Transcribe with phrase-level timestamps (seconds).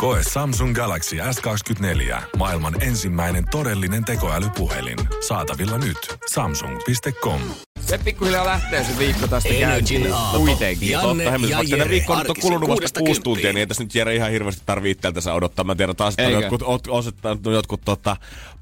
[0.00, 2.22] Koe Samsung Galaxy S24.
[2.36, 4.98] Maailman ensimmäinen todellinen tekoälypuhelin.
[5.28, 5.98] Saatavilla nyt.
[6.30, 7.40] Samsung.com.
[7.80, 10.14] Se pikkuhiljaa lähtee se viikko tästä käyntiin.
[10.36, 10.90] Kuitenkin.
[10.90, 13.66] Janne Totta, hemmetti, ja vaikka tänä viikko nyt on kulunut vasta kuusi tuntia, niin ei
[13.66, 15.64] tässä nyt Jere ihan hirveästi tarvitse itseltänsä odottaa.
[15.64, 18.16] Mä tiedän taas, että on jotkut, ot- osoittanut jotkut tota,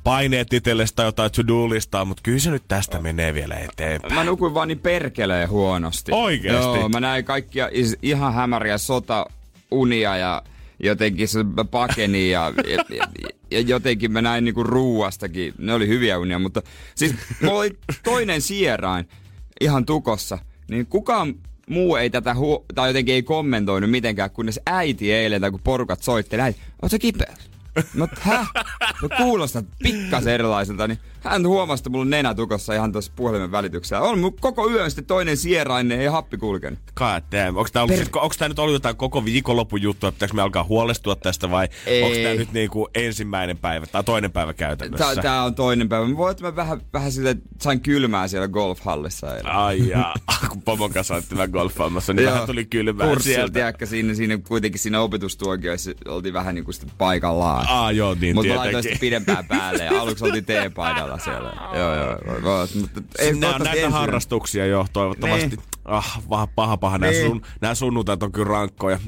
[0.04, 4.14] paineet itsellesi tai jotain to-do-listaa, mutta kyllä se nyt tästä menee vielä eteenpäin.
[4.14, 6.12] Mä nukuin vaan niin perkeleen huonosti.
[6.14, 6.78] Oikeesti?
[6.78, 10.42] Joo, mä näin kaikkia is- ihan hämäriä sota-unia ja
[10.80, 11.38] jotenkin se
[11.70, 12.52] pakeni ja,
[12.90, 13.08] ja,
[13.50, 15.54] ja, jotenkin mä näin niinku ruuastakin.
[15.58, 16.62] Ne oli hyviä unia, mutta
[16.94, 19.08] siis mulla oli toinen sierain
[19.60, 20.38] ihan tukossa,
[20.70, 21.34] niin kukaan
[21.68, 26.02] muu ei tätä hu- tai jotenkin ei kommentoinut mitenkään, kunnes äiti eilen, tai kun porukat
[26.02, 27.34] soitteli, äiti, oot sä kipeä?
[28.00, 28.50] Oot, häh?
[29.02, 33.52] No kuulostaa pikkasen erilaiselta, niin hän huomasi, että mulla on nenä tukossa ihan tuossa puhelimen
[33.52, 34.02] välityksellä.
[34.02, 36.78] On mun koko yön sitten toinen sierainen ja happi kulkenut.
[36.94, 37.56] God damn.
[37.56, 41.16] Onko tämä, ollut, onko tämä nyt ollut jotain koko viikonlopun juttua, pitääkö me alkaa huolestua
[41.16, 42.02] tästä vai Ei.
[42.02, 45.22] onko tämä nyt niinku ensimmäinen päivä tai toinen päivä Tää, käytännössä?
[45.22, 46.06] tää on toinen päivä.
[46.06, 49.52] Mä voin, että mä vähän, vähän sille, sain kylmää siellä golfhallissa eilen.
[49.52, 50.14] Ai jaa,
[50.50, 52.32] kun pomon kanssa vähän golfaamassa, niin Joo.
[52.32, 53.52] vähän tuli kylmää Kurssilla, sieltä.
[53.52, 57.67] tiedätkö, siinä, siinä, kuitenkin siinä opetustuokioissa oltiin vähän niin kuin sitten paikallaan.
[57.68, 61.52] Aa, joo, niin Mutta mä laitoin sitten pidempään päälle ja aluksi oltiin teepaidalla siellä.
[61.74, 62.68] joo, joo, joo.
[62.80, 65.48] Mutta ei, Nämä on näitä harrastuksia jo, toivottavasti.
[65.48, 65.60] Niin.
[65.84, 66.98] Ah, paha, paha, paha.
[66.98, 67.26] Nämä, Niin.
[67.26, 68.98] sun, nämä sunnuntait on kyllä rankkoja.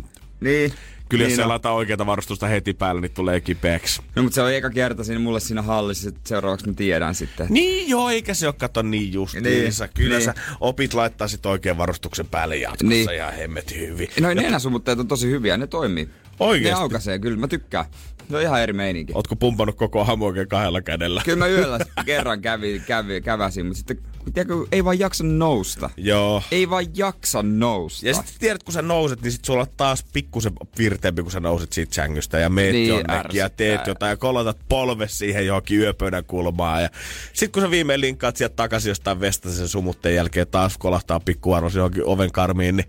[0.41, 0.72] Niin.
[1.08, 1.48] Kyllä niin jos se on.
[1.48, 4.02] laittaa oikeata varustusta heti päälle, niin tulee kipeäksi.
[4.17, 7.47] No mutta se on eka kerta siinä mulle siinä hallissa, että seuraavaksi mä tiedän sitten.
[7.50, 9.84] Niin joo, eikä se ole kato niin justiinsa.
[9.84, 10.24] Niin, Kyllä niin.
[10.24, 13.14] sä opit laittaa sit oikean varustuksen päälle jatkossa Niin.
[13.14, 14.08] ihan hemmetin hyvin.
[14.20, 16.08] Noin nenäsumutteet on tosi hyviä, ne toimii.
[16.41, 16.74] Oikeesti?
[16.74, 17.84] Ne aukaisee, kyllä mä tykkään.
[18.33, 19.13] On ihan eri meininki.
[19.17, 21.23] Ootko pumpannut koko hamu oikein kahdella kädellä?
[21.24, 23.98] Kyllä mä yöllä kerran kävi, kävi, käväsin, mutta sitten
[24.35, 25.91] tiedätkö, ei vaan jaksa nousta.
[25.97, 26.42] Joo.
[26.51, 28.08] Ei vaan jaksa nousta.
[28.08, 31.41] Ja sitten tiedät, kun sä nouset, niin sit sulla on taas pikkusen virteempi, kun sä
[31.41, 33.48] nouset siitä sängystä ja meet Niin, jonnekin ja ärsyttää.
[33.48, 36.83] teet jotain ja kolotat polve siihen johonkin yöpöydän kulmaan.
[36.83, 36.89] Ja
[37.33, 41.75] sit kun sä viimein linkkaat sieltä takaisin jostain vestasta sen sumutteen jälkeen taas kolahtaa pikkuarvos
[41.75, 42.87] johonkin oven karmiin, niin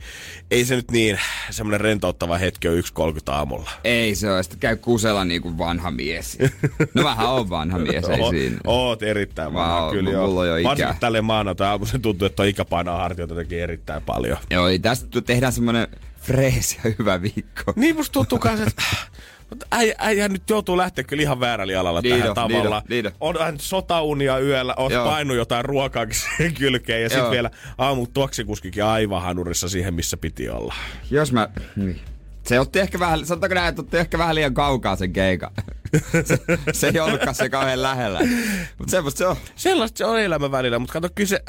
[0.52, 1.20] ei se nyt niin
[1.50, 2.84] semmoinen rentouttava hetki on 1.30
[3.28, 3.70] aamulla.
[3.84, 6.38] Ei se ole, sitten käy kusella niin kuin vanha mies.
[6.94, 8.58] No vähän on vanha mies, ei siinä.
[8.68, 10.28] Oot erittäin Mä vanha, oon- kyllä joo.
[10.28, 10.70] mulla on jo ikää.
[10.70, 14.38] Varsinkin tälle maanantai aamuisen tuntuu, että tuo ikä painaa hartioita jotenkin erittäin paljon.
[14.50, 15.88] Joo, ei tästä tehdään semmonen
[16.22, 17.74] freesi ja hyvä viikko.
[17.76, 18.84] Niin musta tuntuu kans, että
[19.72, 22.84] äijä, äijä nyt joutuu lähteä kyllä ihan väärällä jalalla Niin tähän on, tavalla.
[22.90, 23.36] niin on, on.
[23.36, 25.06] on vähän sotaunia yöllä, oot Joo.
[25.06, 25.66] painut jotain
[26.12, 30.74] siihen kylkeen ja sitten vielä aamu tuoksikuskikin aivan hanurissa siihen, missä piti olla.
[31.12, 31.50] Jos mä...
[31.76, 32.02] Niin.
[32.44, 35.52] Se otti ehkä vähän, sanotaanko näin, että otti ehkä vähän liian kaukaa sen keikan.
[36.26, 36.38] se,
[36.72, 38.20] se ei ollutkaan se kauhean lähellä.
[38.78, 39.36] Mutta semmoista se on.
[39.56, 41.44] Sellaista se on elämä välillä, mutta kato kyllä se,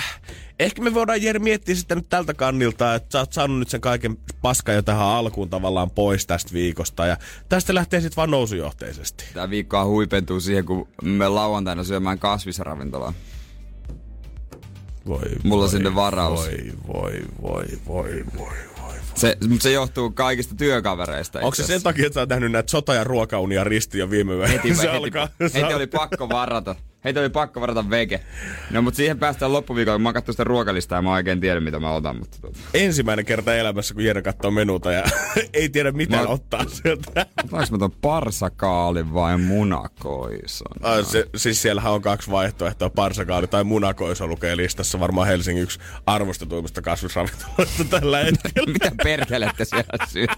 [0.60, 3.80] ehkä me voidaan Jere miettiä sitä nyt tältä kannilta, että sä oot saanut nyt sen
[3.80, 7.16] kaiken paskan jo tähän alkuun tavallaan pois tästä viikosta ja
[7.48, 9.24] tästä lähtee sitten vaan nousujohteisesti.
[9.34, 13.14] Tää viikkoa huipentuu siihen, kun me lauantaina syömään kasvisravintolaan.
[15.06, 16.40] Voi, Mulla on voi, sinne varaus.
[16.40, 18.71] Voi, voi, voi, voi, voi.
[19.14, 21.38] Se, se johtuu kaikista työkavereista.
[21.38, 24.32] Onko se sen takia, että sä oot nähnyt näitä sota- ja ruokaunia risti jo viime
[24.32, 24.46] yönä?
[24.48, 26.76] heti, heti, alkaa, heti, se oli pakko varata.
[27.04, 28.20] Heitä oli pakko varata vege.
[28.70, 31.60] No mutta siihen päästään loppuviikolla, kun mä oon katsonut sitä ruokalistaa ja mä oikein tiedä
[31.60, 32.16] mitä mä otan.
[32.16, 32.58] Mutta tota.
[32.74, 35.04] ensimmäinen kerta elämässä, kun Jere katsoo menuta ja
[35.54, 37.26] ei tiedä mitä Mä- ottaa sieltä.
[37.44, 40.72] Otanko mä ton parsakaalin vai munakoison?
[40.82, 45.78] Ai, se, siis siellähän on kaksi vaihtoehtoa, parsakaali tai munakoiso lukee listassa varmaan Helsingin yksi
[46.06, 48.72] arvostetuimmista kasvisravintoloista tällä hetkellä.
[48.72, 50.28] Mitä perkelettä siellä syöt?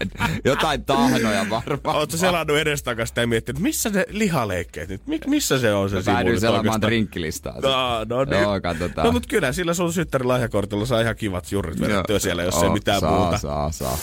[0.45, 1.95] Jotain tahnoja varmaan.
[1.97, 6.39] Oletko selannut edestakas ja miettinyt, missä ne lihaleikkeet nyt, Mi- missä se on se Päädyin
[6.57, 6.81] oikeastaan?
[6.81, 7.53] drinkkilistaa.
[7.61, 8.41] No, no niin.
[8.41, 9.05] Joo, katsotaan.
[9.05, 12.63] No mut kyllä, sillä sun syttärin lahjakortilla saa ihan kivat jurrit vedettyä siellä, jos ei
[12.63, 13.37] Joo, mitään saa, muuta.
[13.37, 13.97] Saa, saa.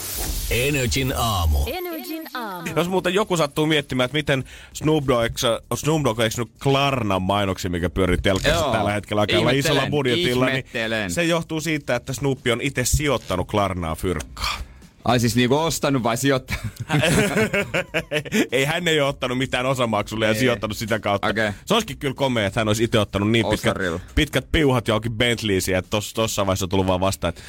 [0.50, 1.58] Energin aamu.
[1.66, 2.68] Energin aamu.
[2.76, 5.38] Jos muuten joku sattuu miettimään, että miten Snoop Dogg,
[5.74, 8.72] Snoop Dogg eikö Klarnan mainoksia, mikä pyörii Joo.
[8.72, 11.10] tällä hetkellä Ihmettelen, isolla budjetilla, niin ihmettelen.
[11.10, 14.71] se johtuu siitä, että Snoop on itse sijoittanut Klarnaa fyrkkaa.
[15.04, 16.66] Ai siis niinku ostanut vai sijoittanut?
[18.52, 21.28] ei hän ei ole ottanut mitään osamaksulle ja sijoittanut sitä kautta.
[21.28, 21.50] Okei.
[21.64, 23.76] Se olisikin kyllä komea, että hän olisi itse ottanut niin pitkät,
[24.14, 27.42] pitkät piuhat johonkin Bentleysiin, että tossa, tossa vaiheessa on tullut vaan vastaan, että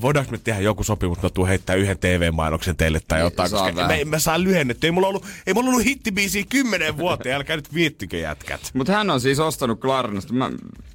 [0.00, 3.86] voidaanko me tehdä joku sopimus, mä tuun heittää yhden TV-mainoksen teille tai jotain, saa koska
[3.86, 4.86] me, mä saan lyhennetty.
[4.86, 8.70] Ei mulla ollut, ei mulla ollut hittibiisiä kymmenen vuotta, älkää nyt viittikö jätkät.
[8.74, 10.50] Mutta hän on siis ostanut Klarnasta mä,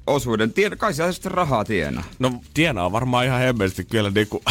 [0.06, 0.52] osuuden.
[0.52, 2.04] Tien, kai siellä sitten rahaa tienaa.
[2.18, 4.42] No tienaa varmaan ihan hemmellisesti kyllä niinku,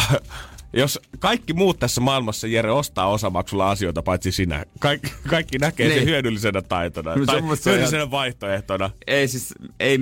[0.76, 4.64] jos kaikki muut tässä maailmassa, Jere, ostaa osamaksulla asioita, paitsi sinä.
[4.80, 5.94] Kaikki, kaikki näkee niin.
[5.94, 6.10] sen Niin.
[6.12, 7.14] hyödyllisenä taitona.
[7.16, 8.90] No tai semmoista on hyödyllisenä vaihtoehtona.
[9.06, 9.98] Ei siis, ei...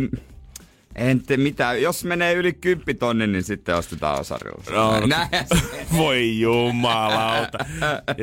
[0.94, 1.82] En te mitään.
[1.82, 4.62] Jos menee yli 10 tonni, niin sitten ostetaan osarilla.
[4.70, 5.06] No, no.
[5.06, 5.28] Näin.
[5.98, 7.58] Voi jumalauta.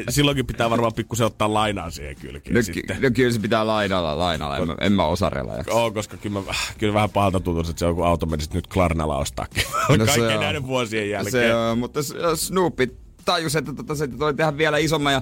[0.09, 2.97] Silloinkin pitää varmaan pikkusen ottaa lainaa siihen kylkeen No, sitten.
[2.97, 4.57] ky- no kyllä se pitää lainalla, lainalla.
[4.57, 5.73] En, en mä osarilla jaksa.
[5.73, 9.17] Oo, koska kyllä, mä, kyllä vähän pahalta tuntuu, että se kun auto menisi nyt Klarnalla
[9.17, 9.63] ostaakin.
[9.89, 11.31] No No Kaikkien näiden vuosien jälkeen.
[11.31, 15.21] Se on, mutta s- Snoopy tajusi, että tota, se toi tehdä vielä isomman ja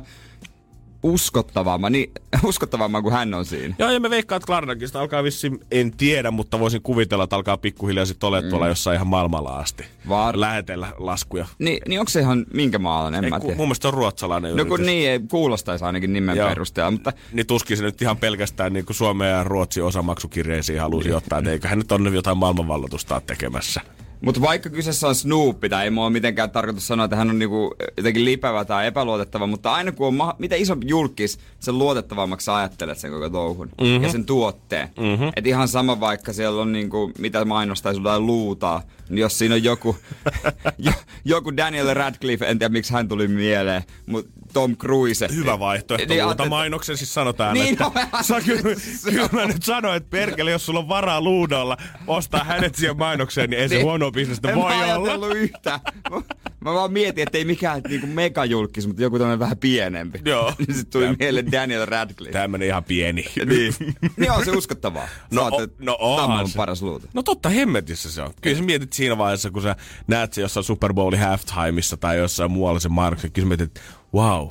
[1.03, 2.11] uskottavamman, niin,
[2.43, 3.75] uskottavamman kuin hän on siinä.
[3.79, 7.35] Joo, ja me veikkaan, että Klarnakin sitä alkaa vissiin, en tiedä, mutta voisin kuvitella, että
[7.35, 8.49] alkaa pikkuhiljaa sitten olemaan mm.
[8.49, 9.83] tuolla jossain ihan maailmalla asti.
[10.09, 11.45] Var- Lähetellä laskuja.
[11.59, 13.57] Niin, niin onko se ihan minkä maalainen, en Ei, mä ku, tiedä.
[13.57, 14.85] mun mielestä se on ruotsalainen No kun yritys.
[14.93, 16.49] niin, ei kuulostaisi ainakin nimen Joo.
[16.49, 21.13] perusteella, mutta Niin tuskin se nyt ihan pelkästään niin kuin Suomen ja Ruotsin osamaksukirjeisiin halusi
[21.13, 23.81] ottaa, että eiköhän nyt on jotain maailmanvalloitusta ole tekemässä.
[24.21, 27.75] Mutta vaikka kyseessä on Snoopy, tai ei mua mitenkään tarkoitus sanoa, että hän on niinku
[27.97, 32.55] jotenkin lipävä tai epäluotettava, mutta aina kun on ma- mitä iso julkis, sen luotettavammaksi sä
[32.55, 34.03] ajattelet sen koko touhun mm-hmm.
[34.03, 34.89] ja sen tuotteen.
[34.99, 35.31] Mm-hmm.
[35.35, 39.63] Et ihan sama vaikka siellä on niinku, mitä mainostaa jotain luutaa, niin jos siinä on
[39.63, 39.95] joku,
[40.77, 40.91] jo,
[41.25, 45.27] joku Daniel Radcliffe, en tiedä miksi hän tuli mieleen, mutta Tom Cruise.
[45.35, 46.01] Hyvä vaihtoehto.
[46.07, 47.83] Niin, Niin, ajattelin- mainoksen siis sanotaan, Niin, että...
[48.13, 48.61] no, Sä, kyllä,
[49.11, 51.77] kyllä mä nyt sanoin, että perkele, jos sulla on varaa luudolla
[52.07, 53.85] ostaa hänet siihen mainokseen, niin ei se Niin.
[53.85, 54.83] huono bisnestä en voi mä olla.
[54.83, 55.79] ajatellut yhtään.
[56.11, 56.21] Mä,
[56.59, 60.21] mä vaan mietin, että ei mikään niinku megajulkis, mutta joku tämmöinen vähän pienempi.
[60.25, 60.53] Joo.
[60.57, 62.39] niin sitten tuli mieleen Daniel Radcliffe.
[62.39, 63.25] Tämmönen ihan pieni.
[63.45, 63.73] Niin.
[64.17, 65.07] niin on se uskottavaa.
[65.31, 66.57] No, oot, o- no onhan se.
[66.57, 67.07] paras luuta.
[67.13, 68.33] No totta hemmetissä se on.
[68.41, 69.75] Kyllä sä mietit siinä vaiheessa, kun sä
[70.07, 73.81] näet se jossain Super Bowlin halftimeissa tai jossain muualla se mainoksen, kyllä sä mietit, että
[74.13, 74.47] wow,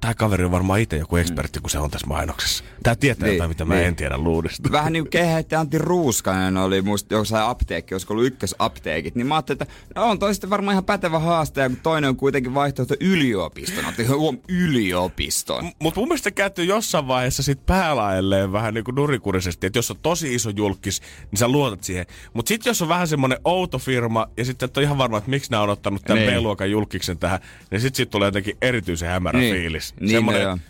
[0.00, 2.64] tää kaveri on varmaan itse joku ekspertti, kun se on tässä mainoksessa.
[2.82, 3.86] Tää tietää Niin, jotain, mitä mä niin.
[3.86, 4.72] en tiedä luudista.
[4.72, 9.62] Vähän niin kuin Antti Ruuskanen oli muista jossain apteekki, olisiko ollut ykkösapteekit, niin mä ajattelin,
[9.62, 13.84] että no on toi sitten varmaan ihan pätevä haastaja, kun toinen on kuitenkin vaihtoehto yliopiston.
[13.84, 15.70] Otti huom yliopiston.
[15.78, 19.90] Mutta mun mielestä se kääntyy jossain vaiheessa sit päälaelleen vähän niin kuin nurikurisesti, että jos
[19.90, 21.00] on tosi iso julkis,
[21.30, 22.06] niin sä luotat siihen.
[22.34, 25.30] Mutta sitten jos on vähän semmoinen outo firma, ja sitten et ole ihan varma, että
[25.30, 26.34] miksi nämä on ottanut tämän Niin.
[26.34, 29.54] B-luokan julkiksen tähän, niin sitten siitä tulee jotenkin erityisen hämärä Niin.
[29.54, 29.89] fiilis.
[30.00, 30.60] Niin Semmonen- ne on.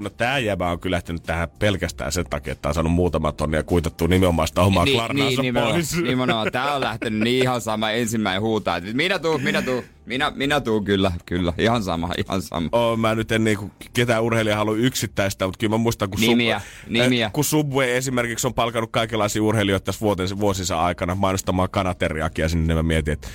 [0.00, 3.62] No tää jäbä on kyllä lähtenyt tähän pelkästään sen takia, että on saanut muutama tonnia
[3.62, 5.96] kuitattua nimenomaan sitä omaa niin, klarnaansa nimenomaan, pois.
[6.02, 6.52] nimenomaan.
[6.52, 10.60] Tää on lähtenyt niin ihan sama ensimmäinen huutaa, että minä tuu, minä tuu, minä, minä
[10.60, 11.52] tuu kyllä, kyllä.
[11.58, 12.68] Ihan sama, ihan sama.
[12.72, 16.58] Oh, mä nyt en niinku ketään urheilijaa halua yksittäistä, mutta kyllä mä muistan, kun, Nimiä,
[16.58, 17.26] Sub- nimiä.
[17.26, 22.66] eh, kun Subway esimerkiksi on palkannut kaikenlaisia urheilijoita tässä vuotensa, vuosinsa aikana mainostamaan kanateriakia sinne,
[22.66, 23.28] niin mä mietin, että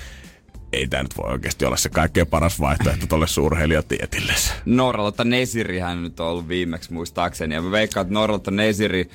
[0.72, 4.32] ei tämä nyt voi oikeasti olla se kaikkein paras vaihtoehto tuolle suurheilijatietille.
[4.64, 7.54] Norralotta Nesirihän nyt on ollut viimeksi muistaakseni.
[7.54, 9.10] Ja mä veikkaan, että Norralotta Nesiri,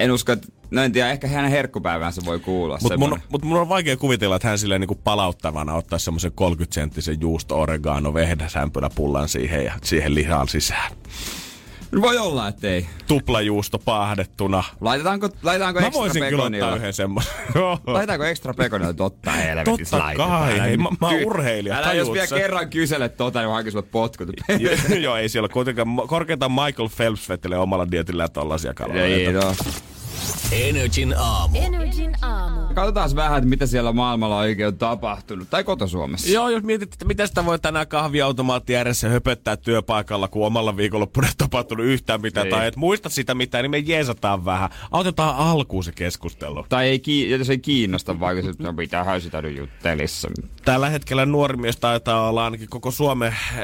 [0.00, 2.78] en usko, että, no en tiedä, ehkä hänen herkkupäiväänsä voi kuulla.
[2.82, 7.20] Mutta mun, mut mun on vaikea kuvitella, että hän silleen niinku palauttavana ottaa semmoisen 30-senttisen
[7.20, 10.92] juusto oregano vehdäsämpyläpullan siihen ja siihen lihaan sisään.
[12.00, 12.86] Voi olla, ettei.
[13.06, 14.64] Tuplajuusto paahdettuna.
[14.80, 17.32] Laitetaanko, laitetaanko Mä ekstra voisin kyllä ottaa yhden semmoisen.
[17.86, 18.92] Laitetaanko ekstra pekonilla?
[18.92, 23.16] Totta helvetissä Totta kai, hei, nyt mä- mä oon urheilija, Älä jos vielä kerran kyselet
[23.16, 24.28] tota, niin hankin sulle potkut.
[25.02, 25.88] Joo, ei siellä kuitenkaan.
[26.06, 29.32] Korkeintaan Michael Phelps vettelee omalla dietillä tollasia Ei, kaloreita.
[29.32, 29.54] no.
[30.52, 31.58] Energin aamu.
[31.58, 32.74] Energin aamu.
[32.74, 35.50] Katsotaan vähän, että mitä siellä maailmalla oikein on tapahtunut.
[35.50, 36.30] Tai koto-Suomessa.
[36.30, 41.26] Joo, jos mietit, että mitä sitä voi tänään kahviautomaatti ääressä höpöttää työpaikalla, kun omalla viikonloppuna
[41.26, 42.54] ei tapahtunut yhtään mitään, Niin.
[42.56, 44.70] tai et muista sitä mitään, niin me jeesataan vähän.
[44.90, 46.66] Autetaan alkuun se keskustelu.
[46.68, 50.28] Tai ei, kii- jos ei kiinnosta, vaikka se, no mitähän sitä nyt juttelissa.
[50.64, 53.56] Tällä hetkellä nuori mies taitaa olla ainakin koko Suomen äh,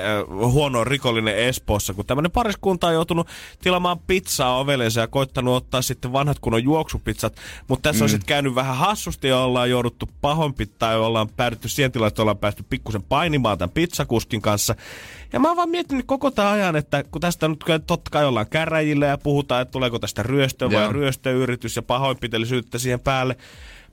[0.52, 3.28] huono rikollinen Espoossa, kun tämmöinen pariskunta on joutunut
[3.62, 7.36] tilaamaan pizzaa oveleensa ja koittanut ottaa sitten vanhat kunnon juoksupizzat.
[7.68, 8.04] Mutta tässä mm.
[8.04, 12.22] on sitten käynyt vähän hassusti ja ollaan jouduttu pahoinpitää ja ollaan päädytty siihen tilaan, että
[12.22, 14.75] ollaan päästy pikkusen painimaan tämän pizzakuskin kanssa.
[15.32, 18.46] Ja mä oon vaan miettinyt koko tämän ajan, että kun tästä nyt totta kai ollaan
[18.46, 20.92] käräjillä ja puhutaan, että tuleeko tästä ryöstö vai Joo.
[20.92, 23.36] ryöstöyritys ja pahoinpitelysyyttä siihen päälle.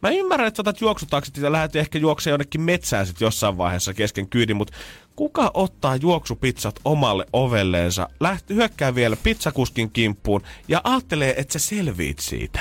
[0.04, 3.94] Mä ymmärrän, että sä otat juoksutaksit ja lähdet ehkä juoksemaan jonnekin metsään sit jossain vaiheessa
[3.94, 4.74] kesken kyydin, mutta
[5.16, 12.20] kuka ottaa juoksupizzat omalle ovelleensa, lähti, hyökkää vielä pizzakuskin kimppuun ja ajattelee, että sä selviit
[12.20, 12.60] siitä?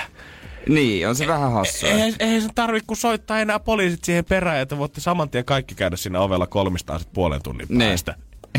[0.68, 1.88] Niin, on se vähän hassua.
[1.88, 5.74] Eihän, eihän se tarvitse kun soittaa enää poliisit siihen perään, että voitte saman tien kaikki
[5.74, 7.98] käydä siinä ovella kolmistaan sit puolen tunnin Niin.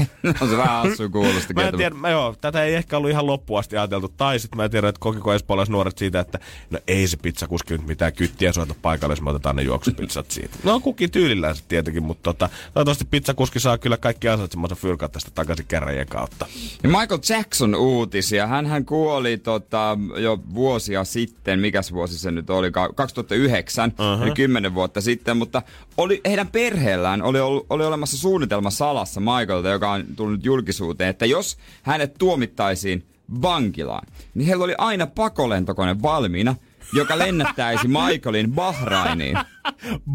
[0.42, 1.54] on se vähän hassua kuulosta.
[1.54, 4.08] Mä en tiedä, mä joo, tätä ei ehkä ollut ihan loppuun asti ajateltu.
[4.08, 5.32] Tai sitten mä en tiedä, että kokiko
[5.70, 9.56] nuoret siitä, että no ei se pizzakuski nyt mitään kyttiä soita paikalle, jos me otetaan
[9.56, 10.58] ne juoksupizzat siitä.
[10.64, 15.32] No kukin tyylillään se tietenkin, mutta tota, toivottavasti pizzakuski saa kyllä kaikki ansaitsemansa fyrkat tästä
[15.36, 16.46] takaisin käräjien kautta.
[16.84, 18.48] Ja Michael Jackson uutisia.
[18.48, 21.60] hän kuoli tota, jo vuosia sitten.
[21.60, 22.72] Mikäs vuosi se nyt oli?
[22.72, 24.24] Ka- 2009, uh-huh.
[24.24, 25.38] eli 10 vuotta sitten.
[25.38, 25.62] Mutta
[25.98, 31.58] oli, heidän perheellään oli, oli olemassa suunnitelma salassa Michaelta, joka on tullut julkisuuteen, että jos
[31.84, 33.06] hänet tuomittaisiin
[33.42, 36.56] vankilaan, niin heillä oli aina pakolentokone valmiina,
[36.94, 39.38] joka lennättäisi Michaelin Bahrainiin.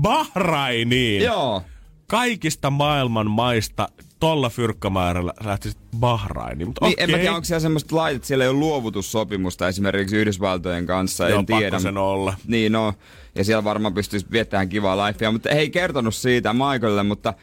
[0.02, 1.22] Bahrainiin!
[1.22, 1.62] Joo.
[2.06, 3.88] Kaikista maailman maista
[4.20, 6.68] tolla fyrkkamäärällä lähtisit Bahrainiin.
[6.68, 7.04] Mutta Niin, okei.
[7.04, 11.38] en mä tiedä, onko siellä semmoista laitet, siellä ei ole luovutussopimusta esimerkiksi Yhdysvaltojen kanssa, Joo,
[11.38, 11.78] en tiedä.
[11.78, 12.34] sen olla.
[12.46, 12.94] Niin, no,
[13.34, 17.34] ja siellä varmaan pystyisi viettämään kivaa lifea, mutta he ei kertonut siitä Michaelille, mutta...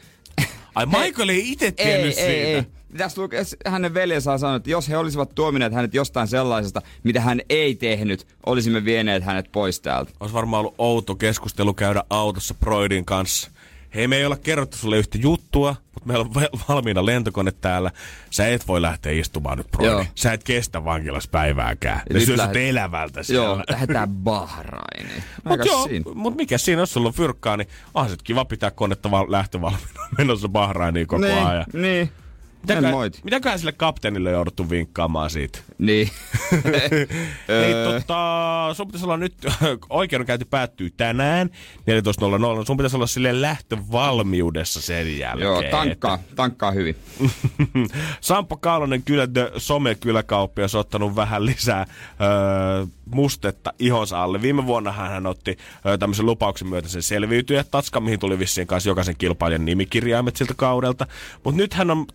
[0.76, 2.28] Ai Michael ei itse tiennyt ei, siitä.
[2.30, 2.62] ei, ei.
[2.92, 7.20] Pitäisi lukea, hänen veljensä on sanonut, että jos he olisivat tuomineet hänet jostain sellaisesta, mitä
[7.20, 10.10] hän ei tehnyt, olisimme vieneet hänet pois täältä.
[10.20, 13.50] Olisi varmaan ollut outo keskustelu käydä autossa Broidin kanssa.
[13.94, 17.90] Hei, me ei olla kerrottu sulle yhtä juttua, mutta meillä on val- valmiina lentokone täällä.
[18.30, 20.08] Sä et voi lähteä istumaan nyt, Broidi.
[20.14, 22.00] Sä et kestä vankilassa päivääkään.
[22.12, 23.46] Ne syö lähet- elävältä siellä.
[23.46, 24.24] Joo, lähdetään
[24.96, 25.24] Bahrainiin.
[25.44, 26.04] Mut Aika joo, siinä.
[26.14, 30.00] mut mikä siinä, jos sulla on fyrkkaa, niin onhan se kiva pitää konetta val- lähtövalmiina
[30.18, 31.64] menossa Bahrainiin koko Niin, ajan.
[31.72, 32.10] niin.
[32.66, 33.20] Mitäköhän, moiti.
[33.24, 35.58] mitäköhän sille kapteenille on jouduttu vinkkaamaan siitä?
[35.78, 36.10] Niin.
[37.48, 39.34] Ei, tota, sun pitäisi olla nyt,
[39.90, 41.50] oikeudenkäynti päättyy tänään
[42.60, 42.66] 14.00.
[42.66, 45.46] Sun pitäisi olla sille lähtövalmiudessa sen jälkeen.
[45.46, 46.96] Joo, tankkaa, tankkaa hyvin.
[48.20, 51.86] Sampo Kaalonen kyllä The Some-kyläkauppias on ottanut vähän lisää
[52.20, 54.42] öö, mustetta ihonsa alle.
[54.42, 55.56] Viime vuonna hän otti
[55.86, 60.54] öö, tämmöisen lupauksen myötä sen selviytyjä tatska, mihin tuli vissiin kanssa jokaisen kilpailijan nimikirjaimet siltä
[60.54, 61.06] kaudelta.
[61.44, 62.06] Mutta nyt hän on...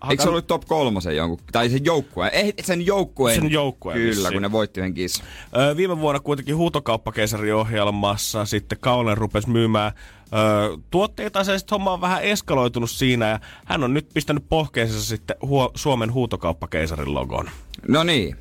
[0.00, 1.38] Ta- Eikö se ollut top kolmosen jonkun?
[1.52, 2.30] Tai sen joukkueen?
[2.34, 3.40] Ei, sen joukkueen.
[3.40, 4.32] Sen joukkueen Kyllä, vissiin.
[4.32, 5.26] kun ne voitti yhden kisan.
[5.56, 9.92] Öö, viime vuonna kuitenkin huutokauppakeisarin ohjelmassa sitten Kaunen rupesi myymään
[10.34, 15.02] öö, tuotteita, se sitten homma on vähän eskaloitunut siinä ja hän on nyt pistänyt pohkeensa
[15.02, 17.50] sitten huo- Suomen huutokauppakeisarin logon.
[17.88, 18.36] No niin.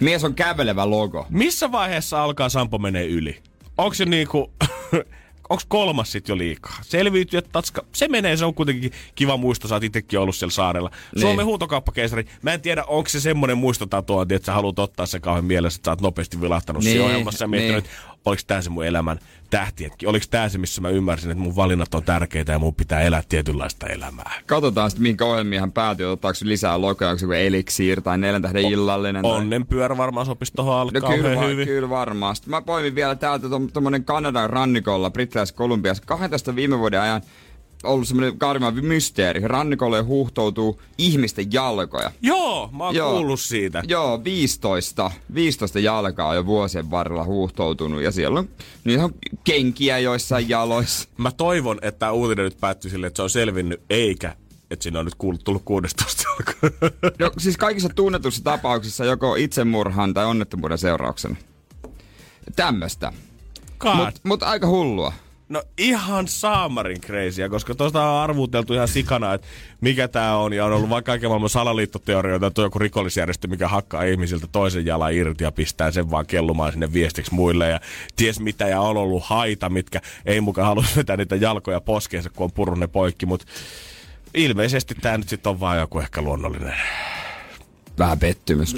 [0.00, 1.26] Mies on kävelevä logo.
[1.30, 3.38] Missä vaiheessa alkaa Sampo menee yli?
[3.78, 4.50] Onko se niinku...
[5.48, 6.78] Onko kolmas sit jo liikaa?
[6.82, 10.52] Selviytyy, että tatska, se menee, se on kuitenkin kiva muisto, sä oot itekin ollut siellä
[10.52, 10.90] saarella.
[11.14, 11.20] Niin.
[11.20, 15.44] Suomen huutokauppakeisari, mä en tiedä, onko se semmonen muistotatuointi, että sä haluat ottaa sen kauhean
[15.44, 18.13] mielessä, että sä oot nopeasti vilahtanut Niin, siinä ohjelmassa ja miettinyt, niin.
[18.24, 19.18] Oliko tää se mun elämän
[19.50, 20.06] tähtietki?
[20.06, 23.22] Oliko tää se, missä mä ymmärsin, että mun valinnat on tärkeitä ja mun pitää elää
[23.28, 24.32] tietynlaista elämää?
[24.46, 26.12] Katsotaan sitten, minkä ohjelmiin hän päätyy.
[26.12, 29.22] Ottaako lisää logoja, onko se Elixir tai Neljän tähden illallinen.
[29.22, 31.66] tai- Onnenpyörä varmaan sopisi alle No kauhean kyllä, va- hyvin.
[31.66, 32.36] kyllä varmaan.
[32.36, 37.22] Sitten mä poimin vielä täältä tuommoinen Kanadan rannikolla, brittiläisessä Kolumbiassa, 12 viime vuoden ajan
[37.86, 39.40] ollut semmoinen karma mysteeri.
[39.44, 42.10] Rannikolle huuhtoutuu ihmisten jalkoja.
[42.22, 43.82] Joo, mä oon kuullut siitä.
[43.88, 45.10] Joo, 15.
[45.34, 48.48] 15 jalkaa on jo vuosien varrella huuhtoutunut ja siellä on,
[48.84, 49.14] niitä on
[49.44, 51.08] kenkiä joissain jaloissa.
[51.16, 54.36] Mä toivon, että tämä uutinen nyt päättyy silleen, että se on selvinnyt, eikä
[54.70, 56.90] että siinä on nyt kuullut, tullut 16 jalkaa.
[57.18, 61.36] No, siis kaikissa tunnetuissa tapauksissa joko itsemurhan tai onnettomuuden seurauksena.
[62.56, 63.12] Tämmöstä.
[63.78, 63.96] God.
[63.96, 65.12] Mut, mut aika hullua.
[65.48, 69.46] No ihan saamarin kreisiä, koska tuosta on arvuteltu ihan sikana, että
[69.80, 70.52] mikä tää on.
[70.52, 74.86] Ja on ollut vaikka kaiken maailman salaliittoteorioita, että on joku rikollisjärjestö, mikä hakkaa ihmisiltä toisen
[74.86, 77.68] jalan irti ja pistää sen vaan kellumaan sinne viestiksi muille.
[77.68, 77.80] Ja
[78.16, 82.44] ties mitä, ja on ollut haita, mitkä ei mukaan halua vetää niitä jalkoja poskeensa, kun
[82.44, 83.26] on purun ne poikki.
[83.26, 83.46] Mutta
[84.34, 86.74] ilmeisesti tää nyt sitten on vaan joku ehkä luonnollinen.
[87.98, 88.76] Vähän pettymys.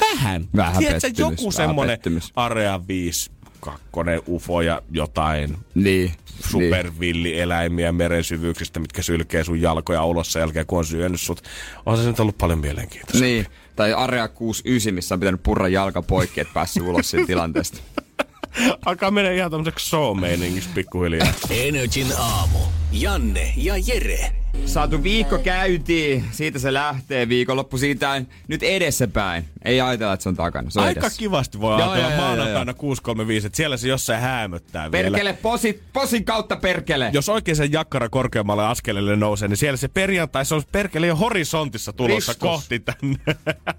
[0.00, 0.48] Vähän.
[0.56, 2.32] Vähän Tiedätkö, pettymys, joku pettymys.
[2.36, 6.12] Area 5 kakkonen UFO ja jotain Niin.
[6.48, 11.42] supervillieläimiä meren syvyyksistä, mitkä sylkee sun jalkoja ulos sen jälkeen, kun on syönyt sut.
[11.86, 13.24] On se nyt ollut paljon mielenkiintoista.
[13.24, 13.46] Niin.
[13.76, 17.78] Tai Area 69, missä on pitänyt purra jalka poikki, että päässyt ulos siitä tilanteesta.
[18.86, 21.32] Alkaa mennä ihan tämmöiseksi show-meiningiksi pikkuhiljaa.
[21.50, 22.58] Energin aamu.
[22.92, 24.32] Janne ja Jere.
[24.66, 29.44] Saatu viikko käytiin, siitä se lähtee viikonloppu siitä nyt edessäpäin.
[29.64, 31.18] Ei ajatella, että se on takana, se on Aika edessä.
[31.18, 35.10] kivasti voi Joo, ajatella joo, maanantaina 635, että siellä se jossain häämöttää vielä.
[35.10, 37.10] Perkele, posi, posin kautta perkele.
[37.12, 41.16] Jos oikein sen jakkara korkeammalle askelelle nousee, niin siellä se perjantai, se on perkele jo
[41.16, 42.48] horisontissa tulossa Kristus.
[42.50, 43.18] kohti tänne.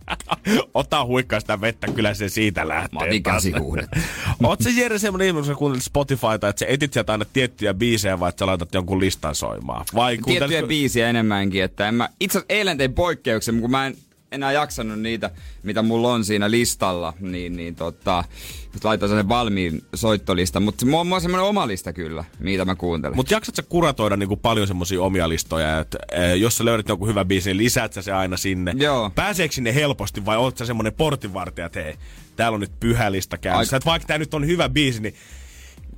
[0.73, 2.99] Ota huikkaa sitä vettä, kyllä se siitä lähtee.
[2.99, 3.35] Mä otin taas.
[3.35, 3.89] käsihuudet.
[4.43, 7.73] Oot se Jere semmonen ihminen, kun sä kuuntelet Spotifyta, että sä etit sieltä aina tiettyjä
[7.73, 9.85] biisejä, vai että sä laitat jonkun listan soimaan?
[9.95, 13.85] Vai Tiettyjä kuunteletko- biisiä enemmänkin, että en mä, itse asiassa eilen tein poikkeuksen, kun mä
[13.87, 13.95] en
[14.31, 15.31] enää jaksanut niitä,
[15.63, 18.23] mitä mulla on siinä listalla, niin, niin tota,
[18.83, 20.63] laitoin sen valmiin soittolistan.
[20.63, 23.15] Mutta mulla on semmoinen oma lista kyllä, mitä mä kuuntelen.
[23.15, 27.07] Mutta jaksat sä kuratoida niinku paljon semmoisia omia listoja, että e, jos sä löydät jonkun
[27.07, 28.73] hyvän biisin, niin lisäät sä se aina sinne.
[28.77, 29.11] Joo.
[29.15, 31.95] Pääseekö sinne helposti vai oot sä semmoinen portinvartija, että hei,
[32.35, 33.77] täällä on nyt pyhä lista käynnissä.
[33.77, 35.15] Että vaikka tää nyt on hyvä biisi, niin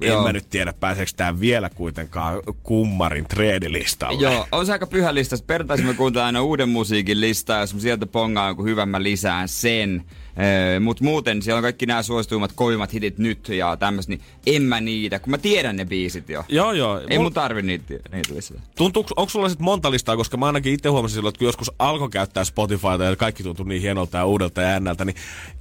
[0.02, 0.24] en Joo.
[0.24, 4.22] mä nyt tiedä, pääseekö tää vielä kuitenkaan kummarin treedilistalle.
[4.22, 5.36] Joo, on se aika pyhä lista.
[5.48, 10.04] Periaatteessa mä kuuntelen aina uuden musiikin listaa, jos sieltä pongaan jonkun hyvän, mä lisään sen.
[10.38, 14.62] Ee, mut muuten siellä on kaikki nämä suosituimmat, kovimmat hitit nyt ja tämmöistä, niin en
[14.64, 16.44] mä niitä, kun mä tiedän ne biisit jo.
[16.50, 17.00] Joo, joo.
[17.10, 18.60] Ei Mul- mun tarvi niitä, niitä lisätä.
[18.78, 21.72] Tuntuuko, onko sulla sitten monta listaa, koska mä ainakin itse huomasin silloin, että kun joskus
[21.80, 25.16] alkoi käyttää Spotifyta ja kaikki tuntui niin hienolta ja uudelta ja äänältä, niin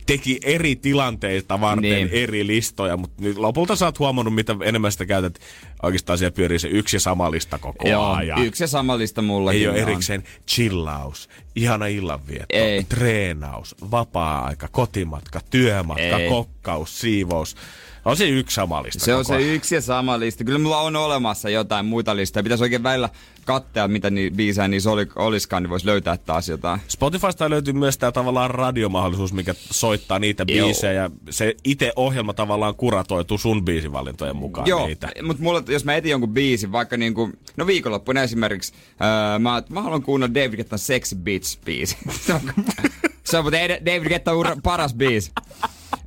[0.06, 1.94] teki eri tilanteita varten Niin.
[2.10, 2.22] niin.
[2.22, 5.38] eri listoja, mutta nyt lopulta sä oot huomannut, mitä enemmän sitä käytät,
[5.82, 8.44] oikeastaan siellä pyörii se yksi ja sama lista koko Joo, ajan.
[8.44, 9.82] yksi ja sama lista mullakin Ei ole on.
[9.88, 12.84] erikseen chillaus, ihana illanvietto, Ei.
[12.84, 16.28] treenaus, vapaa-aika, kotimatka, työmatka, Ei.
[16.28, 17.56] kokkaus, siivous.
[18.04, 20.44] On se yksi sama lista Se on se yksi ja sama lista.
[20.44, 22.42] Kyllä mulla on olemassa jotain muita listoja.
[22.42, 23.08] Pitäisi oikein välillä
[23.44, 26.80] katsoa, mitä ni, biisejä niissä oli, oliskaan, niin voisi löytää taas jotain.
[26.88, 30.66] Spotifysta löytyy myös tämä tavallaan radiomahdollisuus, mikä soittaa niitä Joo.
[30.66, 30.92] biisejä.
[30.92, 35.12] Ja se itse ohjelma tavallaan kuratoituu sun biisivalintojen mukaan Joo, niitä.
[35.22, 38.72] mutta mulla, jos mä etin jonkun biisin, vaikka niinku, no viikonloppuna esimerkiksi,
[39.32, 41.96] öö, mä, mä haluan kuunnella David Guettan Sexy Beats biisi.
[42.10, 42.40] se on,
[43.24, 45.32] se on muuten David Guetta ura, paras biisi.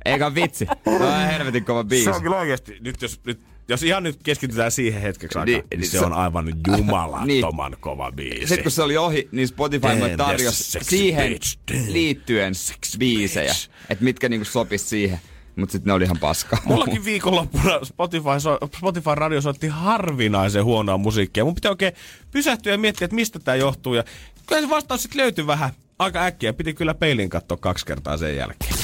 [0.04, 0.66] Eikä vitsi.
[0.86, 2.04] On helvetin kova biisi.
[2.04, 5.64] Se on kyllä oikeasti, nyt jos, nyt, jos ihan nyt keskitytään siihen hetkeksi aikaa, Niin,
[5.70, 7.80] niin, niin se, se- on aivan jumalattoman niin.
[7.80, 8.46] kova biisi.
[8.46, 11.92] Sitten kun se oli ohi, niin Spotify tarjosi siihen bitch, damn.
[11.92, 13.54] liittyen Sexy biisejä.
[13.90, 15.20] Että mitkä niinku sopis siihen.
[15.56, 16.58] Mutta sitten ne oli ihan paskaa.
[16.64, 21.44] Mullakin viikonloppuna Spotify, so, Spotify radio soitti harvinaisen huonoa musiikkia.
[21.44, 21.92] Mun pitää oikein
[22.30, 23.94] pysähtyä ja miettiä, että mistä tämä johtuu.
[23.94, 24.04] Ja
[24.46, 26.52] kyllä se vastaus sitten löytyi vähän aika äkkiä.
[26.52, 28.74] Piti kyllä peilin katsoa kaksi kertaa sen jälkeen.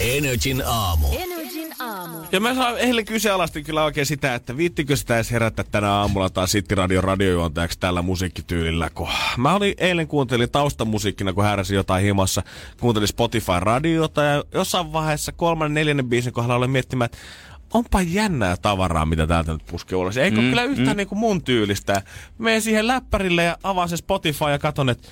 [0.00, 1.06] Energin aamu.
[1.12, 2.18] Energin aamu.
[2.32, 6.30] Ja mä saan eilen kyseenalaistin kyllä oikein sitä, että viittikö sitä edes herättää tänä aamulla
[6.30, 8.90] taas City Radio radiojuontajaksi tällä musiikkityylillä.
[8.90, 12.42] Kun mä olin eilen kuuntelin taustamusiikkina, kun häräsin jotain himassa,
[12.80, 17.18] kuuntelin Spotify radiota ja jossain vaiheessa kolmannen neljännen biisin kohdalla olin miettimään, että
[17.74, 20.16] onpa jännää tavaraa, mitä täältä nyt puskee ulos.
[20.16, 20.96] Eikö mm, kyllä yhtään mm.
[20.96, 22.02] niin kuin mun tyylistä.
[22.38, 25.08] Menen siihen läppärille ja avaan se Spotify ja katon, että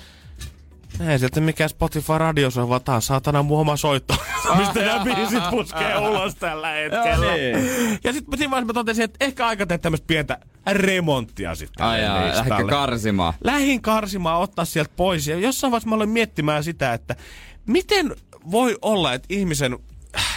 [1.09, 4.15] ei sieltä mikään Spotify radiosohva, vaan taas saatana mun oma soitto,
[4.57, 7.25] mistä nämä biisit puskee ulos tällä hetkellä.
[7.25, 7.99] Joo, niin.
[8.03, 10.37] Ja sitten siinä vaiheessa mä totesin, että ehkä aika tehdä tämmöistä pientä
[10.71, 11.85] remonttia sitten.
[11.85, 13.33] Ai jaa, ehkä karsimaan.
[13.43, 15.27] Lähin karsimaan, ottaa sieltä pois.
[15.27, 17.15] Ja jossain vaiheessa mä aloin miettimään sitä, että
[17.65, 18.15] miten
[18.51, 19.77] voi olla, että ihmisen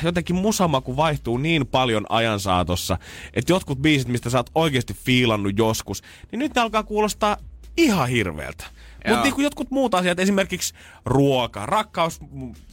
[0.02, 2.98] jotenkin musamaku vaihtuu niin paljon ajan saatossa,
[3.34, 7.36] että jotkut biisit, mistä sä oot oikeasti fiilannut joskus, niin nyt ne alkaa kuulostaa
[7.76, 8.64] ihan hirveältä.
[9.08, 12.20] Mutta niin jotkut muut asiat, esimerkiksi ruoka, rakkaus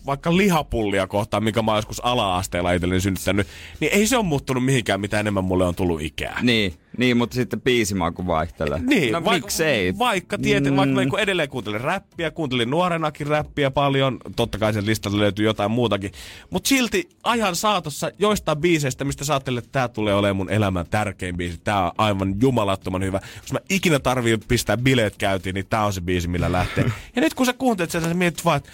[0.06, 3.48] vaikka lihapullia kohtaan, mikä mä oon joskus ala-asteella itselleni synnyttänyt,
[3.80, 6.40] niin ei se ole muuttunut mihinkään, mitä enemmän mulle on tullut ikää.
[6.42, 8.80] Niin, niin, mutta sitten biisimaku vaihtelee.
[8.80, 9.98] Niin, no vaik- miksei?
[9.98, 10.78] Vaikka, tiety, mm.
[10.78, 15.72] vaikka kun edelleen kuuntelin räppiä, kuuntelin nuorenakin räppiä paljon, totta kai sen listalta löytyy jotain
[15.72, 16.12] muutakin.
[16.50, 20.86] Mutta silti ajan saatossa joistain biiseistä, mistä sä ajattelet, että tää tulee olemaan mun elämän
[20.90, 23.20] tärkein biisi, tää on aivan jumalattoman hyvä.
[23.42, 26.92] Jos mä ikinä tarvii pistää bileet käytiin, niin tää on se biisi, millä lähtee.
[27.16, 28.72] ja nyt kun sä kuuntelet sen, sä mietit vaan, että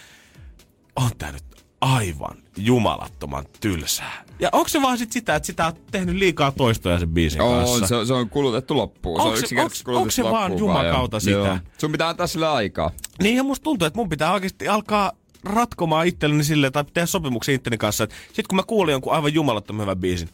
[0.95, 1.43] on tää nyt
[1.81, 4.25] aivan jumalattoman tylsää.
[4.41, 7.75] Ja onko se vaan sit sitä, että sitä on tehnyt liikaa toistoja sen biisin kanssa?
[7.75, 9.21] On, se, on- se on kulutettu loppuun.
[9.21, 11.31] Onks- se on onks- onks se vaan jumakauta sitä?
[11.31, 11.57] Joo.
[11.77, 12.91] Sun pitää antaa sille aikaa.
[13.23, 15.11] Niin ja musta tuntuu, että mun pitää oikeasti alkaa
[15.43, 19.33] ratkomaan itselleni silleen, tai tehdä sopimuksia itteni kanssa, että sit kun mä kuulin jonkun aivan
[19.33, 20.29] jumalattoman hyvän biisin,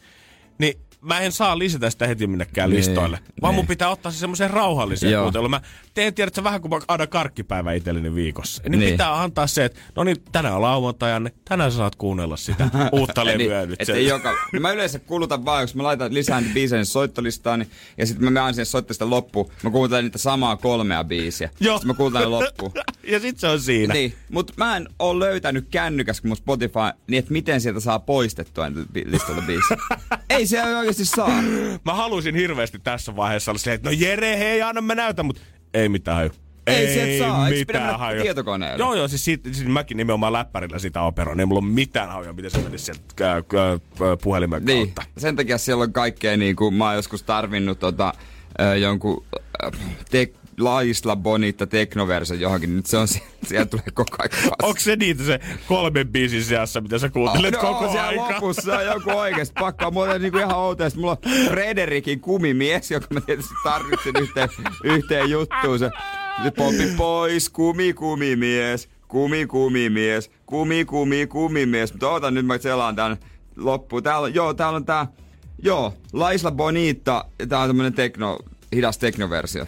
[0.58, 3.18] niin mä en saa lisätä sitä heti minnekään Niin, listoille.
[3.42, 3.68] Vaan mun niin.
[3.68, 5.22] pitää ottaa se semmoiseen rauhalliseen Joo.
[5.22, 5.50] kuunteluun.
[5.50, 5.60] Mä
[5.94, 8.62] teen, tiedätkö, vähän kuin mä annan karkkipäivä itselleni viikossa.
[8.68, 8.90] Niin, Niin.
[8.92, 12.68] pitää antaa se, että no niin, tänään on lauantai, Janne, tänään sä saat kuunnella sitä
[12.92, 13.72] uutta levyä nyt.
[13.72, 16.84] Että Se- ei joka, no mä yleensä kulutan vaan, jos mä laitan lisää niitä biisejä
[16.84, 19.50] soittolistaan, niin, ja sitten mä menen sinne soittolistan loppuun.
[19.62, 21.50] Mä kuuntelen niitä samaa kolmea biisiä.
[21.60, 21.76] Joo.
[21.78, 22.72] Sitten mä kuuntelen ne loppuun.
[23.12, 23.94] ja sit se on siinä.
[23.94, 27.98] Niin, mutta mä en oo löytänyt kännykäs, kun mun Spotify, niin että miten sieltä saa
[27.98, 28.66] poistettua
[29.04, 29.76] listalta biisiä.
[30.30, 31.42] ei se oikeasti saa.
[31.84, 35.42] Mä haluaisin hirveästi tässä vaiheessa olla silleen, että no Jere, hei, anna mä näytän, mutta
[35.74, 36.30] ei mitään haju.
[36.66, 37.48] Ei sieltä saa.
[37.48, 38.22] Eikö pidä haju.
[38.22, 38.78] tietokoneelle?
[38.78, 41.40] Joo, joo, siis, siitä, siis mäkin nimenomaan läppärillä sitä operoin.
[41.40, 43.14] Ei mulla ole mitään hajuja, miten se menisi sieltä
[44.22, 45.20] puhelimen Niin, kautta.
[45.20, 48.12] sen takia siellä on kaikkea, niin kuin mä oon joskus tarvinnut tota,
[48.60, 49.24] äh, jonkun
[50.10, 53.08] te- Laisla Bonita teknoverso johonkin, nyt se on
[53.48, 54.66] siellä, tulee koko ajan vasta.
[54.66, 58.34] Onko se niitä se kolmen biisin sijassa, mitä sä kuuntelet no, koko siellä aika?
[58.34, 59.90] lopussa on joku oikeesti pakkaa.
[59.90, 60.56] Mulla on niinku ihan.
[60.70, 64.48] Sitten Mulla on Frederikin kumimies, joka mä tietysti tarvitsen yhteen,
[64.84, 65.78] yhteen juttuun.
[65.78, 65.90] Se,
[66.42, 68.88] se pompi pois, kumi, kumimies.
[69.08, 71.92] kumi kumi mies, kumi kumi kumi mies.
[71.92, 73.16] Mutta oota nyt mä selaan tän
[73.56, 74.02] loppuun.
[74.02, 75.06] Täällä on, joo, täällä on tää,
[75.62, 77.24] joo, La Isla Bonita.
[77.48, 78.38] Tää on tämmönen tekno,
[78.72, 79.66] hidas teknoversio.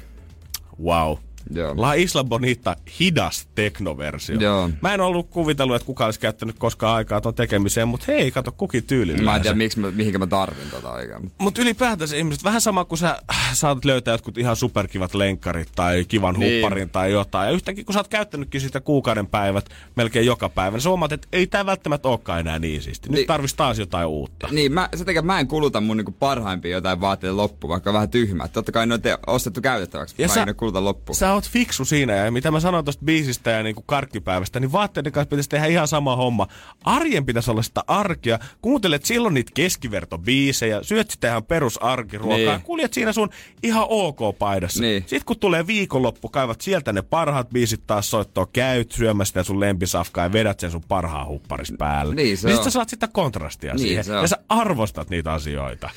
[0.80, 1.20] Wow.
[1.54, 1.74] Joo.
[1.76, 4.36] La Isla Bonita, hidas teknoversio.
[4.40, 4.70] Joo.
[4.82, 8.52] Mä en ollut kuvitellut, että kukaan olisi käyttänyt koskaan aikaa ton tekemiseen, mutta hei, kato
[8.52, 9.22] kukin tyylillä.
[9.22, 11.20] Mä en tiedä, miksi mä, mihinkä mä tarvin tota aikaa.
[11.38, 13.22] Mutta ylipäätänsä ihmiset, vähän sama kuin sä
[13.52, 16.62] saatat löytää jotkut ihan superkivat lenkkarit tai kivan Niin.
[16.62, 17.46] hupparin tai jotain.
[17.46, 21.12] Ja yhtäkkiä kun sä oot käyttänytkin sitä kuukauden päivät melkein joka päivä, niin sä huomaat,
[21.12, 23.08] että ei tää välttämättä olekaan enää niin siisti.
[23.08, 23.26] Nyt Niin.
[23.26, 24.48] tarvitsisi taas jotain uutta.
[24.50, 28.08] Niin, mä, sen takia mä en kuluta mun niinku parhaimpia jotain vaatteita loppuun, vaikka vähän
[28.10, 28.48] tyhmää.
[28.48, 31.16] Totta kai ne on te- ostettu käytettäväksi, Ja mä sä- en kuluta loppuun.
[31.16, 35.12] Sä oot fiksu siinä ja mitä mä sanoin tuosta biisistä ja niinku karkkipäivästä, niin vaatteiden
[35.12, 36.46] kanssa pitäisi tehdä ihan sama homma.
[36.84, 38.38] Arjen pitäisi olla sitä arkea.
[38.62, 42.48] Kuuntelet silloin niitä keskivertobiisejä, syöt sitä ihan perusarkiruokaa, Niin.
[42.50, 42.60] niin.
[42.62, 43.30] kuljet siinä sun
[43.62, 44.80] ihan ok-paidassa.
[44.82, 45.00] Niin.
[45.02, 49.60] Sitten kun tulee viikonloppu, kaivat sieltä ne parhaat biisit taas soittoa, käyt syömässä sitä sun
[49.60, 52.14] lempisafkaa ja vedät sen sun parhaan hupparis päälle.
[52.14, 54.04] Niin se niin sit sä saat sitä kontrastia Niin siihen.
[54.22, 55.90] Ja sä arvostat niitä asioita.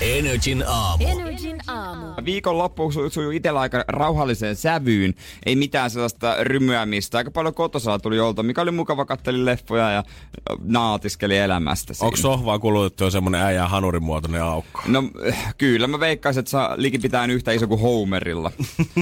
[0.00, 1.04] Energin aamu.
[1.06, 2.06] Energin aamu.
[2.24, 5.14] Viikon loppu su- sujuu itsellä aika rauhalliseen sävyyn.
[5.46, 7.18] Ei mitään sellaista rymyämistä.
[7.18, 9.04] Aika paljon kotosalla tuli olta, mikä oli mukava.
[9.04, 10.02] Katteli leffoja ja
[10.60, 12.06] naatiskeli elämästä siinä.
[12.06, 14.82] Onko sohvaa kulutettu jo semmonen äijän hanurin muotoinen aukko?
[14.86, 18.52] No äh, kyllä, mä veikkaisin, että saa likipitään yhtä iso kuin Homerilla.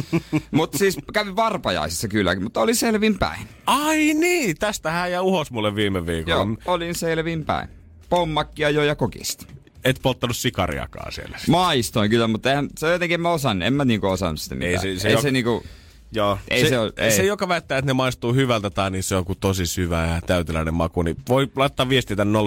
[0.51, 3.49] mutta siis kävin varpajaisissa kylläkin, mutta oli selvin päin.
[3.67, 6.37] Ai niin, tästähän ja uhos mulle viime viikolla.
[6.37, 7.69] Joo, olin selvin päin.
[8.09, 9.47] Pommakkia jo ja kokista.
[9.85, 11.39] Et polttanut sikariakaan siellä.
[11.49, 14.87] Maistoin kyllä, mutta eihän, se on jotenkin mä osan, en mä niinku osannut sitä mitään.
[14.87, 15.65] Ei se- se ei jo- se niinku,
[16.13, 16.39] Joo.
[16.49, 17.11] Ei se, se oo- ei.
[17.11, 20.21] se, joka väittää, että ne maistuu hyvältä tai niin se on kuin tosi syvä ja
[20.27, 22.39] täyteläinen maku, niin voi laittaa viestiä tänne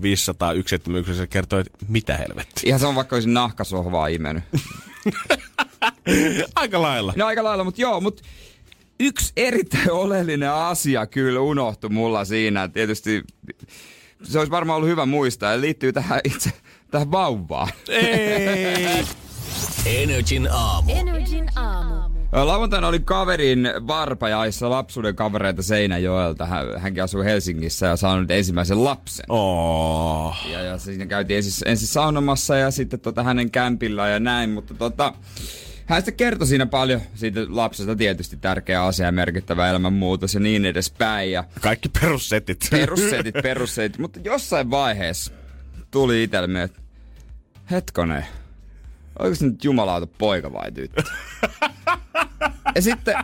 [0.00, 2.62] 050 ja kertoo, että mitä helvettiä.
[2.66, 4.44] ihan sama vaikka olisin nahkasohvaa imennyt.
[6.54, 7.12] Aika lailla.
[7.16, 8.22] No aika lailla, mutta joo, mutta
[9.00, 12.68] yksi erittäin oleellinen asia kyllä unohtui mulla siinä.
[12.68, 13.22] Tietysti
[14.22, 16.50] se olisi varmaan ollut hyvä muistaa ja liittyy tähän itse
[16.90, 17.68] tähän vauvaan.
[17.88, 19.04] Ei.
[19.86, 20.92] Energin aamu.
[20.92, 22.18] Energin aamu.
[22.32, 26.46] Lauantaina oli kaverin varpajaissa lapsuuden kavereita Seinäjoelta.
[26.46, 29.26] Hän, hänkin asuu Helsingissä ja saanut nyt ensimmäisen lapsen.
[29.28, 30.36] Oh.
[30.52, 34.74] Ja, ja siinä käytiin ensin, ensin saunomassa ja sitten tota hänen kämpillä ja näin, mutta
[34.74, 35.12] tota,
[35.86, 40.64] hän sitten kertoi siinä paljon siitä lapsesta tietysti tärkeä asia ja merkittävä elämänmuutos ja niin
[40.64, 41.32] edespäin.
[41.32, 42.68] Ja Kaikki perussetit.
[42.70, 45.32] perussetit, perussetit, mutta jossain vaiheessa
[45.90, 46.80] tuli itselle, että
[47.70, 48.26] hetkonen,
[49.18, 51.02] oliko se nyt jumalauta poika vai tyttö?
[52.74, 53.14] ja sitten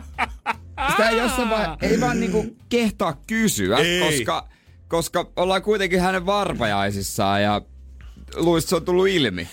[0.91, 3.99] sitä ei jossain vaiheessa, ei vaan niinku kehtaa kysyä, Ei.
[3.99, 4.47] koska,
[4.87, 7.61] koska ollaan kuitenkin hänen varpajaisissaan ja
[8.57, 9.47] että se on tullut ilmi.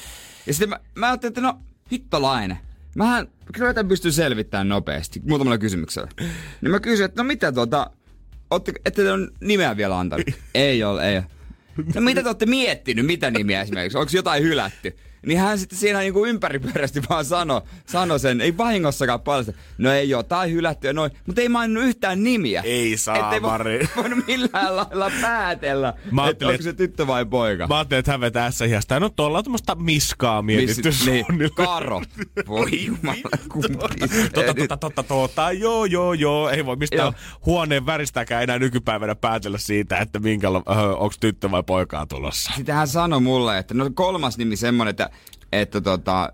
[0.46, 1.58] Ja sitten mä, mä ajattelin, että no
[1.92, 2.58] hittolainen.
[2.96, 6.08] Mähän, kyllä mä tämän pystyn selvittämään nopeasti, muutamalla kysymyksellä.
[6.60, 7.90] Niin mä kysyin, että no mitä tuota,
[8.84, 10.26] ette te on nimeä vielä antanut?
[10.54, 11.24] ei ole, ei ole.
[11.94, 13.98] No mitä te olette miettinyt, mitä nimiä esimerkiksi?
[13.98, 14.96] Onko jotain hylätty?
[15.26, 19.52] Niin hän sitten siinä niinku ympäripyörästi vaan sano, sano sen, ei vahingossakaan paljasta.
[19.78, 22.62] No ei oo, tai hylätty ja noin, mutta ei maininnut yhtään nimiä.
[22.64, 23.88] Ei saa, Ettei Mari.
[23.96, 27.66] voinut millään lailla päätellä, Mä että onko se tyttö vai poika.
[27.66, 29.00] Mä ajattelin, että hän vetää S-hiasta.
[29.00, 31.26] No tuolla on tuommoista miskaa mietitty Miss- niin.
[31.54, 32.02] Karo.
[32.48, 33.16] Voi jumala,
[33.48, 33.68] kumpi
[34.08, 36.48] se Totta, nyt- totta, totta, totta, joo, joo, joo.
[36.50, 37.12] Ei voi mistään Joo.
[37.46, 42.52] huoneen väristäkään enää nykypäivänä päätellä siitä, että minkä, onko tyttö vai poikaa tulossa.
[42.56, 45.10] Sitten hän sanoi mulle, että no kolmas nimi semmonen, että
[45.52, 46.32] että tota,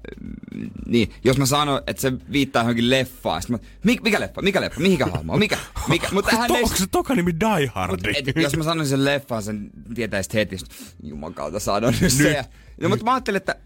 [0.87, 4.61] niin, jos mä sanon, että se viittaa johonkin leffaan, sit mä, mikä, mikä leffa, mikä
[4.61, 8.01] leffa, mihinkä hahmo, mikä, mikä, mutta hän ei, Onko se toka nimi Die Hard?
[8.17, 10.57] et, jos mä sanoin sen leffaan, sen tietäisit heti,
[11.03, 12.31] jumakauta sanon nyt se.
[12.31, 12.45] Ja,
[12.81, 13.57] no, mutta mä ajattelin, että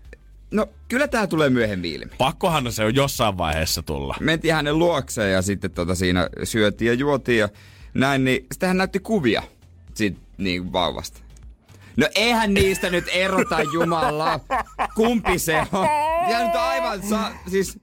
[0.51, 2.13] no kyllä tää tulee myöhemmin ilmi.
[2.19, 4.17] Pakkohan se on jossain vaiheessa tulla.
[4.21, 7.49] Mentiin hänen luokseen ja sitten tota siinä syötiin ja juotiin ja
[7.95, 9.43] näin, niin sitten hän näytti kuvia
[9.95, 11.21] siitä niin vauvasta.
[11.97, 14.41] No eihän niistä nyt erota Jumala,
[14.95, 15.87] kumpi se on.
[16.31, 17.79] Ja nyt aivan, sa- siis,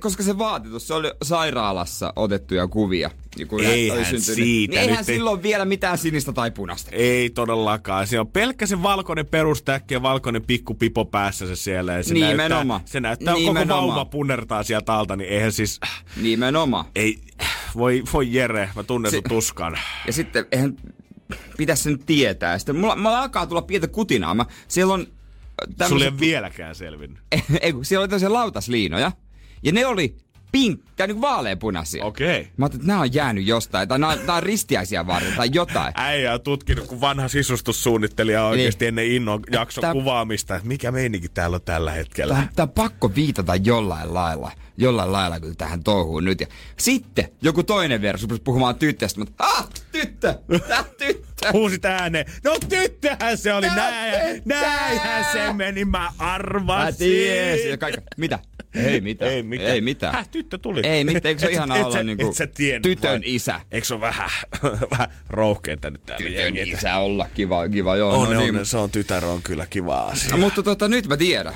[0.00, 3.10] koska se vaatitus, se oli sairaalassa otettuja kuvia.
[3.36, 4.24] niin kun hän Eihän oli syntynyt.
[4.34, 6.90] siitä Niin eihän nyt ei- silloin vielä mitään sinistä tai punaista.
[6.92, 8.06] Ei todellakaan.
[8.06, 11.92] Se on pelkkä se valkoinen perustäkki ja valkoinen pikku pipo päässä se siellä.
[11.92, 12.66] Ja se Nimenomaan.
[12.68, 13.88] Näyttää, se näyttää, koko Nimenomaan.
[13.88, 15.80] vauva punnertaa sieltä alta, niin eihän siis...
[16.22, 16.84] Nimenomaan.
[16.94, 17.18] Ei,
[17.76, 19.78] voi, voi Jere, mä tunnen Se- sun tuskan.
[20.06, 20.76] Ja sitten eihän
[21.56, 22.58] pitäisi sen tietää.
[22.58, 24.34] Sitten mulla, mulla alkaa tulla pientä kutinaa.
[24.34, 27.18] Mä, siellä on äh, Sulle ei tämmöset, ole vieläkään selvinnyt.
[27.60, 29.12] ei, kun siellä oli tämmöisiä lautasliinoja.
[29.62, 30.16] Ja ne oli
[30.52, 32.04] pink, tai niin vaaleanpunaisia.
[32.04, 32.40] Okei.
[32.40, 32.52] Okay.
[32.56, 35.48] Mä ajattelin, että nämä on jäänyt jostain, tai nämä on, nämä on ristiäisiä varten, tai
[35.52, 35.92] jotain.
[36.00, 38.88] Äijä on tutkinut, kun vanha sisustussuunnittelija oikeasti Niin.
[38.88, 42.34] ennen innon jakson Tää- kuvaamista, että mikä meininki täällä on tällä hetkellä.
[42.34, 46.40] Tämä, tämä on pakko viitata jollain lailla, jollain lailla kyllä tähän touhuun nyt.
[46.40, 46.46] Ja
[46.78, 50.34] sitten joku toinen versus rupesi puhumaan tyttöstä, mutta ah, tyttö,
[50.68, 51.52] tää tyttö.
[51.52, 52.26] Huusit ääneen.
[52.44, 56.98] No tyttöhän se oli, näin, näinhän se meni, mä Mä arvasin.
[56.98, 57.70] tiesin.
[57.70, 58.38] Ja kaikki, mitä?
[58.74, 59.30] Ei mitään.
[59.30, 59.70] Ei mitään.
[59.70, 60.14] Ei mitään.
[60.14, 60.80] Häh, tyttö tuli.
[60.84, 63.34] Ei mitään, eikö se Et- ihana et olla niinku et sä tiennyt tytön vai?
[63.34, 63.60] isä?
[63.72, 64.30] Eikö se ole vähän,
[64.90, 68.20] vähän rouhkeinta nyt täällä Tytön jengi, isä olla, kiva, kiva joo.
[68.20, 68.66] On, no on, niin.
[68.66, 70.30] se on tytär on kyllä kiva asia.
[70.30, 71.54] No, mutta tota, nyt mä tiedän.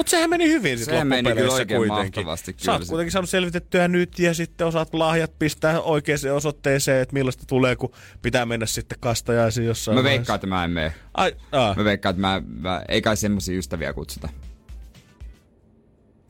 [0.00, 2.20] Mutta sehän meni hyvin sit Sehän meni loppupeleissä kyllä oikein kuitenkin.
[2.24, 7.02] mahtavasti, Sä oot kyllä kuitenkin saanut selvitettyä nyt ja sitten osaat lahjat pistää oikeaan osoitteeseen,
[7.02, 10.94] että millaista tulee, kun pitää mennä sitten kastajaisiin jossain Mä veikkaan, että mä en mene.
[11.14, 11.74] Ai, aa.
[11.74, 14.28] Mä veikkaan, että mä, mä ei kai semmosia ystäviä kutsuta.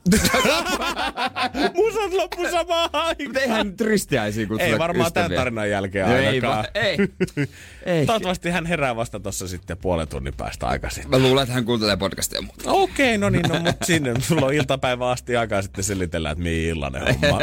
[1.75, 3.15] Musat loppu samaan aikaan.
[3.27, 5.23] Mutta eihän nyt ristiäisiä kutsuta Ei varmaan ystäviä.
[5.29, 6.57] tämän tarinan jälkeen No ei, ainakaan.
[6.57, 6.97] va- ei.
[7.85, 8.05] ei.
[8.05, 11.09] Toivottavasti hän herää vasta tuossa sitten puolen tunnin päästä aikaisin.
[11.09, 12.71] Mä luulen, että hän kuuntelee podcastia muuta.
[12.71, 16.69] Okei, no niin, no mutta sinne sulla on iltapäivä asti aikaa sitten selitellä, että mihin
[16.69, 17.39] illainen homma.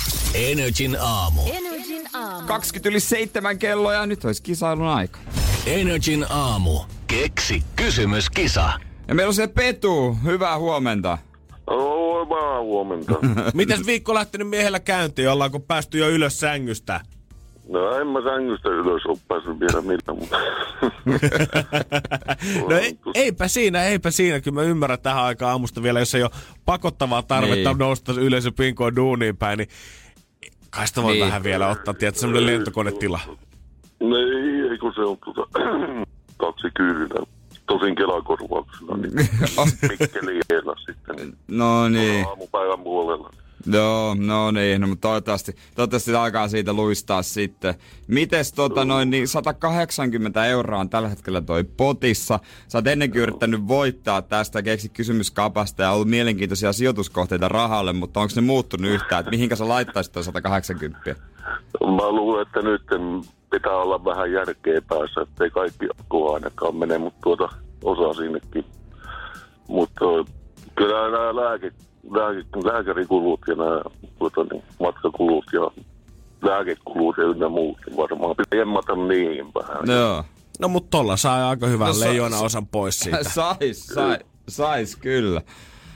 [0.34, 1.40] Energin aamu.
[1.52, 2.46] Energin aamu.
[2.46, 5.18] 20 yli seitsemän kello ja nyt olisi kisailun aika.
[5.66, 6.80] Energin aamu.
[7.06, 8.70] Keksi kysymyskisa.
[9.08, 10.18] Ja meillä on se Petu.
[10.24, 11.18] Hyvää huomenta.
[11.66, 13.14] Oi, mä huomenta.
[13.54, 15.30] Mites viikko lähtenyt miehellä käyntiin?
[15.30, 17.00] Ollaanko päästy jo ylös sängystä?
[17.68, 20.36] No en mä sängystä ylös ole päässyt vielä millään, mutta...
[22.70, 24.40] No ei, eipä siinä, eipä siinä.
[24.40, 26.30] Kyllä mä ymmärrän tähän aikaan aamusta vielä, jos ei ole
[26.64, 27.78] pakottavaa tarvetta Niin.
[27.78, 29.68] nousta yleisöpinkoon duuniin päin, niin
[30.70, 31.26] kai sitä voi Niin.
[31.26, 33.20] vähän vielä ottaa, tiedätkö, semmoinen lentokonetila.
[34.00, 35.42] Ei, ei kun se on tuota,
[36.36, 37.26] kaksi kyydillä.
[37.66, 39.12] Tosin kelakorvauksella, niin
[39.98, 41.16] Mikkeli Eela sitten.
[41.16, 42.26] Niin No niin.
[42.26, 43.30] aamupäivän puolella.
[43.72, 47.74] Joo, no niin, no, mutta toivottavasti, toivottavasti alkaa siitä luistaa sitten.
[48.08, 52.38] Mites tota noin, niin 180 euroa on tällä hetkellä toi potissa.
[52.68, 58.32] Sä oot ennenkin yrittänyt voittaa tästä, keksi kysymyskapasta ja ollut mielenkiintoisia sijoituskohteita rahalle, mutta onko
[58.36, 61.14] ne muuttunut yhtään, että mihinkä sä laittaisit toi 180?
[61.80, 62.82] Mä luulen, että nyt
[63.50, 67.48] pitää olla vähän järkeä päässä, ettei kaikki akku ainakaan mene, mutta tuota,
[67.84, 68.64] osa sinnekin.
[69.68, 70.04] Mutta
[70.74, 71.72] kyllä nämä lääke,
[72.10, 73.82] lääke, lääkärikulut ja nämä
[74.18, 75.82] tuota, niin, matkakulut ja
[76.42, 79.98] lääkekulut ja ynnä muut niin varmaan pitää jemmata niihin vähän.
[79.98, 80.24] Joo.
[80.60, 83.24] No mutta tolla saa aika hyvän No, no, leijona osan pois siitä.
[83.34, 85.42] sais, sais, sais kyllä.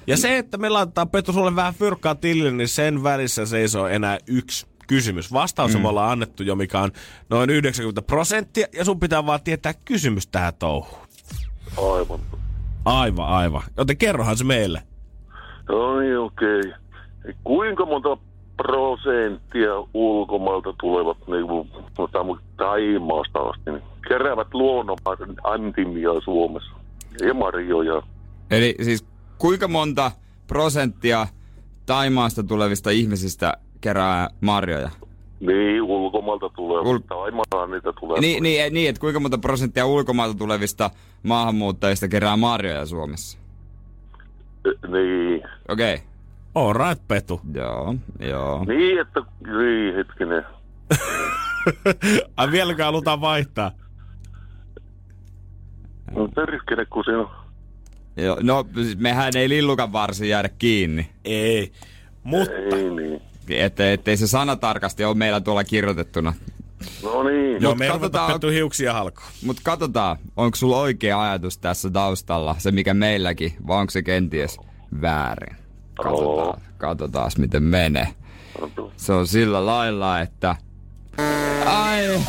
[0.07, 4.19] Ja se, että me laitetaan Petu sulle vähän fyrkkaa tilille, niin sen välissä seisoo enää
[4.27, 5.33] yksi kysymys.
[5.33, 5.81] Vastaus mm.
[5.81, 6.91] me ollaan annettu jo, mikä on
[7.29, 11.07] noin 90 prosenttia, ja sun pitää vaan tietää kysymys tähän touhuun.
[11.77, 12.21] Aivan.
[12.85, 13.63] Aivan, aivan.
[13.77, 14.83] Joten kerrohan se meille.
[15.69, 16.61] No niin, okei.
[16.61, 17.35] Okay.
[17.45, 18.17] Kuinka monta
[18.57, 24.99] prosenttia ulkomailta tulevat niin kuin, sanotaan, Taimaasta asti, niin keräävät luonnon
[25.45, 26.73] antimia Suomessa
[27.27, 28.03] ja marjoja.
[28.51, 29.05] Eli siis
[29.39, 30.13] kuinka monta
[30.47, 31.27] prosenttia
[31.87, 34.91] Taimaasta tulevista ihmisistä kerää marjoja?
[35.41, 36.87] Niin, ulkomailta tulevat.
[36.87, 38.21] Ul- Taimaan niitä tulee.
[38.21, 40.91] Niin, niin, niin, että kuinka monta prosenttia ulkomailta tulevista
[41.23, 43.39] maahanmuuttajista kerää marjoja Suomessa?
[44.89, 45.95] Niin, Okei.
[46.55, 46.73] Okay.
[46.89, 47.41] Right, Petu.
[47.55, 48.65] Joo, joo.
[48.65, 49.21] niin, että,
[49.59, 50.45] niin, hetkinen.
[52.37, 53.73] Ai vieläkään halutaan vaihtaa.
[56.17, 57.31] No perkele, kun siinä on.
[58.17, 58.37] joo.
[58.43, 61.11] No, siis mehän ei lillukan varsin jäädä kiinni.
[61.25, 61.73] Ei.
[62.23, 63.23] Mutta Ei niin.
[63.59, 66.33] Että, ettei se sana tarkasti ole meillä tuolla kirjoitettuna.
[67.03, 67.63] No niin.
[67.63, 69.29] joo, Mut me ei katsotaan- Petu hiuksia halkoon.
[69.45, 74.57] Mutta katsotaan, onko sulla oikea ajatus tässä taustalla, se mikä meilläkin, vai onko se kenties
[75.01, 75.57] väärin?
[76.03, 78.09] Katsotaan, katsotaan miten menee.
[78.97, 80.57] Se on sillä lailla, että...
[81.67, 82.21] Ai...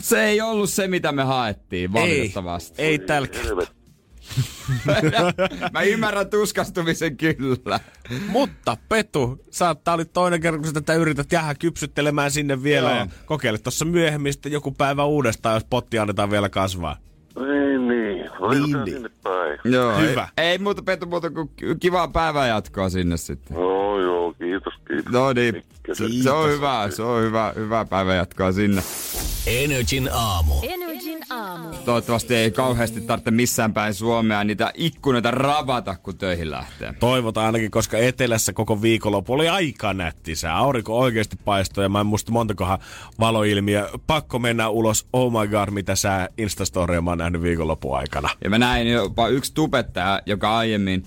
[0.00, 2.82] Se ei ollut se, mitä me haettiin, valitettavasti.
[2.82, 3.38] Ei, ei tälkä.
[5.72, 7.80] Mä ymmärrän tuskastumisen kyllä.
[8.28, 12.90] Mutta Petu, sä tää oli toinen kerta, kun sä tätä yrität jäädä kypsyttelemään sinne vielä.
[12.90, 12.98] Joo.
[12.98, 16.96] Ja kokeile tuossa myöhemmin sitten joku päivä uudestaan, jos potti annetaan vielä kasvaa.
[17.36, 18.30] Niin, niin.
[18.50, 19.10] Niin, niin.
[19.22, 19.58] päin?
[19.64, 20.28] Joo, Hyvä.
[20.36, 23.56] Ei, ei muuta Petu muuta kuin kivaa päivää jatkoa sinne sitten.
[23.56, 25.12] No joo, kiitos, kiitos.
[25.12, 25.94] No niin, Mikkel.
[26.22, 28.82] se, on hyvä, se on hyvä, hyvä päivä jatkoa sinne.
[29.46, 30.54] Energin aamu.
[30.62, 30.87] Energin
[31.30, 31.68] aamu.
[31.84, 36.94] Toivottavasti ei kauheasti tarvitse missään päin Suomea niitä ikkunoita ravata, kun töihin lähtee.
[37.00, 40.56] Toivotaan ainakin, koska etelässä koko viikonloppu oli aika nätti sää.
[40.56, 42.78] Aurinko oikeasti paistoi ja mä en muista montakohan
[43.20, 43.88] valoilmiö.
[44.06, 45.06] Pakko mennä ulos.
[45.12, 48.28] Oh my god, mitä sää Instastoria mä oon nähnyt viikonlopun aikana.
[48.44, 51.04] Ja mä näin jopa yksi tubettaja, joka aiemmin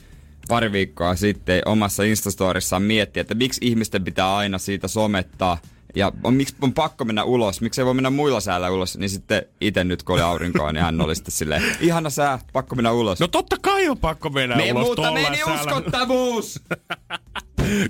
[0.47, 5.57] pari viikkoa sitten omassa Instastorissaan mietti, että miksi ihmisten pitää aina siitä somettaa
[5.95, 9.09] ja on, miksi on pakko mennä ulos, miksi ei voi mennä muilla säällä ulos, niin
[9.09, 12.91] sitten itse nyt kun oli aurinkoa, niin hän oli sitten silleen, ihana sää, pakko mennä
[12.91, 13.19] ulos.
[13.19, 15.61] No totta kai on pakko mennä Me, ulos mutta tollain meni säällä.
[15.61, 16.59] uskottavuus!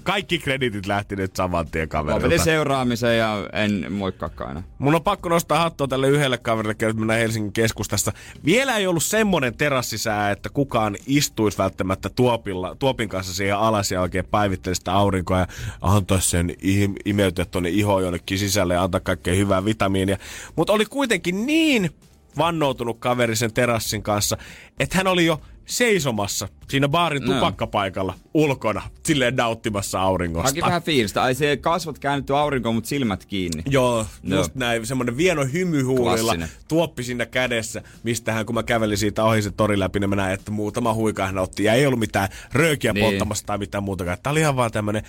[0.03, 2.43] Kaikki kreditit lähti nyt saman tien Lopetin kaverilta.
[2.43, 4.63] seuraamisen ja en moikkaakaan aina.
[4.79, 8.11] Mun on pakko nostaa hattua tälle yhdelle kaverille, kun mennään Helsingin keskustassa.
[8.45, 14.01] Vielä ei ollut semmonen terassisää, että kukaan istuisi välttämättä tuopilla, tuopin kanssa siihen alas ja
[14.01, 15.47] oikein päivittelisi sitä aurinkoa ja
[15.81, 20.17] antaisi sen im- imeytyä tuonne ihoon jonnekin sisälle ja antaa kaikkea hyvää vitamiinia.
[20.55, 21.89] Mutta oli kuitenkin niin
[22.37, 24.37] vannoutunut kaveri sen terassin kanssa,
[24.79, 27.33] että hän oli jo seisomassa siinä baarin No.
[27.33, 30.49] tupakkapaikalla ulkona, silleen nauttimassa auringosta.
[30.49, 31.23] Haki vähän fiilistä.
[31.23, 33.63] Ai se kasvot käännetty aurinkoon, mutta silmät kiinni.
[33.69, 34.39] Joo, Joo.
[34.39, 34.85] just näin.
[34.85, 36.35] Semmoinen vieno hymyhuulilla,
[36.67, 40.15] tuoppi siinä kädessä, mistä hän, kun mä kävelin siitä ohi se tori läpi, niin mä
[40.15, 41.63] näin, että muutama huika hän otti.
[41.63, 43.05] Ja ei ollut mitään röökiä Niin.
[43.05, 44.17] polttamassa tai mitään muutakaan.
[44.23, 45.03] Tämä oli ihan vaan tämmönen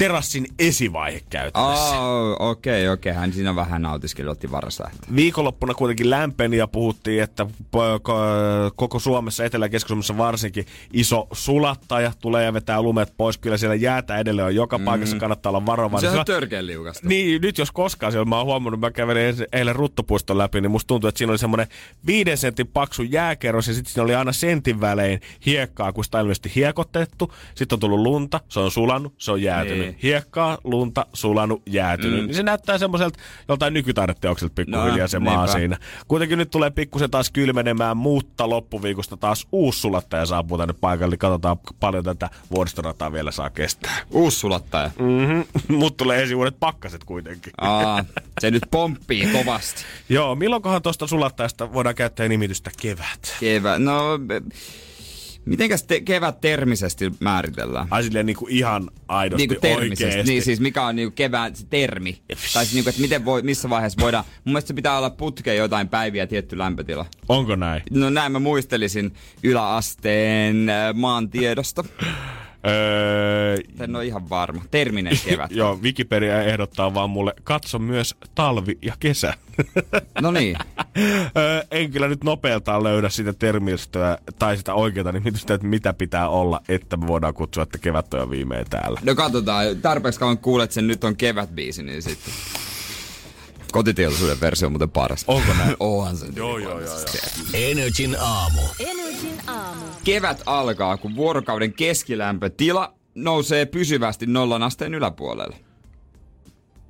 [0.00, 2.00] terassin esivaihe käytännössä.
[2.00, 3.10] Oh, okei, okay, okei.
[3.10, 3.20] Okay.
[3.20, 4.98] Hän siinä vähän nautiskeli, otti varaslähtö.
[5.16, 12.44] Viikonloppuna kuitenkin lämpeni ja puhuttiin, että ko- koko Suomessa, Etelä- ja varsinkin, iso sulattaja tulee
[12.44, 13.38] ja vetää lumet pois.
[13.38, 16.10] Kyllä siellä jäätä edelleen on joka paikassa, kannattaa olla varovainen.
[16.12, 17.08] Se on törkeän liukasta.
[17.08, 20.88] Niin, nyt jos koskaan siellä, mä oon huomannut, mä kävelin eilen Ruttopuiston läpi, niin musta
[20.88, 21.66] tuntuu, että siinä oli semmoinen
[22.06, 26.22] viiden sentin paksu jääkerros ja sitten siinä oli aina sentin välein hiekkaa, kun sitä on
[26.22, 27.34] ilmeisesti hiekotettu.
[27.54, 29.78] Sitten on tullut lunta, se on sulanut, se on jäätynyt.
[29.78, 29.89] Niin.
[30.02, 32.20] Hiekkaa, lunta, sulanut, jäätynyt.
[32.20, 32.26] Mm.
[32.26, 35.52] Niin se näyttää semmoiselta joltain nykytaideteokselta pikkuhiljaa No, se maa niinpä.
[35.58, 35.78] siinä.
[36.08, 41.12] Kuitenkin nyt tulee pikkusen taas kylmenemään, mutta loppuviikosta taas uusi sulattaja saapuu tänne paikalle.
[41.12, 43.96] Niin katsotaan paljon tätä vuoristorataa vielä saa kestää.
[44.10, 44.90] Uusi sulattaja.
[44.98, 45.44] Mm-hmm.
[45.78, 47.52] Mut tulee ensi vuodet pakkaset kuitenkin.
[47.60, 48.04] Aa,
[48.40, 49.82] se nyt pomppii kovasti.
[50.08, 53.36] Joo, milloinkohan tuosta sulattajasta voidaan käyttää nimitystä kevät?
[53.40, 54.18] Kevät, no...
[54.26, 54.42] be-
[55.44, 57.86] Mitenkäs te, kevät termisesti määritellään?
[57.90, 60.04] Ai silleen niinku ihan aidosti Niinku termisesti.
[60.04, 60.32] oikeesti.
[60.32, 62.22] Niin siis mikä on niinku kevään se termi?
[62.28, 64.24] tai siis niinku, että miten voi, missä vaiheessa voidaan...
[64.24, 67.06] Mun mielestä se pitää olla putkeen jotain päiviä tietty lämpötila.
[67.28, 67.82] Onko näin?
[67.90, 71.84] No näin mä muistelisin yläasteen äh, maantiedosta.
[72.66, 74.62] Öö, En ole ihan varma.
[74.70, 75.50] Terminen kevät.
[75.50, 79.34] Joo, Wikipedia ehdottaa vaan mulle, katso myös talvi ja kesä.
[80.20, 80.56] No niin.
[81.36, 86.28] öö, en kyllä nyt nopealtaan löydä sitä termistöä tai sitä oikeaa nimitystä, että mitä pitää
[86.28, 89.00] olla, että me voidaan kutsua, että kevät on jo viimein täällä.
[89.04, 92.32] No katsotaan, tarpeeksi kauan kuulet sen nyt on kevätbiisi, niin sitten...
[93.72, 95.24] Kotiteollisuuden versio on muuten paras.
[95.26, 95.76] Onko näin?
[95.80, 96.26] Onhan se.
[96.36, 96.98] Joo, joo, joo, joo.
[97.54, 98.60] Energin aamu.
[98.78, 99.84] Energin aamu.
[100.04, 105.56] Kevät alkaa, kun vuorokauden keskilämpötila nousee pysyvästi nollan asteen yläpuolelle.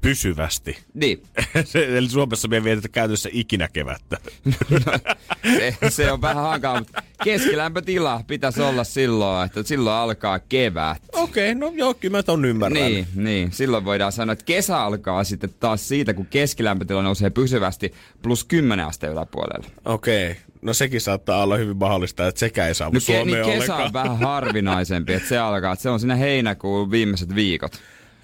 [0.00, 0.78] Pysyvästi.
[0.94, 1.22] Niin,
[1.64, 4.16] Se, eli Suomessa me ei vietetä käytössä ikinä kevättä.
[5.58, 11.02] se, se on vähän hankala, mutta keskilämpötila pitäisi olla silloin, että silloin alkaa kevät.
[11.12, 12.82] Okei, okay, no joo, kyllä mä ton ymmärrän.
[12.82, 13.52] Niin, niin.
[13.52, 18.86] Silloin voidaan sanoa, että kesä alkaa sitten taas siitä, kun keskilämpötila nousee pysyvästi plus 10
[18.86, 19.66] asteen yläpuolelle.
[19.84, 23.58] Okei, no sekin saattaa olla hyvin mahdollista, että sekä ei saavu No ke, Suomeen niin
[23.60, 23.86] kesä ollenkaan.
[23.86, 27.72] on vähän harvinaisempi, että se alkaa, että se on siinä heinäkuun viimeiset viikot.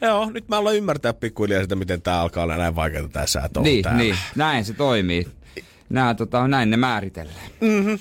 [0.00, 3.60] Joo, nyt mä aloin ymmärtää pikkuhiljaa sitä, miten tää alkaa olla näin vaikeaa tää säätö
[3.60, 3.98] Niin, täällä.
[4.02, 5.26] niin, näin se toimii.
[5.88, 7.46] Nää, tota, näin ne määritellään.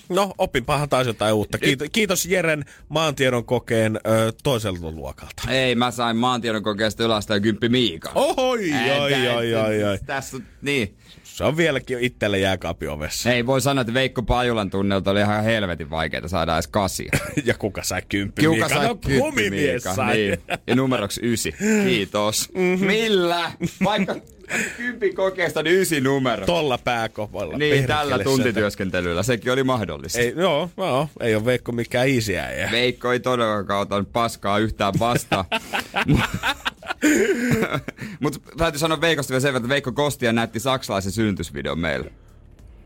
[0.10, 1.58] No, opinpahan taas jotain uutta.
[1.58, 5.44] Kiitos, kiitos Jeren maantiedon kokeen ö, toiselta luokalta.
[5.50, 8.12] Ei, mä sain maantiedon kokeesta ylästä ja kymppi Miika.
[8.16, 9.98] Oi, oi, oi, oi, oi.
[10.06, 10.96] Tässä, niin.
[11.36, 13.32] Se on vieläkin itselle jääkaapin ovessa.
[13.32, 17.12] Ei voi sanoa, että Veikko Pajulan tunnelta oli ihan helvetin vaikeaa saada edes kasia.
[17.46, 18.70] Ja kuka sai kymppi Miika?
[18.70, 20.18] sai No, kymppi sai.
[20.18, 20.38] Niin.
[20.68, 21.56] Ja numeroksi ysi.
[21.86, 22.50] Kiitos.
[22.54, 22.88] Mm-hmm.
[22.88, 23.52] Millä?
[23.84, 24.16] Vaikka
[24.78, 26.46] kymppi kokeesta, niin ysi numero.
[26.46, 27.58] Tolla pääkopolla.
[27.58, 29.24] niin, perkele tällä tuntityöskentelyllä.
[29.24, 30.20] Sekin oli mahdollista.
[30.20, 32.48] Ei, joo, joo, ei ole Veikko mikään isiä.
[32.72, 35.46] Veikko ei todellakaan ottanut paskaa yhtään vastaan.
[38.20, 42.12] Mutta täytyy sanoa Veikosta vielä sen verran, että Veikko Kostia näytti saksalaisen synnytysvideon meille.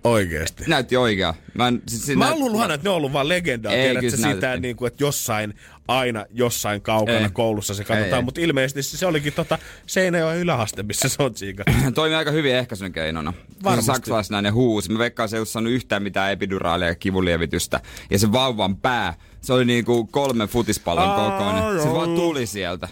[0.04, 0.63] Oikeesti.
[0.67, 1.34] Näytti oikea.
[1.54, 3.74] Mä, en, siis, Mä näyt- luullut aina, että ne on ollut vaan legendaa.
[3.74, 4.62] Ei, Tiedätkö näytettiin.
[4.62, 5.54] niin kuin, että jossain,
[5.88, 7.30] aina jossain kaukana Ei.
[7.34, 8.24] koulussa se katsotaan.
[8.24, 11.72] Mutta ilmeisesti se olikin tota Seinäjoen yläaste, missä se on tsiikattu.
[11.95, 13.34] Toimii aika hyvin ehkäisyn keinona.
[13.63, 13.86] Varmasti.
[13.86, 14.91] Se saksalaisnainen huusi.
[14.91, 17.80] Mä veikkaan, se ei ollut saanut yhtään mitään epiduraalia ja kivulievitystä.
[18.10, 21.82] Ja se vauvan pää, se oli niinku kolmen futispallon kokoinen.
[21.84, 22.88] Se vaan tuli sieltä.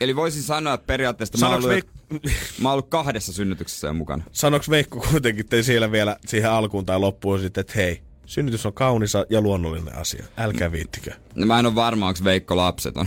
[0.00, 2.30] Eli voisin sanoa, että periaatteessa mä oon, ollut, Veik-
[2.60, 4.24] mä oon ollut kahdessa synnytyksessä jo mukana.
[4.32, 8.72] Sanoks Veikko kuitenkin te siellä vielä siihen alkuun tai loppuun sitten, että hei, synnytys on
[8.72, 10.24] kaunis ja luonnollinen asia.
[10.36, 11.12] Älkää viittikö.
[11.34, 13.06] No mä en ole varma, onko Veikko lapseton.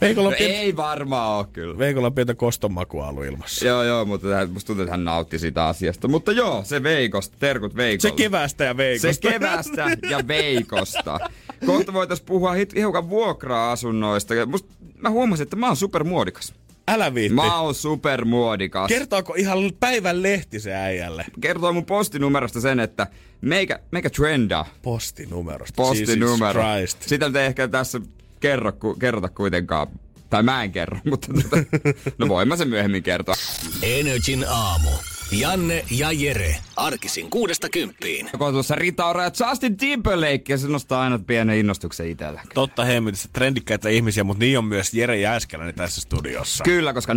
[0.00, 1.78] Veikolla on, No pientä, ei varmaan ole kyllä.
[1.78, 3.66] Veikolla on pientä kostonmakua ollut ilmassa.
[3.66, 6.08] Joo, joo, mutta hän- musta tuntuu, että hän nautti siitä asiasta.
[6.08, 8.16] Mutta joo, se Veikosta, terkut Veikolle.
[8.16, 9.12] Se keväästä ja Veikosta.
[9.12, 11.20] Se kevästä ja Veikosta.
[11.66, 14.34] Kohta voitaisiin puhua hit- hiukan vuokra-asunnoista.
[14.46, 16.54] Musta, mä huomasin, että mä oon supermuodikas.
[16.88, 17.34] Älä viitti.
[17.34, 18.88] Mä oon supermuodikas.
[18.88, 21.24] Kertooko ihan päivän lehti se äijälle?
[21.40, 23.06] Kertoo mun postinumerosta sen, että
[23.40, 25.74] meikä, meikä trendaa Postinumerosta.
[25.76, 26.62] postinumero.
[26.62, 27.08] Jesus Christ.
[27.08, 28.00] Sitä nyt ei ehkä tässä
[28.40, 29.86] kerro, ku, kerrota kuitenkaan.
[30.30, 31.56] Tai mä en kerro, mutta tota,
[32.18, 33.34] no voin mä sen myöhemmin kertoa.
[33.82, 34.90] Energin aamu.
[35.32, 36.56] Janne ja Jere.
[36.76, 38.30] Arkisin kuudesta kymppiin.
[38.38, 42.42] Kun tuossa Rita Ora ja Justin Timberlake, ja se nostaa aina pienen innostuksen itsellä.
[42.54, 46.64] Totta hemmetissä trendikkäitä ihmisiä, mutta niin on myös Jere Jääskeläinen tässä studiossa.
[46.64, 47.12] Kyllä, koska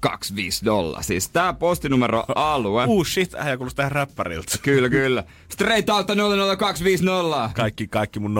[0.00, 1.02] 00250.
[1.02, 2.84] Siis tää postinumero alue.
[2.98, 4.58] Uh shit, äijä kuulostaa tähän räppäriltä.
[4.62, 5.24] Kyllä, kyllä.
[5.48, 6.06] Straight out
[6.58, 7.50] 00250.
[7.54, 8.34] Kaikki, kaikki mun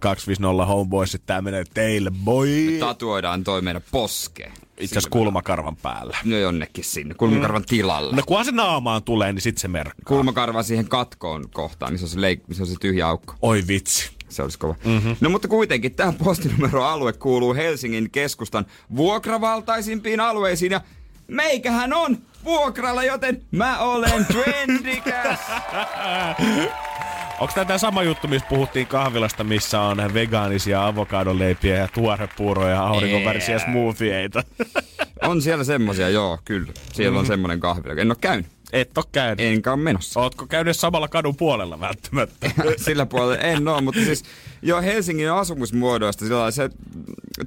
[0.00, 2.48] 00250 homeboysit, tää menee teille, boy.
[2.80, 4.52] Tatuoidaan toi meidän poskeen.
[4.78, 6.16] Itse asiassa kulmakarvan päällä.
[6.24, 8.16] No jonnekin sinne, kulmakarvan tilalle.
[8.16, 10.04] No kunhan se naamaan tulee, niin sit se merkkaa.
[10.06, 13.34] Kulmakarva siihen katkoon kohtaan, missä on se, leik- missä on se tyhjä aukko.
[13.42, 14.10] Oi vitsi.
[14.28, 14.74] Se olisi kova.
[14.84, 15.16] Mm-hmm.
[15.20, 18.66] No mutta kuitenkin tämä postinumeroalue kuuluu Helsingin keskustan
[18.96, 20.80] vuokravaltaisimpiin alueisiin ja
[21.28, 25.38] meikähän on vuokralla, joten mä olen trendikäs.
[27.40, 33.54] Onko tämä sama juttu, missä puhuttiin kahvilasta, missä on vegaanisia avokadoleipiä ja tuorepuuroja ja aurinkovärisiä
[33.54, 33.60] Ei.
[33.60, 34.44] smoothieita?
[35.22, 36.72] on siellä semmosia, joo, kyllä.
[36.92, 37.20] Siellä mm-hmm.
[37.20, 38.00] on semmonen kahvila.
[38.00, 38.46] En oo käynyt.
[38.72, 39.40] Et oo käynyt.
[39.40, 40.20] Enkä oo menossa.
[40.20, 42.50] Ootko käynyt samalla kadun puolella välttämättä?
[42.84, 44.24] Sillä puolella en oo, mutta siis
[44.62, 46.70] joo Helsingin asumismuodoista sillä se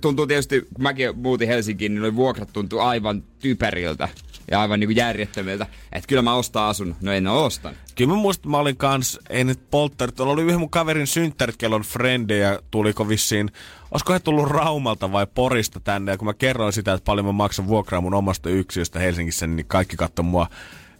[0.02, 4.10] tuntuu tietysti, kun mäkin muutin Helsinkiin, niin vuokrat tuntuu aivan typeriltä
[4.52, 5.68] ja aivan niinku järjettömiltä.
[5.92, 6.96] Että kyllä mä ostan asun.
[7.02, 7.78] No en oo ostanut.
[7.96, 11.76] Kyllä mä muistan, mä olin kans, ei nyt polttarit, oli yhden mun kaverin synttärit, kello
[11.76, 13.52] on frendejä, tuliko vissiin,
[13.92, 17.32] olisiko he tullut Raumalta vai Porista tänne, ja kun mä kerroin sitä, että paljon mä
[17.32, 20.48] maksan vuokraa mun omasta yksiöstä Helsingissä, niin kaikki katsoi mua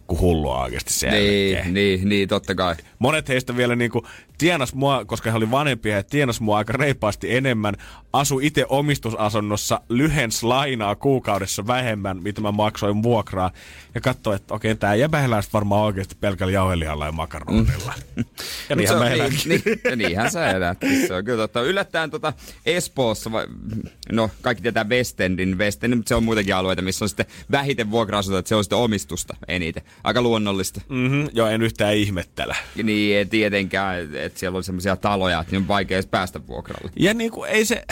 [0.06, 1.74] kuin hullua oikeasti sen Niin, jälkeen.
[1.74, 2.74] niin, niin, totta kai.
[2.98, 4.06] Monet heistä vielä niinku
[4.38, 7.74] tienas mua, koska he oli vanhempia, he tienas mua aika reippaasti enemmän,
[8.12, 13.50] asu itse omistusasunnossa, lyhens lainaa kuukaudessa vähemmän, mitä mä maksoin vuokraa,
[13.94, 17.92] ja katsoi, että okei, tää jäbä elää sit varmaan oikeasti pelkällä jauhelihalla ja makaronilla.
[18.16, 18.22] ja
[18.76, 19.38] Mut niinhän se mä elänkin.
[19.48, 20.78] niin, niin, ja niinhän sä elät.
[21.06, 21.62] Se on kyllä totta.
[21.62, 22.32] Yllättäen tota
[22.66, 23.46] Espoossa, vai,
[24.12, 28.20] no kaikki tietää Westendin, Westendin, mutta se on muitakin alueita, missä on sitten vähiten vuokra
[28.38, 29.82] että se on sitten omistusta eniten.
[30.04, 30.80] Aika luonnollista.
[30.88, 32.56] Mm-hmm, joo, en yhtään ihmettele.
[32.82, 36.90] Niin, ei tietenkään, että siellä on semmoisia taloja, että niin on vaikea edes päästä vuokralle.
[36.96, 37.82] Ja niinku ei se,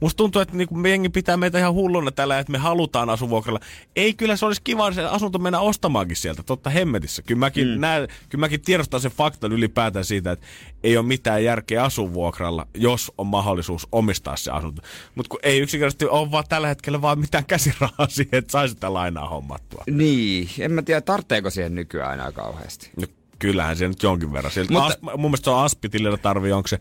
[0.00, 3.60] musta tuntuu, että niinku jengi pitää meitä ihan hulluna tällä, että me halutaan asuvuokralla.
[3.96, 7.22] Ei kyllä se olisi kiva se asunto mennä ostamaankin sieltä, totta hemmetissä.
[7.22, 7.80] Kyllä mäkin, mm.
[7.80, 10.46] näen, kyllä mäkin tiedostan sen faktan ylipäätään siitä, että
[10.82, 14.82] ei ole mitään järkeä asuvuokralla, jos on mahdollisuus omistaa se asunto.
[15.14, 18.94] Mutta kun ei yksinkertaisesti ole vaan tällä hetkellä vaan mitään käsirahaa siihen, että saisi sitä
[18.94, 19.84] lainaa hommattua.
[19.90, 21.00] Niin, en mä tiedä,
[21.30, 22.90] tarvitseeko siihen nykyään enää kauheasti.
[22.96, 23.06] No,
[23.38, 24.52] kyllähän se nyt jonkin verran.
[24.52, 26.80] Sieltä Mutta- As, mun mielestä se on Aspitilillä tarvii, onko se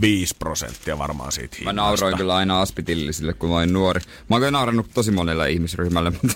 [0.00, 1.80] 5 prosenttia varmaan siitä Mä hinnasta.
[1.82, 4.00] nauroin kyllä aina aspitillisille, kun mä olin nuori.
[4.00, 6.34] Mä oon kyllä naurannut tosi monelle ihmisryhmälle, mutta,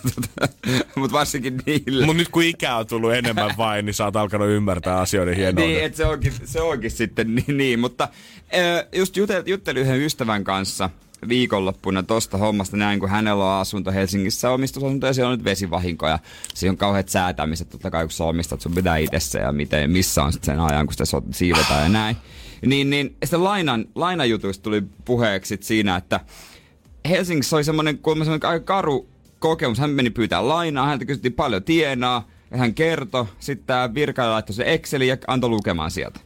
[0.97, 2.07] mutta varsinkin niille.
[2.07, 5.71] Mutta nyt kun ikää on tullut enemmän vain, niin sä oot alkanut ymmärtää asioiden hienouden.
[5.71, 7.79] Niin, että se onkin, se onkin sitten niin, niin.
[7.81, 8.09] mutta
[8.97, 10.91] just juttelin yhden ystävän kanssa
[11.29, 16.19] viikonloppuna tosta hommasta näin, kun hänellä on asunto Helsingissä omistusasunto ja siellä on nyt vesivahinkoja.
[16.55, 19.91] Siinä on kauheat säätämiset, totta kai kun sä omistat, sun pitää itse se ja miten,
[19.91, 22.17] missä on sitten sen ajan, kun sitä siivotaan ja näin.
[22.67, 26.21] Niin, niin sitten lainan, lainajutuista tuli puheeksi siinä, että
[27.09, 29.09] Helsingissä oli semmoinen, kuulemma semmoinen aika karu
[29.39, 29.79] kokemus.
[29.79, 33.27] Hän meni pyytää lainaa, häntä kysyttiin paljon tienaa, ja hän kertoi.
[33.41, 36.21] Sitten tämä virkailija laittoi se Exceli ja antoi lukemaan sieltä.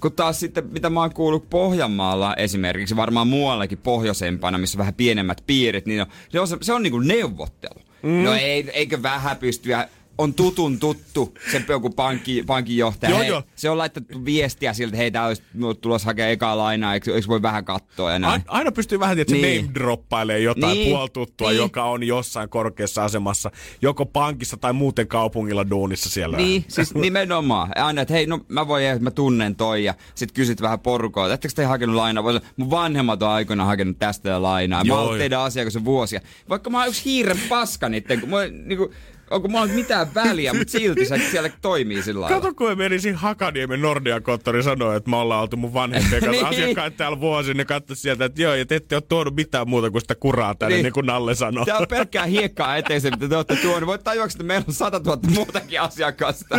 [0.00, 4.94] Kun taas sitten, mitä mä oon kuullut Pohjanmaalla esimerkiksi, varmaan muuallakin pohjoisempana, missä on vähän
[4.94, 7.80] pienemmät piirit, niin on, se on, se, on niinku neuvottelu.
[8.02, 8.24] Mm.
[8.24, 9.88] No ei, eikö vähän pystyä,
[10.18, 13.10] on tutun tuttu se joku pankki, pankinjohtaja.
[13.10, 13.42] Joo, Hei, joo.
[13.56, 15.42] Se on laitettu viestiä siltä, että hei, tää olisi
[15.80, 18.42] tulossa hakea ekaa lainaa, eikö, eikö voi vähän katsoa ja näin.
[18.46, 19.62] Aina, pystyy vähän tietysti Niin.
[19.64, 20.90] name droppailemaan jotain Niin.
[20.90, 21.58] puoltuttua, Niin.
[21.58, 23.50] joka on jossain korkeassa asemassa,
[23.82, 26.36] joko pankissa tai muuten kaupungilla duunissa siellä.
[26.36, 27.68] Niin, siis nimenomaan.
[27.74, 31.32] Aina, että hei, no mä voin, että mä tunnen toi ja sit kysyt vähän porukoa,
[31.34, 32.24] ettekö te hakenut lainaa?
[32.24, 34.84] Voi mun vanhemmat on aikoinaan hakenut tästä lainaa.
[34.84, 35.18] Mä oon Joo.
[35.18, 36.20] teidän asiakas jo vuosia.
[36.48, 38.92] Vaikka mä oon yksi hiiren paska niitten, kun mä, niinku,
[39.30, 42.40] onko mulla mitään väliä, mutta silti se siellä toimii sillä lailla.
[42.40, 46.46] Kato, kun meni siinä Hakaniemen Nordea-konttori sanoa, että me ollaan oltu mun vanhempien kanssa Niin.
[46.46, 49.90] asiakkaat täällä vuosi, ne katsoi sieltä, että joo, ja te ette ole tuonut mitään muuta
[49.90, 50.84] kuin sitä kuraa tänne, niin, Niin.
[50.84, 51.66] niin kuin Nalle sanoi.
[51.66, 53.86] Tää on pelkkää hiekkaa eteen se, mitä te olette tuonut.
[53.86, 56.58] Voit tajuaksi, että meillä on 100 000 muutakin asiakasta.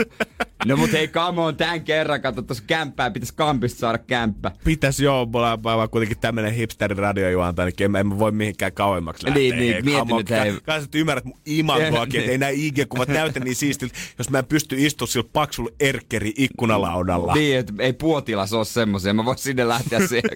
[0.66, 4.52] No mut hei, come on, tän kerran, kato tuossa kämppää, pitäisi kampista saada kämppä.
[4.64, 8.72] Pitäis joo, mulla on vaan kuitenkin tämmönen hipsterin radiojuontaja, niin en mä, en voi mihinkään
[8.74, 9.42] kauemmaksi lähteä.
[9.44, 10.54] Niin, niin, Hei, mieti come on, nyt, hei.
[10.66, 12.40] Kai, ymmärrät mun imagoakin, että ei Niin.
[12.68, 17.34] IG-kuvat näytä niin siistiltä, jos mä en pysty istumaan sillä paksulla erkkeri ikkunalaudalla.
[17.34, 19.14] Niin, että ei puotilas ole semmosia.
[19.14, 20.32] Mä voisin sinne lähteä siihen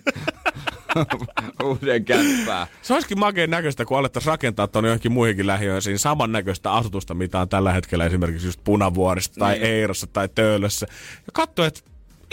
[1.63, 2.67] uuden kämppään.
[2.81, 7.49] Se olisikin makeen näköistä, kun alettaisiin rakentaa tuonne johonkin muihinkin lähiöihin samannäköistä asutusta, mitä on
[7.49, 9.63] tällä hetkellä esimerkiksi just Punavuorissa tai Niin.
[9.65, 10.87] Eirossa tai Töölössä.
[11.15, 11.81] Ja katso, että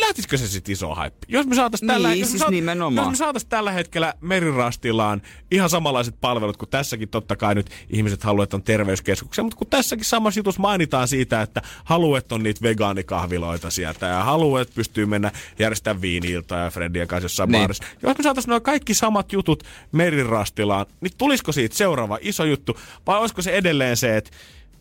[0.00, 1.26] lähtisikö se sitten iso haippi?
[1.28, 3.04] Jos me saatais Niin, tällä, jos me siis saat- nimenomaan.
[3.06, 8.22] Jos me saatais tällä hetkellä merirastilaan ihan samanlaiset palvelut kuin tässäkin totta kai nyt ihmiset
[8.22, 12.60] haluaa, että on terveyskeskuksia, mutta kun tässäkin samassa jutussa mainitaan siitä, että haluat on niitä
[12.62, 17.60] vegaanikahviloita sieltä ja haluat pystyy mennä järjestämään viiniilta ja Fredien kanssa jossain Niin.
[17.60, 17.84] baarissa.
[18.02, 23.18] Jos me saatais nuo kaikki samat jutut merirastilaan, niin tulisiko siitä seuraava iso juttu vai
[23.18, 24.30] olisiko se edelleen se, että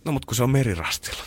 [0.06, 1.18] no mut kun se on merirastila.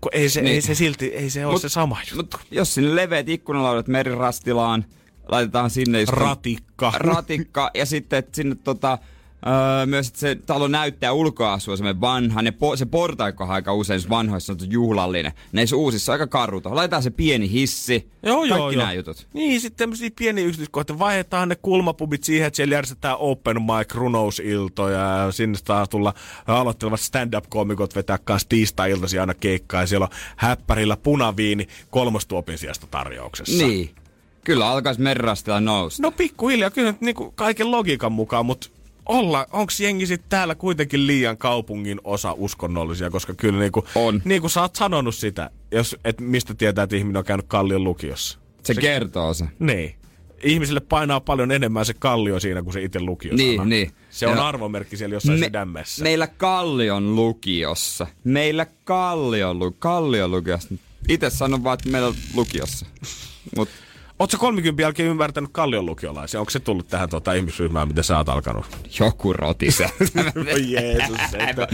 [0.00, 0.54] Kun ei se, Niin.
[0.54, 2.38] ei se silti, ei se ole Mut- se sama juttu.
[2.38, 4.84] Mut jos sinne leveät ikkunalaudat merirastilaan,
[5.28, 6.92] laitetaan sinne just Ratikka.
[6.96, 8.98] ratikka ja sitten sinne tota,
[9.46, 12.42] öö, myös että se talo näyttää ulkoasua semmoinen vanha.
[12.42, 15.32] Ne po, se portaikko on aika usein vanhoissa on juhlallinen.
[15.52, 16.74] Näissä uusissa aika karuta.
[16.74, 18.10] Laitetaan se pieni hissi.
[18.22, 18.78] Joo, Kaikki joo, joo.
[18.78, 19.26] nämä jutut.
[19.32, 20.98] Niin, sitten tämmöisiä pieniä yksityiskohtia.
[20.98, 26.14] Vaihdetaan ne kulmapubit siihen, että siellä järjestetään open mic runousiltoja ja sinne taas tulla
[26.46, 33.66] aloittelevat stand-up-komikot vetää kanssa tiistai-iltaisin aina keikkaa ja siellä on häppärillä punaviini kolmostuopin sijasta tarjouksessa.
[33.66, 33.90] Niin.
[34.44, 36.02] Kyllä alkaisi merirastilla nousta.
[36.02, 38.68] No pikkuhiljaa, kyllä nyt niinku kaiken logiikan mukaan, mutta
[39.06, 44.22] olla, onko jengi sitten täällä kuitenkin liian kaupungin osa uskonnollisia, koska kyllä niinku, On.
[44.24, 47.84] niin kuin sä oot sanonut sitä, jos, et mistä tietää, että ihminen on käynyt Kallion
[47.84, 48.38] lukiossa.
[48.62, 49.44] Se, se kertoo se.
[49.58, 49.94] Niin.
[50.42, 53.90] Ihmisille painaa paljon enemmän se kallio siinä kuin se itse lukio Niin, niin.
[54.10, 56.02] Se on Ja- arvomerkki siellä jossain Me, sydämessä.
[56.02, 58.06] Meillä Kallion lukiossa.
[58.24, 60.74] Meillä Kallion, Kallion lukiossa.
[61.08, 62.86] Itse sanon vaan, että meillä on lukiossa.
[63.56, 63.68] Mut
[64.18, 66.40] Oletko 30 jälkeen ymmärtänyt Kallion lukiolaisia?
[66.40, 68.66] Onko se tullut tähän tuota ihmisryhmään, miten sä oot alkanut?
[69.00, 69.84] joku rotise.
[70.54, 71.16] Oi Jeesus,
[71.48, 71.68] että...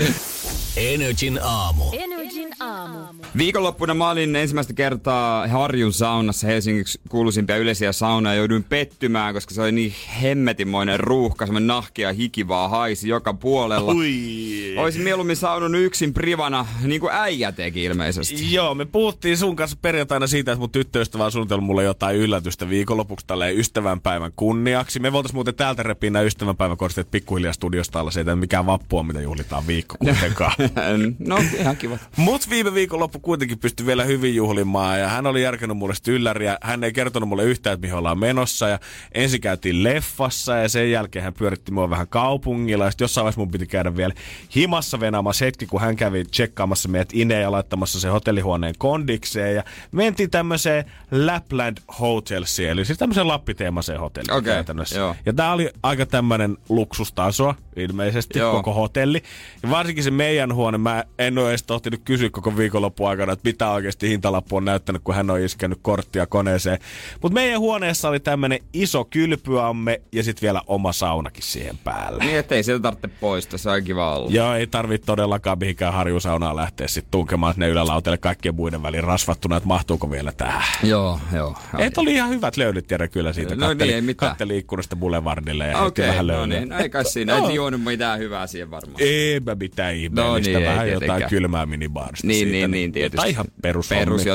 [0.76, 1.84] Energin aamu.
[1.92, 2.98] Energin aamu.
[3.36, 8.34] Viikonloppuna mä olin ensimmäistä kertaa Harjun saunassa Helsingin kuuluisimpia yleisiä saunoja.
[8.34, 13.34] Jouduin pettymään, koska se oli niin hemmetimoinen ruuhka, semmoinen nahkia ja hiki vaan haisi joka
[13.34, 13.92] puolella.
[13.92, 14.74] Ui.
[14.76, 18.52] Olisin mieluummin saunut yksin privana, niin kuin äijä teki ilmeisesti.
[18.54, 22.68] Joo, me puhuttiin sun kanssa perjantaina siitä, että mun tyttöystävä on suunnitellut mulle jotain yllätystä
[22.68, 25.00] viikonlopuksi tälleen ystävänpäivän kunniaksi.
[25.00, 28.10] Me voitais muuten täältä repiä nämä ystävänpäivän koristeet pikkuhiljaa studiosta alla.
[28.10, 30.52] Se ei mikään vappu on, mitä juhlitaan viikko kuitenkaan.
[31.18, 31.98] no, ihan kiva.
[32.16, 36.58] Mut viime viikonloppu kuitenkin pystyi vielä hyvin juhlimaan ja hän oli järkännyt mulle ylläriä.
[36.62, 38.78] Hän ei kertonut mulle yhtään, että mihin ollaan menossa ja
[39.14, 43.40] ensin käytiin leffassa ja sen jälkeen hän pyöritti mua vähän kaupungilla ja sitten jossain vaiheessa
[43.40, 44.14] mun piti käydä vielä
[44.56, 49.64] himassa venaamassa hetki, kun hän kävi tsekkaamassa meidät ineen ja laittamassa se hotellihuoneen kondikseen ja
[49.92, 51.78] mentiin tämmöiseen Lapland
[52.22, 54.98] Hotelsiin, eli siis tämmöiseen lappiteemaseen hotelliin Okei, käytännössä.
[54.98, 55.16] joo.
[55.26, 58.52] Ja tää oli aika tämmönen luksustaso ilmeisesti Joo.
[58.52, 59.22] koko hotelli.
[59.62, 63.48] Ja varsinkin se meidän huone, mä en ole edes tohtinut kysyä koko viikonloppu aikana, että
[63.48, 66.78] mitä oikeasti hintalappu on näyttänyt, kun hän on iskenyt korttia koneeseen.
[67.22, 72.24] Mutta meidän huoneessa oli tämmönen iso kylpyamme ja sitten vielä oma saunakin siihen päälle.
[72.24, 74.30] Niin, ettei sieltä tarvitse poistaa, se on kiva olla.
[74.30, 79.56] Joo, ei tarvitse todellakaan mihinkään harjusaunaan lähteä sitten tunkemaan sinne ylälautelle kaikkien muiden väliin rasvattuna,
[79.56, 80.62] että mahtuuko vielä tähän.
[80.82, 81.56] Joo, joo.
[81.78, 83.54] Et oli ihan hyvät löydöt Jere kyllä siitä.
[83.56, 84.30] No niin, Katteli, ei mitään.
[84.30, 87.36] katteli ikkunasta Boulevardille ja Okei, vähän no niin, no ei kai siinä.
[87.36, 87.48] Joo.
[87.48, 88.96] Et juonut mitään hyvää siihen varmaan.
[89.02, 91.30] Ei mä mitään ihmeellistä, No niin, ei vähän jotain tietenkään.
[91.30, 93.16] kylmää minibaarista Niin, siitä, niin, niin, tietysti.
[93.16, 94.34] Jotain ihan perus Perus ja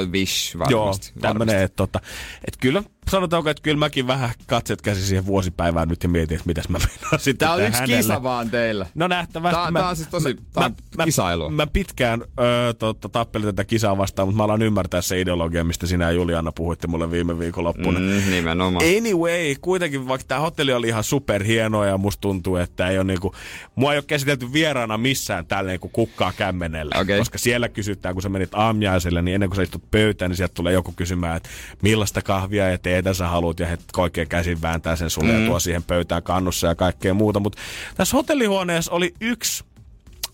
[0.69, 1.13] Joo, varmasti.
[1.21, 1.99] tämmönen, että tota,
[2.47, 6.47] et kyllä sanotaanko, että kyllä mäkin vähän katset käsi siihen vuosipäivään nyt ja mietin, että
[6.47, 7.97] mitäs mä mennään sitten Tää on yksi hänelle.
[7.97, 8.85] kisa vaan teillä.
[8.95, 9.55] No nähtävästi.
[9.61, 11.49] Tää- mä, tää on siis tosi- on kisailua.
[11.49, 15.63] Mä, mä pitkään öö, totta, tappelin tätä kisaa vastaan, mutta mä alan ymmärtää se ideologia,
[15.63, 17.99] mistä sinä ja Juliana puhuitte mulle viime viikonloppuna.
[17.99, 18.85] Mm, nimenomaan.
[18.97, 23.35] Anyway, kuitenkin vaikka tämä hotelli oli ihan superhieno ja musta tuntuu, että ei ole niinku,
[23.75, 26.99] mua ei ole käsitelty vieraana missään tälleen kuin kukkaa kämmenellä.
[27.01, 27.19] Okei.
[27.19, 30.53] Koska siellä kysytään, kun sä menit aamiaiselle, niin ennen kuin sä istut pöytään, niin sieltä
[30.53, 31.49] tulee joku kysymään, että
[31.81, 35.41] millaista kahvia ja teetä sä haluat ja he oikein käsin vääntää sen sulle mm.
[35.41, 37.39] ja tuo siihen pöytään kannussa ja kaikkea muuta.
[37.39, 37.61] Mutta
[37.95, 39.63] tässä hotellihuoneessa oli yksi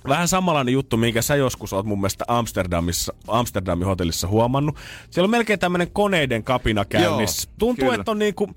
[0.08, 4.76] Vähän samanlainen juttu, minkä sä joskus oot mun mielestä Amsterdamissa, Amsterdamin hotellissa huomannut.
[5.10, 7.50] Siellä on melkein tämmöinen koneiden kapina käynnissä.
[7.50, 8.02] Joo, Tuntuu, kyllä.
[8.02, 8.50] että on niinku,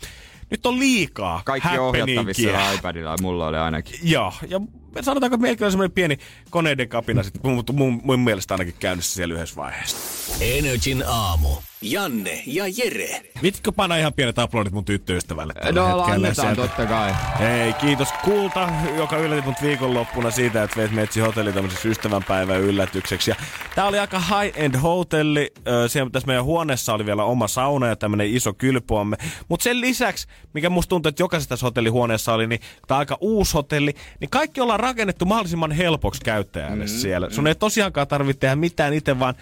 [0.51, 4.01] nyt on liikaa Kaikki ohjattavissa iPadilla, mulla oli ainakin.
[4.03, 4.61] Joo, ja
[5.01, 6.19] sanotaanko, että meilläkin on semmoinen pieni
[6.51, 9.97] koneiden kapina sitten, mun, mun, mun mielestä ainakin käynnissä siellä yhdessä vaiheessa.
[10.41, 11.49] Energin aamu.
[11.83, 13.23] Janne ja Jere.
[13.43, 17.13] Vitkö panna ihan pienet aplodit mun tyttöystävälle tällä No hetkellä annetaan totta kai.
[17.39, 23.31] Hei, kiitos Kulta, joka yllätit mut viikonloppuna siitä, että veit Metsi hotelli tämmöiseksi ystävänpäivän yllätykseksi.
[23.31, 23.37] Ja
[23.75, 25.53] tää oli aika high-end hotelli.
[25.89, 29.17] Siellä tässä meidän huoneessa oli vielä oma sauna ja tämmönen iso kylpyamme.
[29.49, 33.53] Mutta sen lisäksi, mikä musta tuntuu, että jokaisessa tässä hotellihuoneessa oli, niin tää aika uusi
[33.53, 37.31] hotelli, niin kaikki ollaan rakennettu mahdollisimman helpoksi käyttäjälle mm, siellä.
[37.31, 39.35] Sun ei tosiaankaan tarvitse tehdä mitään itse, vaan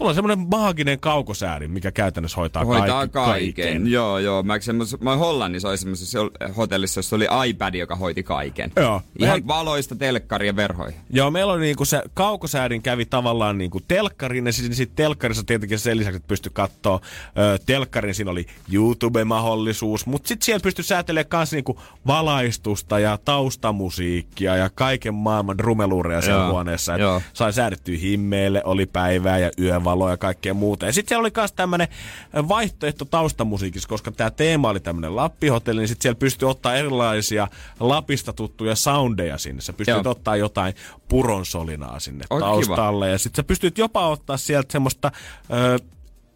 [0.00, 3.54] On semmoinen maaginen kaukosääri, mikä käytännössä hoitaa, Hoitaa kaikki, kaiken.
[3.64, 3.86] kaiken.
[3.92, 4.42] Joo, joo.
[4.42, 6.18] Mä, semmos, mä Hollannissa oli semmoisessa
[6.56, 8.72] hotellissa, jossa oli iPad, joka hoiti kaiken.
[8.76, 8.86] Joo.
[8.94, 11.00] Ihan Mehän- valoista telkkaria verhoihin.
[11.10, 15.78] Joo, meillä oli niinku se kaukosäädin kävi tavallaan niinku telkkarin ja sitten sit telkkarissa tietenkin
[15.78, 17.00] sen lisäksi, että pystyi katsoa
[17.38, 24.56] ö, telkkarin, siinä oli YouTube-mahdollisuus, mutta sitten siellä pystyi säätelemään myös niinku valaistusta ja taustamusiikkia
[24.56, 26.92] ja kaiken maailman rumeluureja siellä Joo, huoneessa.
[27.32, 29.50] Sai säädettyä himmeille, oli päivää ja
[29.88, 30.86] yövaloa ja kaikkea muuta.
[30.86, 31.88] Ja sitten siellä oli myös tämmöinen
[32.48, 37.48] vaihtoehto taustamusiikissa, koska tämä teema oli tämmöinen Lappihotelli, niin sitten siellä pystyi ottaa erilaisia
[37.80, 39.60] Lapista tuttuja soundeja sinne.
[39.60, 40.10] Sä pystyt Joo.
[40.10, 40.74] ottaa jotain
[41.08, 43.10] puronsolinaa sinne Oi, taustalle.
[43.10, 45.12] Ja sitten sä pystyt jopa ottaa sieltä semmoista...
[45.52, 45.78] Ö,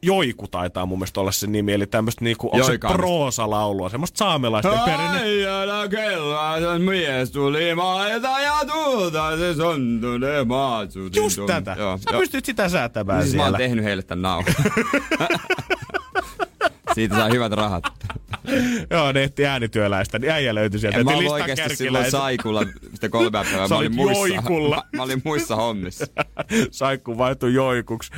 [0.04, 4.78] Joiku taitaa mun mielestä olla se nimi, eli tämmöistä niinku, onko se proosalaulua, semmoista saamelaisten
[4.84, 5.20] perinne.
[5.20, 11.22] Äijänä keltaisen mies tuli mailta ja tuulta se sontune maatsutin.
[11.22, 11.76] Just tätä.
[11.78, 12.20] Joo, Sä joo.
[12.20, 13.54] pystyt sitä säätämään Siis mä siellä.
[13.56, 14.54] oon tehnyt heille tän nauhan.
[16.94, 17.84] Siitä saa hyvät rahat.
[18.90, 20.98] Joo, ne etti äänityöläistä, niin äijä löytyi sieltä.
[20.98, 22.62] En mä ollut listan oikeesti silloin saikulla
[22.94, 23.68] sitä kolme päivää.
[23.68, 26.06] Mä olin, muissa, mä, mä, olin muissa hommissa.
[26.70, 28.10] Saikku vaihtui joikuksi.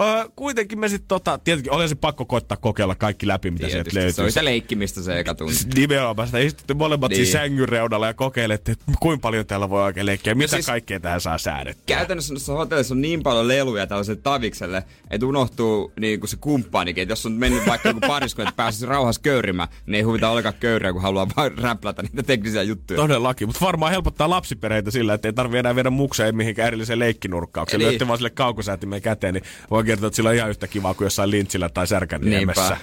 [0.00, 3.74] Öö, kuitenkin me sitten tota, tietenkin oli se pakko koittaa kokeilla kaikki läpi, mitä sieltä
[3.74, 4.12] Tietysti, löytyy.
[4.12, 5.54] se oli sitä leikkimistä se eka tunti.
[5.74, 7.26] Nimenomaan sitä istuttiin molemmat niin.
[7.26, 10.56] Siinä sängyn reunalla ja kokeilette, että kuinka paljon täällä voi oikein leikkiä, ja mitä siis-
[10.56, 10.66] siis...
[10.66, 11.96] kaikkea tähän saa säädettyä.
[11.96, 17.02] Käytännössä noissa hotellissa on niin paljon leluja tällaiselle tavikselle, että unohtuu niin kuin se kumppanikin.
[17.02, 20.54] Että jos on mennyt vaikka joku pariskunta, että pääsisi rauhassa köyrimään, niin ei huvita ollenkaan
[20.60, 22.96] köyriä, kun haluaa vaan räplätä niitä teknisiä juttuja.
[22.96, 27.78] Todellakin, mutta varmaan helpottaa lapsiperheitä sillä, että ei tarvitse enää viedä mukseen mihinkään erilliseen leikkinurkkaukseen.
[27.78, 27.88] Niin.
[27.88, 31.06] Lyötte vaan sille kaukosäätimeen käteen, niin voi kertoa, että sillä on ihan yhtä kivaa kuin
[31.06, 32.62] jossain lintsillä tai särkänniemessä.
[32.62, 32.76] Niinpä.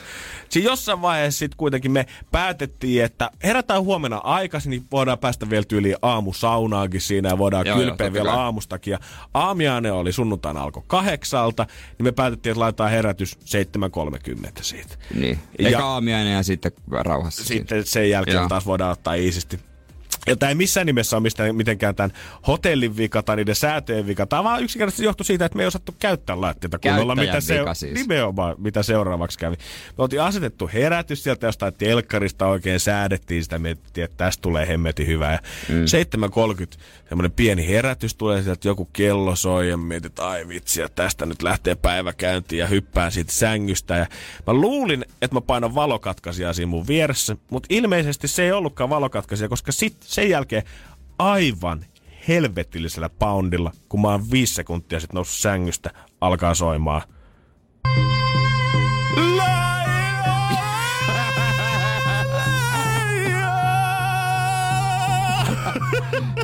[0.51, 5.65] Siinä jossain vaiheessa sitten kuitenkin me päätettiin, että herätään huomenna aikaisin, niin voidaan päästä vielä
[5.67, 8.39] tyyliin aamusaunaakin siinä ja voidaan Joo, joo, kylpeä totta vielä kai.
[8.39, 8.91] aamustakin.
[8.91, 8.99] Ja
[9.33, 11.65] aamiaine oli sunnuntaina alkoi kahdeksalta,
[11.97, 14.95] niin me päätettiin, että laitetaan herätys 7.30 siitä.
[15.13, 15.39] Niin.
[15.59, 17.43] Ja- Eka aamiainen ja sitten rauhassa.
[17.43, 18.47] Sitten sen jälkeen Joo.
[18.49, 19.59] taas voidaan ottaa iisisti.
[20.27, 22.11] Ja tämä ei missään nimessä ole mistään, mitenkään tämän
[22.47, 24.25] hotellin vika tai niiden säätöjen vika.
[24.25, 27.15] Tämä vaan yksinkertaisesti johtui siitä, että me ei osattu käyttää laitteita kunnolla.
[27.15, 27.93] Mitä, se, siis.
[27.93, 29.55] nimenomaan, mitä seuraavaksi kävi.
[29.97, 35.07] Me oltiin asetettu herätys sieltä jostain telkkarista oikein säädettiin sitä, mietittiin, että tästä tulee hemmetin
[35.07, 35.31] hyvä.
[35.31, 35.85] Ja mm.
[36.65, 40.89] 7.30 semmoinen pieni herätys tulee sieltä, joku kello soi ja mietit, että ai vitsi, ja
[40.89, 43.95] tästä nyt lähtee päivä käyntiin ja hyppään siitä sängystä.
[43.95, 44.05] Ja
[44.47, 49.49] mä luulin, että mä painan valokatkaisijaa siinä mun vieressä, mutta ilmeisesti se ei ollutkaan valokatkaisija,
[49.49, 50.63] koska sit sen jälkeen
[51.19, 51.85] aivan
[52.27, 55.89] helvetillisellä poundilla, kun mä oon viisi sekuntia sitten noussut sängystä,
[56.21, 57.01] alkaa soimaan.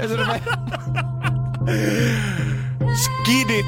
[0.01, 0.15] Ja se
[2.95, 3.65] Skidit!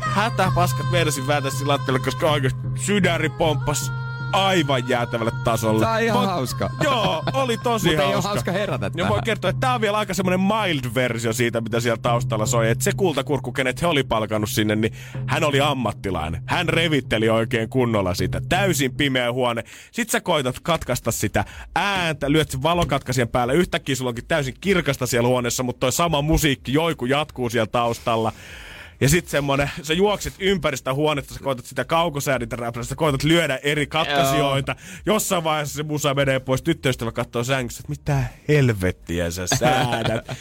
[0.00, 3.92] Hätäpaskat meinasin vääntää sillä koska oikeasti sydäri pomppas
[4.32, 5.80] aivan jäätävälle tasolle.
[5.84, 6.70] Tää on ihan Voit- hauska.
[6.82, 8.28] Joo, oli tosi Mut ei oo hauska.
[8.28, 9.08] hauska herätä Ja tähän.
[9.08, 12.70] voin kertoa, että tää on vielä aika semmonen mild-versio siitä, mitä siellä taustalla soi.
[12.70, 14.92] Että se kultakurkku, kenet he oli palkannut sinne, niin
[15.26, 16.42] hän oli ammattilainen.
[16.46, 18.40] Hän revitteli oikein kunnolla sitä.
[18.48, 19.64] Täysin pimeä huone.
[19.92, 21.44] Sitten sä koitat katkaista sitä
[21.76, 23.54] ääntä, lyöt sen valokatkaisijan päälle.
[23.54, 28.32] Yhtäkkiä sulla onkin täysin kirkasta siellä huoneessa, mutta toi sama musiikki joiku jatkuu siellä taustalla.
[29.00, 33.24] Ja sit semmonen, sä juokset ympäri sitä huonetta, sä koetat sitä kaukosäädintä räplästä, sä koetat
[33.24, 34.76] lyödä eri katkaisijoita.
[35.06, 40.28] Jossain vaiheessa se musa menee pois, tyttöystävä katsoo sängyssä, että mitä helvettiä sä säädät.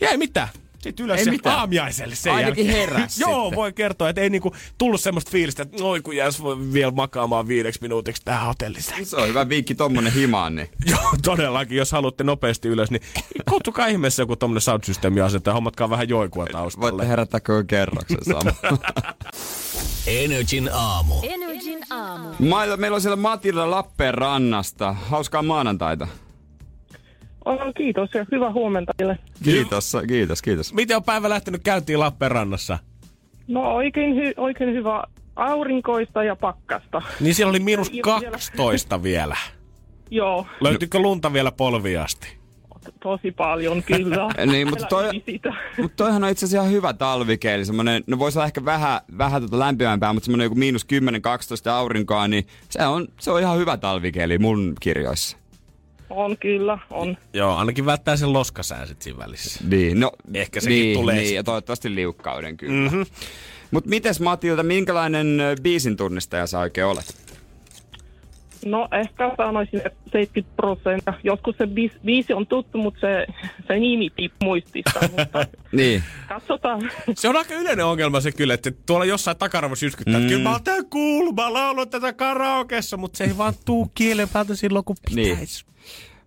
[0.00, 0.48] Ja ei mitään.
[0.82, 1.56] Sitten ylös Ei se mitään.
[1.58, 2.88] aamiaiselle sen Ainakin jälkeen.
[2.88, 6.72] heräs Joo, voi kertoa, että ei niinku tullut semmoista fiilistä, että oi kun jäis voi
[6.72, 8.94] vielä makaamaan viideksi minuutiksi tähän hotellissa.
[9.02, 13.02] Se on hyvä viikki tommonen himaan, niin Joo, todellakin, jos haluatte nopeasti ylös, niin
[13.48, 16.90] kutsukaa ihmeessä joku tommonen sound-systeemi asenta ja hommatkaa vähän joikua taustalle.
[16.92, 18.52] voitte herättää koko kerroksen sama.
[20.06, 21.14] Energin aamu.
[21.22, 22.28] Energin aamu.
[22.76, 24.92] Meillä on siellä Matilda Lappeenrannasta.
[24.92, 26.08] Hauskaa maanantaita.
[27.50, 29.18] Oh, kiitos ja hyvää huomenta teille.
[29.44, 30.74] Kiitos, kiitos, kiitos.
[30.74, 32.78] Miten on päivä lähtenyt käyntiin Lappeenrannassa?
[33.48, 35.02] No oikein, hy- oikein hyvä
[35.36, 37.02] aurinkoista ja pakkasta.
[37.20, 39.36] Niin siellä oli miinus Ja- 12 vielä.
[40.10, 42.40] Joo, Löytyykö lunta vielä polviasti?
[43.02, 44.28] tosi paljon kyllä.
[44.52, 45.10] Niin, mutta toi-.
[45.82, 47.64] Mutta toihan on itse asiassa ihan hyvä talvikeeli.
[47.64, 50.86] Semmoinen, no voisi olla ehkä vähän, vähän tota lämpimämpää, mutta semmoinen joku miinus
[51.66, 55.36] 10-12 aurinkoa, niin se on, se on ihan hyvä talvikeeli mun kirjoissa.
[56.10, 57.16] On kyllä, on.
[57.32, 59.64] Joo, ainakin välttää sen loskasää sit siinä välissä.
[59.68, 62.82] Niin, no, Ehkä sekin niin, tulee Niin, ja toivottavasti liukkauden kyllä.
[62.82, 63.06] Mm-hmm.
[63.70, 67.14] Mutta mites Matilda, minkälainen biisin tunnistaja sä oikein olet?
[68.64, 71.14] No ehkä sanoisin, että 70 prosenttia.
[71.24, 73.26] Joskus se biisi, biisi on tuttu, mutta se,
[73.68, 75.00] se nimi tippuu muistista.
[75.18, 76.02] mutta Niin.
[76.28, 76.90] katsotaan.
[77.14, 80.20] Se on aika yleinen ongelma se kyllä, että tuolla jossain takaravossa jyskyttää, mm.
[80.20, 83.90] että kyllä mä oon tää cool, mä laulan tätä karaokessa, mutta se ei vaan tuu
[83.94, 85.38] kielen päältä silloin, kun Niin.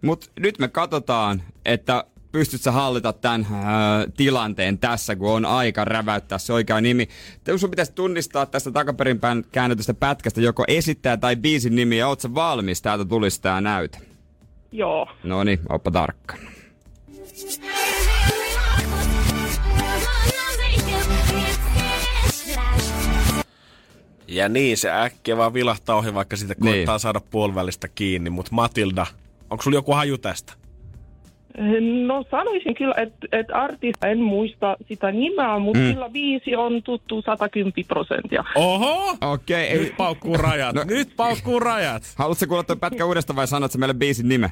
[0.03, 3.57] Mutta nyt me katsotaan, että pystyt sä hallita tämän äh,
[4.17, 7.09] tilanteen tässä, kun on aika räväyttää se oikea nimi.
[7.43, 12.07] Te sun pitäisi tunnistaa tästä takaperin päin käännetystä pätkästä joko esittäjä tai biisin nimi, ja
[12.07, 12.81] oot sä valmis?
[12.81, 13.97] Täältä tulisi tää näyte.
[14.71, 15.07] Joo.
[15.23, 16.35] No niin, oppa tarkka.
[24.27, 26.73] Ja niin, se äkkiä vaan vilahtaa ohi, vaikka sitä Niin.
[26.73, 28.29] koittaa saada puolivälistä kiinni.
[28.29, 29.05] Mutta Matilda,
[29.53, 30.53] onko sulla joku haju tästä?
[32.07, 35.93] No sanoisin kyllä, että et artista en muista sitä nimeä, mutta mm.
[35.93, 38.43] kyllä biisi on tuttu 110 prosenttia.
[38.55, 39.17] Oho!
[39.21, 40.75] Okei, Nyt paukkuu rajat.
[40.75, 40.83] No.
[40.83, 42.03] Nyt paukkuu rajat.
[42.17, 44.51] Haluatko kuulla tuon pätkän uudestaan vai sanot sä meille biisin nime?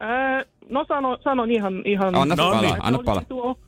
[0.00, 1.82] Ää, no sano, sanon ihan...
[1.84, 2.74] ihan Anna No palaa, niin.
[2.80, 3.22] anna Oli palaa.
[3.28, 3.58] Tuo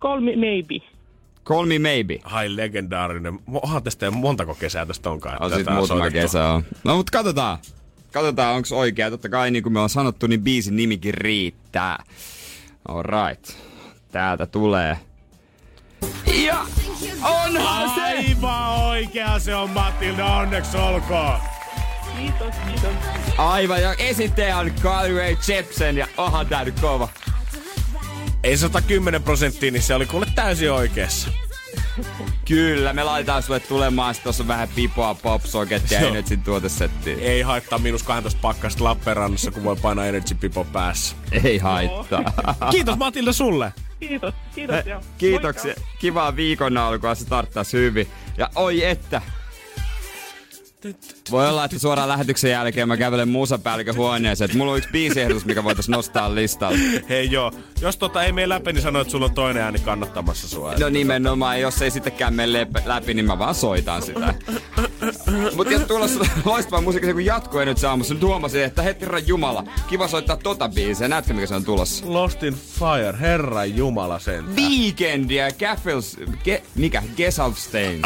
[0.00, 0.86] Call me maybe.
[1.44, 2.18] Call me maybe.
[2.24, 3.38] Hai legendaarinen.
[3.62, 5.42] Onhan tästä montako kesää tästä onkaan.
[5.42, 6.26] On sit on muutama soitettu.
[6.26, 6.62] kesä on.
[6.84, 7.58] No mut katsotaan.
[8.12, 9.10] Katsotaan onks oikea.
[9.10, 12.04] Totta kai niin kuin me on sanottu, niin biisin nimikin riittää.
[12.88, 13.50] Alright.
[14.12, 14.98] Täältä tulee.
[16.44, 16.66] Ja
[17.22, 18.02] onhan se!
[18.02, 21.38] Aivan oikea se on Matilda, onneksi olkoon.
[22.16, 22.92] Kiitos, kiitos.
[23.38, 27.08] Aivan, ja esittäjä on Carly Rae Jepsen ja onhan tää nyt kova.
[28.44, 31.28] Ei 110 prosenttia, niin se oli kuule täysin oikeassa.
[32.48, 36.10] Kyllä, me laitetaan sulle tulemaan, sit tossa on vähän pipoa, popsokettia ja Joo.
[36.10, 37.16] Energyn tuotesettiä.
[37.20, 41.16] Ei haittaa miinus 12 pakkasta Lappeenrannassa, kun voi painaa Energy Pipo päässä.
[41.44, 42.22] Ei haittaa.
[42.70, 43.72] Kiitos Matilda sulle.
[44.00, 44.86] Kiitos, kiitos.
[44.86, 45.74] ja Kiitoksia.
[45.74, 45.96] moikka.
[45.98, 48.06] Kivaa viikon alkua, se starttaisi hyvin.
[48.38, 49.22] Ja oi että.
[51.30, 55.44] Voi olla, että suoraan lähetyksen jälkeen mä kävelen musapäällikön huoneeseen, että mulla on yksi biisiehdotus,
[55.44, 56.78] mikä voitaisiin nostaa listalle.
[57.08, 60.48] Hei joo, jos tota ei mene läpi, niin sano, että sulla on toinen ääni kannattamassa
[60.48, 60.74] sua.
[60.74, 64.34] No nimenomaan, jos ei sittenkään mene läpi, niin mä vaan soitan sitä.
[65.56, 69.26] Mutta jos tulossa loistava musiikki, se kun jatkuu nyt saamussa, nyt huomasin, että heti herran
[69.26, 71.08] jumala, kiva soittaa tota biisiä.
[71.08, 72.04] Näetkö, mikä se on tulossa?
[72.08, 74.56] Lost in Fire, herran jumala sen.
[74.56, 77.02] Weekendia, Gaffels, ge, mikä?
[77.16, 78.02] Gesalfstein.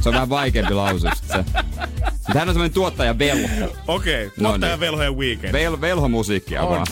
[0.00, 1.36] Se on vähän vaikeampi lause se.
[1.36, 3.48] Mutta hän on semmoinen tuottaja velho.
[3.86, 4.80] Okei, okay, No tuottaja niin.
[4.80, 5.52] velhojen weekend.
[5.52, 6.68] Vel, velho musiikkia On.
[6.68, 6.86] vaan.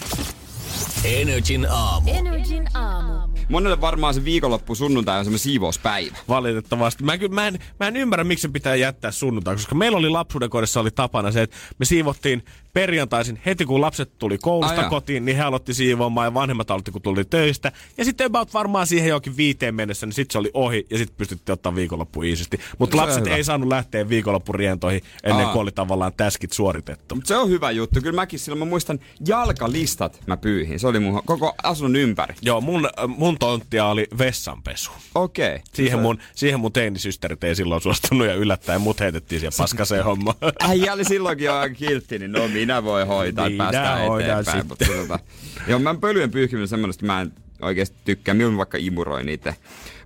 [1.04, 2.10] Energin aamu.
[2.10, 3.29] Energin aamu.
[3.50, 6.16] Monelle varmaan se viikonloppu sunnuntai on semmoinen siivouspäivä.
[6.28, 7.04] Valitettavasti.
[7.04, 10.50] Mä, mä, en, mä en ymmärrä, miksi se pitää jättää sunnuntai, koska meillä oli lapsuuden
[10.50, 14.90] kodissa oli tapana se, että me siivottiin perjantaisin heti kun lapset tuli koulusta Ai jaa.
[14.90, 17.72] kotiin, niin he aloitti siivoamaan ja vanhemmat aloitti kun tuli töistä.
[17.98, 21.16] Ja sitten about varmaan siihen johonkin viiteen mennessä, niin sitten se oli ohi ja sitten
[21.16, 22.60] pystyttiin ottaa viikonloppu iisisti.
[22.78, 25.52] Mutta lapset ei saanut lähteä viikonloppurientoihin ennen Aa.
[25.52, 27.14] kuin oli tavallaan täskit suoritettu.
[27.14, 28.00] Mut se on hyvä juttu.
[28.00, 30.80] Kyllä mäkin silloin mä muistan jalkalistat mä pyyhin.
[30.80, 32.34] Se oli mun koko asunnon ympäri.
[32.42, 34.90] Joo, mun, mun tonttia oli vessanpesu.
[35.14, 35.54] Okei.
[35.54, 35.58] Okay.
[35.72, 40.36] Siihen mun, siihen mun teinisysterit ei silloin suostunut ja yllättäen mut heitettiin siihen paskaseen hommaan.
[40.68, 44.44] Äijä oli silloinkin jo aika kiltti, niin no minä voi hoitaa, Minä päästään eteenpäin.
[44.44, 44.66] sitten.
[44.66, 45.18] Mutta, tota,
[45.66, 47.32] joo, mä pölyjen pyyhkiminen että mä en
[47.62, 48.34] oikeasti tykkää.
[48.34, 49.54] Minun vaikka imuroin niitä.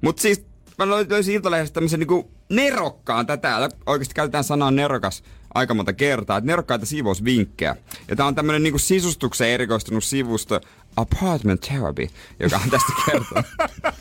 [0.01, 0.47] Mutta siis
[0.79, 5.23] mä löy- löysin Iltalehdestä tämmöisen niinku nerokkaan, tätä täällä oikeasti käytetään sanaa nerokas
[5.55, 7.77] aika monta kertaa, että nerokkaita siivousvinkkejä.
[8.09, 10.61] Ja tää on tämmönen niinku sisustukseen erikoistunut sivusto
[10.97, 12.09] Apartment Therapy,
[12.41, 13.43] joka on tästä kertoo.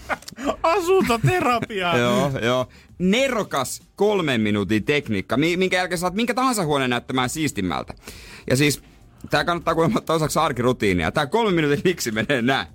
[0.64, 1.98] Asuntoterapia!
[2.04, 2.68] joo, joo.
[3.00, 7.94] Nerokas kolmen minuutin tekniikka, mi- minkä jälkeen saat minkä tahansa huoneen näyttämään siistimmältä.
[8.50, 8.84] Ja siis,
[9.30, 11.12] tää kannattaa kuulemma ottaa osaksi arkirutiinia.
[11.12, 12.68] Tää kolmen minuutin miksi menee näin.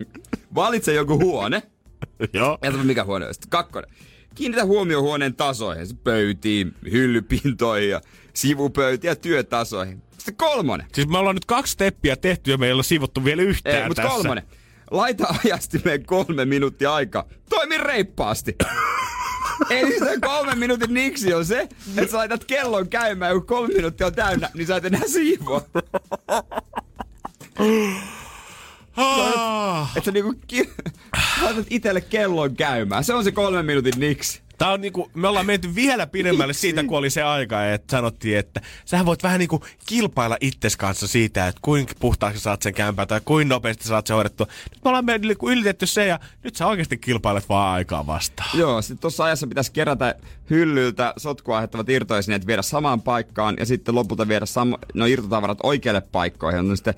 [0.54, 1.62] Valitse joku huone.
[2.32, 2.58] Joo.
[2.62, 3.50] Ja mikä huone on sitten?
[3.50, 3.90] Kakkonen.
[4.34, 5.86] Kiinnitä huomioon huoneen tasoihin.
[6.04, 8.00] Pöytiin, hyllypintoihin ja
[8.34, 10.02] sivupöytiin ja työtasoihin.
[10.18, 10.86] Sitten kolmonen.
[10.94, 13.88] Siis me ollaan nyt kaksi steppiä tehty ja me ei olla siivottu vielä yhtään Ei,
[13.88, 14.16] mutta tässä.
[14.16, 14.44] kolmonen.
[14.90, 17.24] Laita ajastimeen kolme minuuttia aikaa.
[17.50, 18.56] Toimi reippaasti.
[19.70, 24.06] Eli se kolme minuutin niksi on se, että sä laitat kellon käymään, kun kolme minuuttia
[24.06, 25.62] on täynnä, niin sä et enää siivoa.
[28.96, 29.90] Ah.
[29.96, 30.70] Että sä niinku ki-
[31.42, 33.04] laitat itelle kellon käymään.
[33.04, 34.40] Se on se kolme minuutin niksi.
[34.58, 38.38] Tää on niinku, me ollaan menty vielä pidemmälle siitä, kun oli se aika, että sanottiin,
[38.38, 43.06] että sähän voit vähän niinku kilpailla itses kanssa siitä, että kuinka puhtaaksi saat sen kämpää
[43.06, 44.46] tai kuinka nopeasti saat se hoidettua.
[44.70, 48.58] Nyt me ollaan mennyt, niinku ylitetty se ja nyt sä oikeasti kilpailet vaan aikaa vastaan.
[48.58, 50.14] Joo, sitten tuossa ajassa pitäisi kerätä
[50.50, 56.00] hyllyltä sotkua aiheuttavat irtoesineet viedä samaan paikkaan ja sitten lopulta viedä sama, no irtotavarat oikeille
[56.00, 56.60] paikkoihin.
[56.60, 56.94] On sitten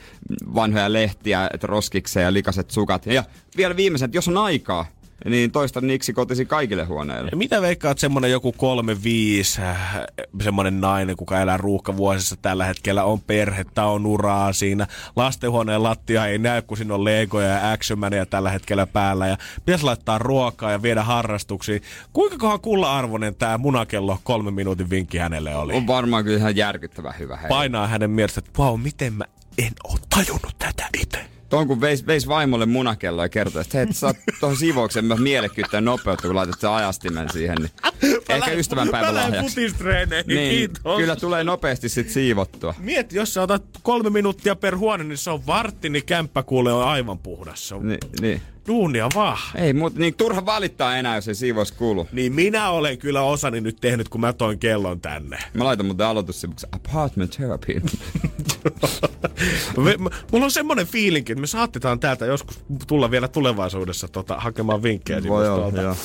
[0.55, 3.07] vanhoja lehtiä, roskikseen ja likaset sukat.
[3.07, 3.25] Ja
[3.57, 4.87] vielä viimeisen, että jos on aikaa,
[5.25, 7.31] niin toista niksi kotisi kaikille huoneille.
[7.35, 10.01] Mitä veikkaat semmonen joku kolme viisi äh,
[10.43, 14.87] semmonen nainen, kuka elää ruuhkavuosissa tällä hetkellä, on perhettä, on uraa siinä.
[15.17, 17.99] Lastenhuoneen lattia ei näy, kun siinä on legoja ja action
[18.31, 19.27] tällä hetkellä päällä.
[19.27, 21.83] Ja pitäisi laittaa ruokaa ja viedä harrastuksiin.
[22.13, 25.73] Kuinka kohan kulla-arvoinen tämä munakello kolme minuutin vinkki hänelle oli?
[25.73, 27.37] On varmaan kyllä ihan järkyttävän hyvä.
[27.37, 27.49] Hei.
[27.49, 29.25] Painaa hänen mielestä, että vau, miten mä
[29.59, 31.38] en oo tajunnut tätä itse.
[31.49, 35.21] Tuon kun veis, veis vaimolle munakello ja kertoi, että hei, että saat tuohon siivoukseen myös
[35.21, 37.57] mielekkyyttä ja nopeutta, kun laitat sen ajastimen siihen.
[37.59, 37.71] Niin
[38.29, 39.61] ehkä ystävänpäivän Mä lähden lahjaksi.
[40.27, 40.97] Niin, kiitos.
[40.97, 42.75] kyllä tulee nopeasti sit siivottua.
[42.79, 46.73] Mieti, jos sä otat kolme minuuttia per huone, niin se on vartti, niin kämppä kuulee
[46.73, 47.69] on aivan puhdas.
[47.69, 48.43] Se on Niin, niin.
[48.69, 49.39] Duunia vaan.
[49.55, 52.09] Ei, mutta niin turha valittaa enää, jos ei siivous kuulu.
[52.13, 55.39] Niin minä olen kyllä osani nyt tehnyt, kun mä toin kellon tänne.
[55.55, 57.83] Mä laitan muuten aloitussivuksi apartment therapy.
[59.77, 64.35] Me- m- Mulla on semmonen fiilinki, että me saatetaan täältä joskus tulla vielä tulevaisuudessa tota,
[64.39, 65.23] hakemaan vinkkejä.
[65.29, 65.81] Voi olla, tuolta.
[65.83, 65.97] joo.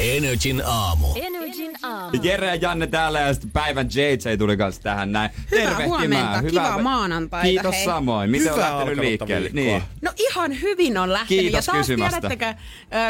[0.00, 1.06] Energin aamu.
[1.16, 2.18] Energin aamu.
[2.22, 5.30] Jere ja Janne täällä ja sitten päivän JJ tuli kanssa tähän näin.
[5.50, 5.88] Hyvää Tervehtimään.
[6.30, 7.84] huomenta, kivaa maanantaita, Kiitos hei.
[7.84, 8.30] samoin.
[8.30, 9.50] Miten on Hyvää lähtenyt alkanutta liikkeelle?
[9.54, 9.78] viikkoa.
[9.78, 9.82] Niin.
[10.02, 11.42] No ihan hyvin on lähtenyt.
[11.42, 12.28] Kiitos ja taas kysymästä.
[12.28, 12.54] tiedättekö,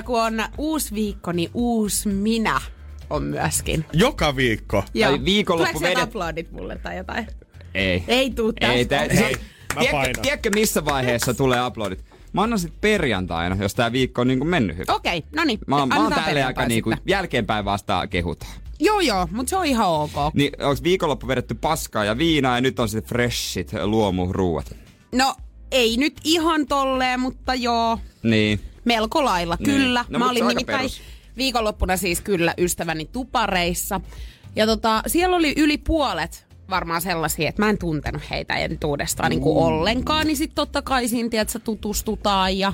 [0.04, 2.60] kun on uusi viikko, niin uusi minä
[3.10, 3.84] on myöskin.
[3.92, 4.84] Joka viikko.
[5.00, 7.26] Tai viikonloppu Tuleeko vedet- aplodit mulle tai jotain?
[7.74, 8.04] Ei.
[8.08, 8.72] Ei tuu tästä.
[8.74, 8.96] Ei, tä-
[9.74, 12.04] Mä tiedätkö, tiedätkö, missä vaiheessa tulee uploadit?
[12.32, 14.90] Mä annan sit perjantaina, jos tää viikko on niinku mennyt hyvin.
[14.90, 15.58] Okei, no niin.
[15.66, 18.52] Mä, oon- mä oon tälleen aika niinku jälkeenpäin vasta kehutaan.
[18.80, 20.12] Joo, joo, mutta se on ihan ok.
[20.34, 24.76] Niin onks viikonloppu vedetty paskaa ja viinaa ja nyt on sitten freshit luomuruuat.
[25.14, 25.34] No,
[25.70, 28.60] ei nyt ihan tolleen, mutta joo, Niin.
[28.84, 29.64] Melko lailla, Niin.
[29.64, 30.04] kyllä.
[30.08, 31.00] No, Mä olin nimittäin perus.
[31.36, 34.00] viikonloppuna siis kyllä ystäväni tupareissa.
[34.56, 39.40] Ja tota, siellä oli yli puolet varmaan sellaisia, että mä en tuntenut heitä entuudestaan niin
[39.40, 39.42] Mm.
[39.42, 40.26] kuin ollenkaan.
[40.26, 42.72] Niin sit totta kai siinä, tiedätkö, tutustutaan ja...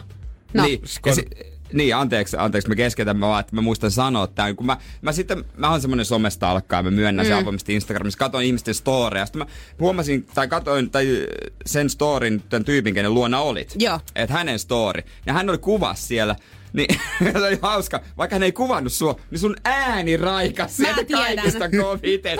[0.54, 1.26] No, Niin, ja si-
[1.72, 5.12] niin, anteeksi, anteeksi, mä keskeytän, mä, vaan, että mä muistan sanoa tämän, kun mä, mä
[5.12, 7.28] sitten, mä oon semmonen somesta alkaa, mä myönnän mm.
[7.28, 9.46] sen avoimesti Instagramissa, katoin ihmisten storeja, sitten mä
[9.80, 11.26] huomasin, tai katoin tai
[11.66, 13.74] sen storin, tämän tyypin, kenen luona olit.
[13.78, 14.00] Joo.
[14.14, 16.36] Että hänen story, ja hän oli kuvassa siellä,
[16.72, 17.00] niin
[17.32, 22.38] se oli hauska, vaikka hän ei kuvannut sua, niin sun ääni raikas sieltä kaikista koviten.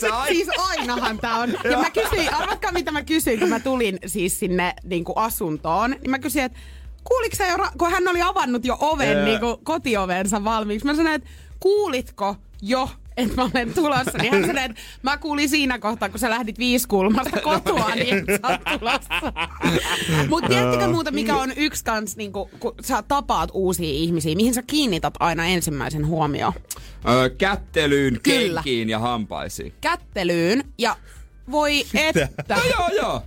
[0.00, 1.50] Sä ai- Siis ainahan tää on.
[1.70, 5.90] Ja mä kysyin, arvatkaa mitä mä kysyin, kun mä tulin siis sinne niin kuin asuntoon.
[5.90, 6.58] Niin mä kysyin, että
[7.04, 9.24] kuuliko sä jo, kun hän oli avannut jo oven, Ää.
[9.24, 10.86] niin kuin kotiovensa valmiiksi.
[10.86, 11.28] Mä sanoin, että
[11.60, 16.18] kuulitko jo, että mä olen tulossa, niin hän sanoi, että mä kuulin siinä kohtaa, kun
[16.18, 19.32] sä lähdit viiskulmasta kotoa, niin et sä oot tulossa.
[20.30, 24.54] Mutta tiedättekö muuta, mikä on yksi kans, niin kun, kun sä tapaat uusia ihmisiä, mihin
[24.54, 26.52] sä kiinnität aina ensimmäisen huomioon?
[27.08, 28.62] Öö, kättelyyn, Kyllä.
[28.62, 29.72] kenkiin ja hampaisiin.
[29.80, 30.96] kättelyyn ja
[31.50, 33.22] voi että, No joo, joo.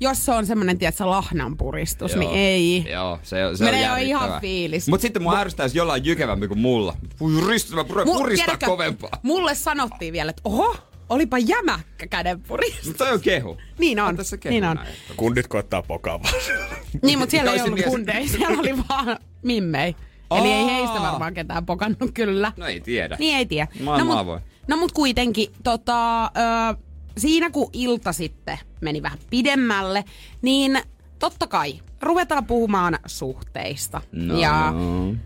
[0.00, 2.20] Jos se on semmonen, tiedätkö, lahnanpuristus, Joo.
[2.20, 2.86] niin ei.
[2.92, 4.88] Joo, se, se Menee on jo ihan fiilis.
[4.88, 6.94] Mut sitten mua ärsyttää, jos jollain jykevämpi kuin mulla.
[7.20, 9.10] Voi ristyä, pure, Mu- puristaa tiedätkö, kovempaa.
[9.22, 10.76] Mulle sanottiin vielä, että oho,
[11.08, 12.86] olipa jämäkkä kädenpuristus.
[12.86, 13.56] Mutta toi on kehu.
[13.78, 14.76] Niin on, Ota se kehu niin on.
[14.76, 14.88] näin.
[15.16, 16.34] Kundit koittaa pokaa vaan.
[17.02, 19.96] Niin, mutta siellä ei ollut kundeja, siellä oli vaan mimmei.
[20.30, 22.52] Eli ei heistä varmaan ketään pokannut kyllä.
[22.56, 23.16] No ei tiedä.
[23.18, 23.68] Niin ei tiedä.
[23.80, 26.28] Maailma no, mut, no mut kuitenkin, tota, ö,
[27.18, 30.04] siinä kun ilta sitten meni vähän pidemmälle,
[30.42, 30.78] niin
[31.18, 34.00] totta kai ruvetaan puhumaan suhteista.
[34.12, 34.74] No, ja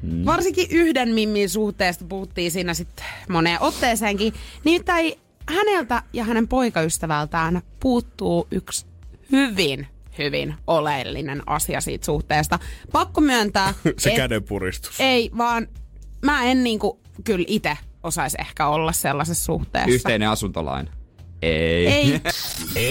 [0.02, 0.24] mm.
[0.24, 4.32] varsinkin yhden mimmin suhteesta puhuttiin siinä sitten moneen otteeseenkin.
[4.64, 5.12] Nimittäin
[5.46, 8.86] häneltä ja hänen poikaystävältään puuttuu yksi
[9.32, 9.86] hyvin
[10.18, 12.58] hyvin oleellinen asia siitä suhteesta.
[12.92, 15.00] Pakko myöntää, Se et- kädenpuristus.
[15.00, 15.68] ei, vaan
[16.22, 19.90] mä en niinku kyllä itse osaisi ehkä olla sellaisessa suhteessa.
[19.90, 20.90] Yhteinen asuntolaina.
[21.42, 21.86] Ei.
[21.86, 22.20] Ei.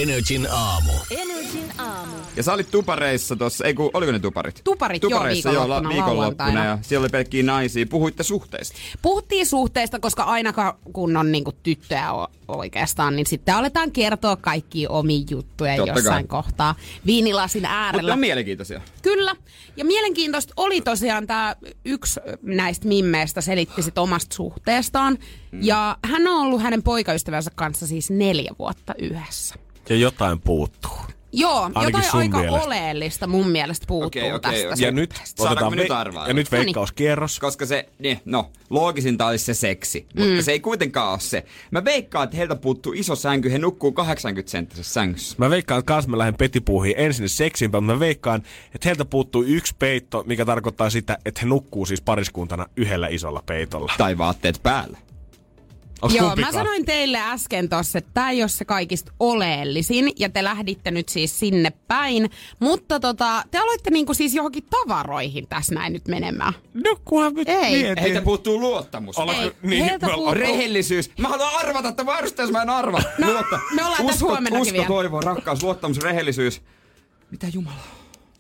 [0.01, 0.91] Energin aamu.
[1.11, 2.13] Energin aamu.
[2.35, 4.61] Ja sä olit tupareissa tossa, ei kun, oliko ne tuparit?
[4.63, 6.65] Tuparit, joo, Tupareissa, joo, viikonloppuna, lauantaina.
[6.65, 7.85] ja siellä oli pelkkiä naisia.
[7.89, 8.77] Puhuitte suhteista.
[9.01, 10.53] Puhuttiin suhteesta, koska aina
[10.93, 16.27] kun on niinku tyttöjä o- oikeastaan, niin sitten aletaan kertoa kaikki omia juttuja Totta jossain
[16.27, 16.43] kai.
[16.43, 16.75] kohtaa
[17.05, 18.13] viinilasin Mutta äärellä.
[18.13, 18.81] on mielenkiintoisia.
[19.01, 19.35] Kyllä.
[19.77, 25.17] Ja mielenkiintoista oli tosiaan tämä yksi näistä mimmeistä selitti sit omasta suhteestaan.
[25.51, 25.59] Mm.
[25.63, 29.55] Ja hän on ollut hänen poikaystävänsä kanssa siis neljä vuotta yhdessä.
[29.89, 30.91] Ja jotain puuttuu.
[31.33, 32.65] Joo, Ainakin jotain aika mielestä.
[32.65, 34.85] oleellista mun mielestä puuttuu Okei, okei, tästä okei.
[34.85, 35.13] Ja nyt.
[35.23, 36.27] Saadaanko me nyt arvailla?
[36.27, 36.65] Ja nyt No niin.
[36.65, 37.39] veikkauskierros.
[37.39, 40.41] Koska se, niin, no, loogisinta olisi se seksi, mutta Mm.
[40.41, 41.45] se ei kuitenkaan ole se.
[41.71, 45.35] Mä veikkaan, että heiltä puuttuu iso sänky, he nukkuu 80 senttisessä sängyssä.
[45.37, 48.43] Mä veikkaan, että kans mä lähden petipuuhiin ensin seksimpään, mutta mä veikkaan,
[48.75, 53.43] että heiltä puuttuu yksi peitto, mikä tarkoittaa sitä, että he nukkuu siis pariskuntana yhdellä isolla
[53.45, 53.93] peitolla.
[53.97, 54.97] Tai vaatteet päällä.
[56.01, 56.53] Onks Joo, mä kumpikaan?
[56.53, 61.09] sanoin teille äsken tossa, että tämä ei ole se kaikista oleellisin, ja te lähditte nyt
[61.09, 62.29] siis sinne päin.
[62.59, 66.53] Mutta tota, te aloitte niinku siis johonkin tavaroihin tässä näin nyt menemään.
[66.73, 67.71] No kunhan nyt Ei.
[67.83, 68.03] mietin.
[68.03, 69.15] Heiltä puuttuu luottamus.
[69.19, 71.11] Ei, niin, heiltä me- puuttuu- Rehellisyys.
[71.17, 73.01] Mä haluan arvata, että varustaa, jos mä en arva.
[73.17, 73.59] No, Luotta.
[73.75, 74.87] me ollaan tässä usko, huomennakin usko, vielä.
[74.87, 76.61] toivo, rakkaus, luottamus, rehellisyys.
[77.31, 77.77] Mitä Jumala?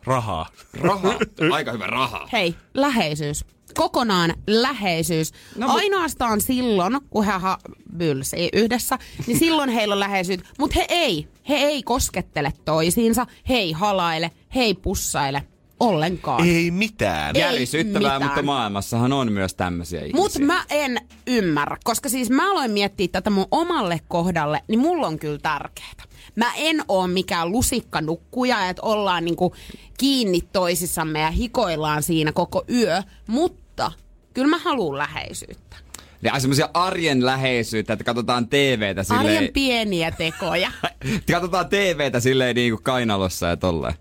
[0.03, 0.49] Rahaa.
[0.81, 1.13] Rahaa.
[1.51, 2.27] Aika hyvä rahaa.
[2.33, 3.45] Hei, läheisyys.
[3.75, 5.31] Kokonaan läheisyys.
[5.55, 7.57] No, No, mut- Ainoastaan silloin, kun he ha-
[7.97, 10.49] bylsii yhdessä, niin silloin heillä on läheisyyttä.
[10.59, 11.27] Mutta he ei.
[11.49, 15.43] He ei koskettele toisiinsa, he ei halaile, he ei pussaile
[15.79, 16.47] ollenkaan.
[16.47, 17.35] Ei mitään.
[17.35, 20.21] Ei Järisyttävää, mutta maailmassahan on myös tämmöisiä ihmisiä.
[20.21, 20.97] Mutta mä en
[21.27, 26.08] ymmärrä, koska siis mä aloin miettiä tätä mun omalle kohdalle, niin mulla on kyllä tärkeää.
[26.39, 29.55] Mä en oo mikään lusikkanukkuja, että ollaan niinku
[29.97, 33.91] kiinni toisissamme ja hikoillaan siinä koko yö, mutta
[34.33, 35.75] kyllä mä haluan läheisyyttä.
[36.21, 39.37] Ja semmoisia arjen läheisyyttä, että katsotaan TVtä silleen...
[39.37, 40.71] Arjen pieniä tekoja.
[41.31, 43.93] katsotaan TVtä silleen niin kuin kainalossa ja tolleen.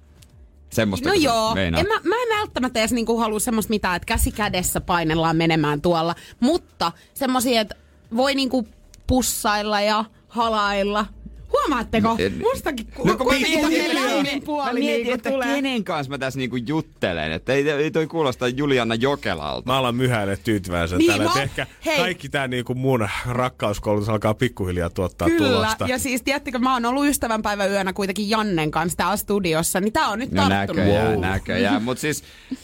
[0.71, 4.33] Semmoista No joo, en mä, mä en välttämättä edes niinku halua semmoista mitään, että käsi
[4.33, 7.75] kädessä painellaan menemään tuolla, mutta semmoisia, että
[8.17, 8.69] voi niinku
[9.07, 11.07] pussailla ja halailla.
[11.53, 12.17] Huomaatteko?
[12.19, 15.55] En- Mustakin ku- No kun mietin, puoli mietin niinku että tulee.
[15.55, 17.33] kenen kanssa mä tässä niinku juttelen.
[17.33, 19.73] Että ei, ei toi kuulosta Juliana Jokelalta.
[19.73, 21.43] Mä alan myhäille tyytyväisen Niin, täällä.
[21.43, 21.97] ehkä hei.
[21.99, 25.87] kaikki tää niinku mun rakkauskoulutus alkaa pikkuhiljaa tuottaa Kyllä, tulosta.
[25.89, 30.09] ja siis tiedättekö, mä oon ollut ystävänpäivän yönä kuitenkin Jannen kanssa täällä studiossa, niin tää
[30.09, 30.85] on nyt No tarttunut.
[30.85, 31.21] näköjään, Wow.
[31.21, 31.83] näköjään.
[31.83, 32.23] Mut siis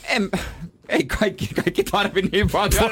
[0.09, 0.31] en,
[0.89, 2.85] ei kaikki, kaikki tarvi niin paljon.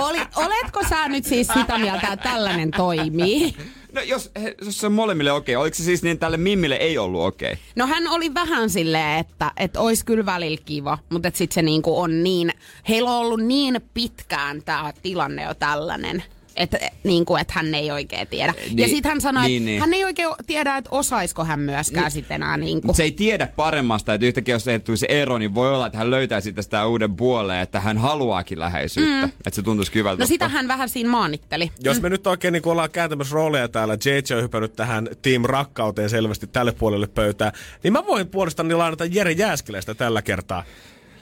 [0.00, 3.56] Oli, oletko sä nyt siis sitä mieltä, että tällainen toimii?
[3.92, 4.30] No jos,
[4.64, 7.58] jos se on molemmille okei, oliko se siis niin, että tälle Mimmille ei ollut okei?
[7.76, 11.62] No hän oli vähän silleen, että et ois kyllä välillä kiva, mutta et sit se
[11.62, 12.52] niinku on niin,
[12.88, 16.22] heillä on ollut niin pitkään tämä tilanne jo tällainen.
[16.56, 18.54] Että niinku, et hän ei oikein tiedä.
[18.66, 19.80] Niin, ja sitten hän sanoi, niin, että niin.
[19.80, 22.86] hän ei oikein tiedä, että osaisiko hän myöskään sit enää niinku.
[22.86, 25.98] Mutta se ei tiedä paremmasta, että yhtäkkiä jos se tulisi ero, niin voi olla, että
[25.98, 29.26] hän löytää sitä sitä uuden puoleen, että hän haluaakin läheisyyttä.
[29.26, 29.32] Mm.
[29.46, 30.22] Että se tuntuisi hyvältä.
[30.22, 31.70] No sitä hän vähän siinä maanitteli.
[31.80, 36.10] Jos me nyt oikein niin ollaan kääntämässä rooleja täällä, JJ on hypännyt tähän Team Rakkauteen
[36.10, 37.52] selvästi tälle puolelle pöytää,
[37.82, 40.64] niin mä voin puolestani lainata Jere Jääskeläistä tällä kertaa.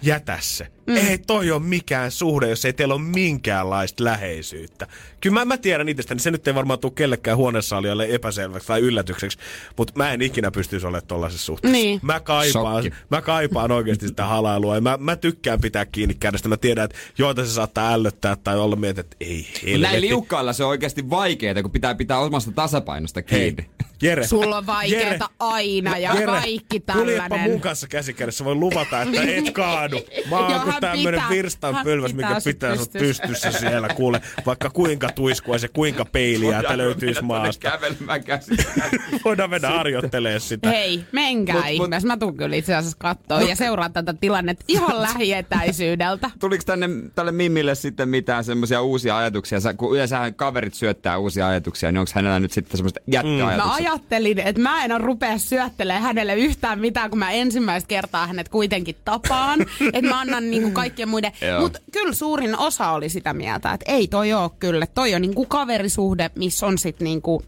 [0.02, 0.66] Jätä se.
[0.86, 0.96] Mm.
[0.96, 4.86] Ei toi ole mikään suhde, jos ei teillä ole minkäänlaista läheisyyttä.
[5.22, 9.38] Kyllä mä, mä tiedän itsestäni, se nyt ei varmaan tule kellekään huoneessaalijalle epäselväksi tai yllätykseksi,
[9.76, 11.72] mutta mä en ikinä pystyisi olemaan tollaisessa suhteessa.
[11.72, 12.00] Niin.
[12.02, 12.98] Mä kaipaan, Shokki.
[13.10, 16.48] mä kaipaan oikeasti sitä halailua ja mä, mä tykkään pitää kiinni kädestä.
[16.48, 20.00] Mä tiedän, että joita se saattaa ällöttää tai olla mieltä, että ei Mut Näin helvetti.
[20.00, 23.70] liukkailla se on oikeasti vaikeaa, kun pitää pitää omasta tasapainosta Hei, kiinni.
[24.02, 24.26] Jere.
[24.26, 27.60] Sulla on vaikeeta aina ja kaikki Kuljepa mun tällainen.
[27.60, 30.00] kanssa käsi kädessä, voin luvata, että et kaadu.
[30.30, 33.88] Mä oon kuin tämmönen pitää- virstan pylväs, mikä pitää sut pystyssä siellä.
[33.88, 37.70] Kuule, vaikka kuinka tuiskuaisi ja kuinka peiliä että löytyisi maasta.
[37.70, 38.50] Kävelemään käsi.
[39.24, 40.68] Voidaan mennä harjoittelee sitä.
[40.70, 42.06] Hei, menkää Mut- ihmeessä.
[42.06, 45.02] Mä tuun kyllä itse asiassa kattoo ja seuraan tätä tilannetta ihan
[45.52, 46.30] lähietäisyydeltä.
[46.40, 49.60] Tuliko tänne tälle Mimmille sitten mitään semmoisia uusia ajatuksia?
[49.60, 53.72] Sä, kun yleensä kaverit syöttää uusia ajatuksia, niin onko hänellä nyt sitten semmoista Mä jättöajatuksia?
[53.74, 58.48] ajattelin, että mä en ole rupea syöttelemään hänelle yhtään mitään, kun mä ensimmäistä kertaa hänet
[58.48, 59.60] kuitenkin tapaan.
[59.92, 61.32] että mä annan niinku kaikkien muiden.
[61.60, 64.86] Mutta kyllä suurin osa oli sitä mieltä, että ei toi oo kyllä.
[64.86, 67.42] Toi on niinku kaverisuhde, missä on sit niinku...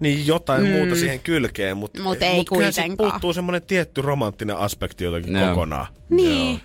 [0.00, 0.68] Niin jotain mm.
[0.70, 3.10] muuta siihen kylkeen, mutta Mut ei kyllä siitä kuitenkaan.
[3.12, 5.48] puuttuu semmoinen tietty romanttinen aspekti jotenkin Joo.
[5.48, 5.86] kokonaan.
[6.10, 6.60] Niin.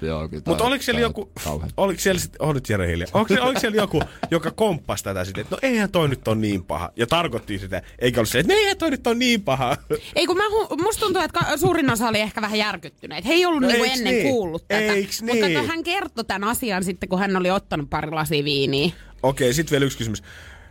[0.45, 1.32] Mutta oliko siellä joku,
[1.78, 4.01] oliko siellä sit, oh nyt Jere hiljaa, oliko, oliko siellä joku,
[4.32, 7.82] joka komppasi tätä sitten, että no eihän toi nyt on niin paha, ja tarkoitti sitä,
[7.99, 9.78] eikä ollut se, että no eihän toi nyt on niin paha.
[10.15, 10.43] Ei kun mä,
[10.84, 13.25] musta tuntuu, että suurin osa oli ehkä vähän järkyttyneet.
[13.25, 14.28] He ei ollut No niinku ennen niin?
[14.28, 14.82] kuullut tätä.
[14.82, 15.55] Eiks Mutta niin?
[15.55, 18.91] kato, hän kertoi tämän asian sitten, kun hän oli ottanut pari lasia viiniä.
[19.24, 20.24] Okei, sitten vielä yksi kysymys.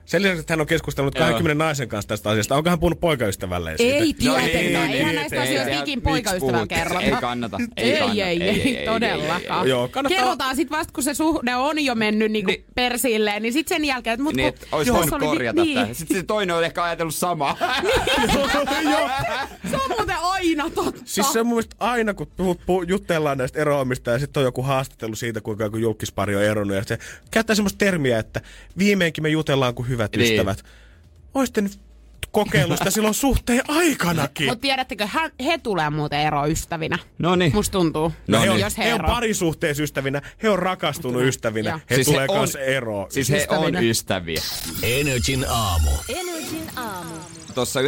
[0.07, 1.27] Sen lisäksi, että hän on keskustellut Joo.
[1.29, 3.97] 20 naisen kanssa tästä asiasta, onko hän puhunut poikaystävälleen siitä?
[3.97, 4.91] Ei No tietenkään.
[4.91, 6.75] ei, Eihän ei, näistä ei, asioista ei, ikin puhutte?
[6.75, 7.01] kerrota.
[7.01, 9.69] Ei kannata, ei ei, ei, ei, ei, ei, ei, todellakaan.
[9.69, 12.65] Joo, Kerrotaan sit vasta, kun se suhde on jo mennyt niinku Niin.
[12.75, 14.69] persilleen, niin sit sen jälkeen, että mut Niin, kun...
[14.73, 15.83] olisi voinut korjata niin.
[15.85, 15.95] niin.
[15.95, 17.57] Sitten se toinen on ehkä ajatellut samaa.
[19.71, 21.03] Se on muuten aina totta.
[21.05, 22.29] Siis se on mun mielestä aina, kun
[22.87, 26.83] jutellaan näistä eroamista ja sitten on joku haastattelu siitä, kuinka joku julkispari on eronnut ja
[26.87, 26.99] se
[27.31, 28.41] käyttää semmoista termiä, että
[28.79, 30.33] viimeinkin me jutellaan kuin hyvät Niin.
[30.33, 30.65] ystävät.
[31.35, 31.79] Oisitte nyt
[32.31, 34.47] kokeillut sitä silloin suhteen aikanakin.
[34.47, 36.99] Mutta tiedättekö, hän, he tulee muuten ero ystävinä.
[37.19, 37.55] No niin.
[37.55, 38.65] Musta tuntuu, No he, on, niin.
[38.65, 41.81] jos he, he on parisuhteessa ystävinä, he on rakastunut ystävinä, Joo.
[41.91, 43.11] he Siis he tulee on- kanssa eroon.
[43.11, 43.81] Siis he on Ystävinä.
[43.81, 44.41] ystäviä.
[44.83, 45.91] Energin aamu.
[46.09, 47.15] Energin aamu.
[47.57, 47.87] Tuossa 9.30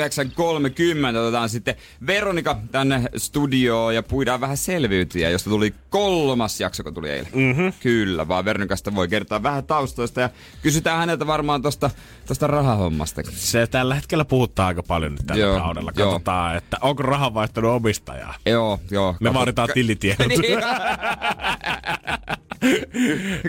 [1.18, 1.74] otetaan sitten
[2.06, 7.32] Veronika tänne studioon ja puidaan vähän selviytyjä, josta tuli kolmas jakso, kun tuli eilen.
[7.34, 7.72] Mm-hmm.
[7.80, 10.30] Kyllä, vaan Veronikasta voi kertoa vähän taustoista ja
[10.62, 11.90] kysytään häneltä varmaan tosta,
[12.26, 13.32] tosta rahahommastakin.
[13.32, 15.92] Se tällä hetkellä puhuttaa aika paljon nyt tällä Joo, kaudella.
[15.96, 16.10] joo.
[16.12, 18.34] Katsotaan, että onko raha vaihtanut omistajaa.
[18.46, 19.12] Joo, joo.
[19.20, 20.26] Me Kato- vaaditaan tilitiedot.
[20.26, 20.42] Niin.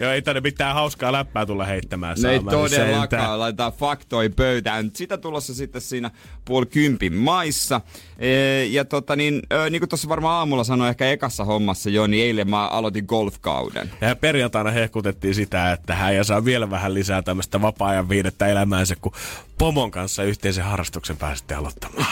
[0.02, 4.92] Joo, ei tänne mitään hauskaa läppää tulla heittämään No ei todellakaan, laitetaan faktoi pöytään.
[4.94, 6.09] Sitä tulossa sitten siinä
[6.46, 7.82] puoli kympin maissa.
[8.20, 12.08] E, ja tota niin, ö, niin kuin tuossa varmaan aamulla sanoi ehkä ekassa hommassa jo,
[12.08, 13.92] niin eilen mä aloitin golfkauden.
[14.02, 18.96] Ja perjantaina hehkutettiin sitä, että hän ja saa vielä vähän lisää tämmöistä vapaa-ajan viidettä elämäänsä,
[19.02, 19.12] kun
[19.60, 22.06] pomon kanssa yhteisen harrastuksen pääsitte aloittamaan.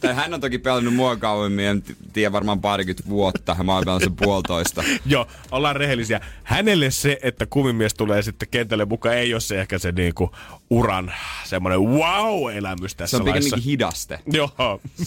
[0.00, 1.82] Tai hän on toki pelannut mua kauemmin, en
[2.12, 3.56] tiedä varmaan parikymmentä vuotta.
[3.62, 4.84] Mä oon pelannut sen puolitoista.
[5.06, 6.20] Joo, ollaan rehellisiä.
[6.44, 10.30] Hänelle se, että kumimies tulee sitten kentälle mukaan, ei ole se ehkä se niinku
[10.70, 11.12] uran
[11.44, 14.20] semmoinen wow-elämys tässä Se on pikemminkin hidaste.
[14.32, 14.80] Joo.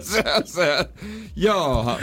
[0.00, 0.88] se, se,
[1.36, 1.98] joo,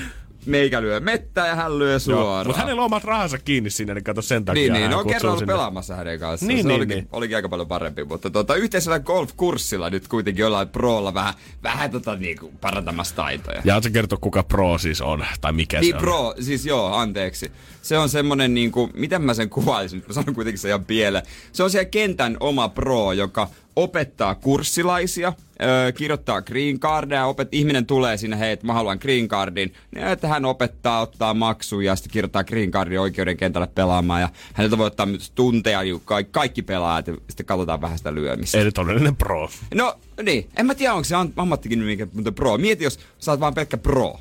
[0.45, 2.47] meikä lyö mettää ja hän lyö suoraan.
[2.47, 4.61] Mutta hänellä on omat rahansa kiinni siinä, niin kato sen takia.
[4.61, 5.53] Niin, niin, ne on kerran ollut sinne.
[5.53, 6.47] pelaamassa hänen kanssaan.
[6.47, 7.07] Niin, se niin, olikin, niin.
[7.11, 11.33] olikin aika paljon parempi, mutta tota, yhteisellä golfkurssilla nyt kuitenkin jollain proolla vähän,
[11.63, 13.61] vähän tota, niinku, parantamassa taitoja.
[13.65, 16.01] Ja se kertoo, kuka pro siis on, tai mikä Niin se on.
[16.01, 17.51] pro, siis joo, anteeksi.
[17.81, 21.25] Se on semmonen niinku, miten mä sen kuvailisin, mä sanon kuitenkin se ihan pieleen.
[21.51, 27.85] Se on siellä kentän oma pro, joka opettaa kurssilaisia, öö, kirjoittaa green cardia, opet, ihminen
[27.85, 31.95] tulee sinne, hei, että mä haluan green cardin, niin että hän opettaa, ottaa maksuja ja
[31.95, 36.31] sitten kirjoittaa green cardin oikeuden kentälle pelaamaan ja häneltä voi ottaa myös tunteja, niin kaikki,
[36.31, 38.57] kaikki pelaajat ja sitten katsotaan vähän sitä lyömistä.
[38.57, 39.49] Eli todellinen pro.
[39.75, 42.57] No niin, en mä tiedä onko se am- ammattikin nimikä, mutta pro.
[42.57, 44.19] Mieti jos sä oot vaan pelkkä pro.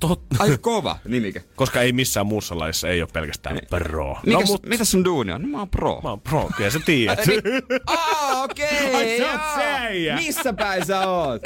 [0.00, 0.36] Totta.
[0.38, 1.40] Aika kova nimikä.
[1.56, 4.16] Koska ei missään muussa lajissa ei ole pelkästään pro.
[4.26, 5.42] Mikäs, no, mut, mitä sun duuni on?
[5.42, 6.00] No mä oon pro.
[6.02, 7.26] mä oon pro, kyllä sä tiedät.
[7.26, 7.42] Niin.
[7.86, 9.20] Aa, okei.
[9.64, 10.16] Äijä.
[10.16, 11.42] Missä päin sä oot?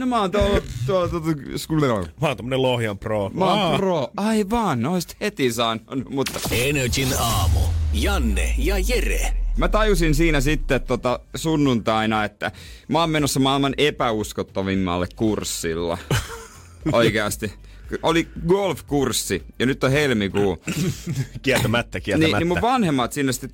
[0.00, 1.26] No mä oon tuolla, tuolla, tuolla,
[1.68, 3.30] tuolla Mä oon tämmönen Lohjan pro.
[3.34, 3.76] Mä oon Aa.
[3.76, 4.08] pro.
[4.16, 6.40] Aivan, oisit heti saanut, mutta...
[6.50, 7.60] Energin aamu.
[7.92, 9.32] Janne ja Jere.
[9.56, 12.52] Mä tajusin siinä sitten tota sunnuntaina, että
[12.88, 15.98] mä oon menossa maailman epäuskottavimmalle kurssilla.
[16.92, 17.52] Oikeasti.
[18.02, 20.62] Oli golfkurssi ja nyt on helmikuu.
[21.42, 22.38] Kieltämättä, Niin, kieltämättä.
[22.38, 23.50] niin mun vanhemmat sinne sitten,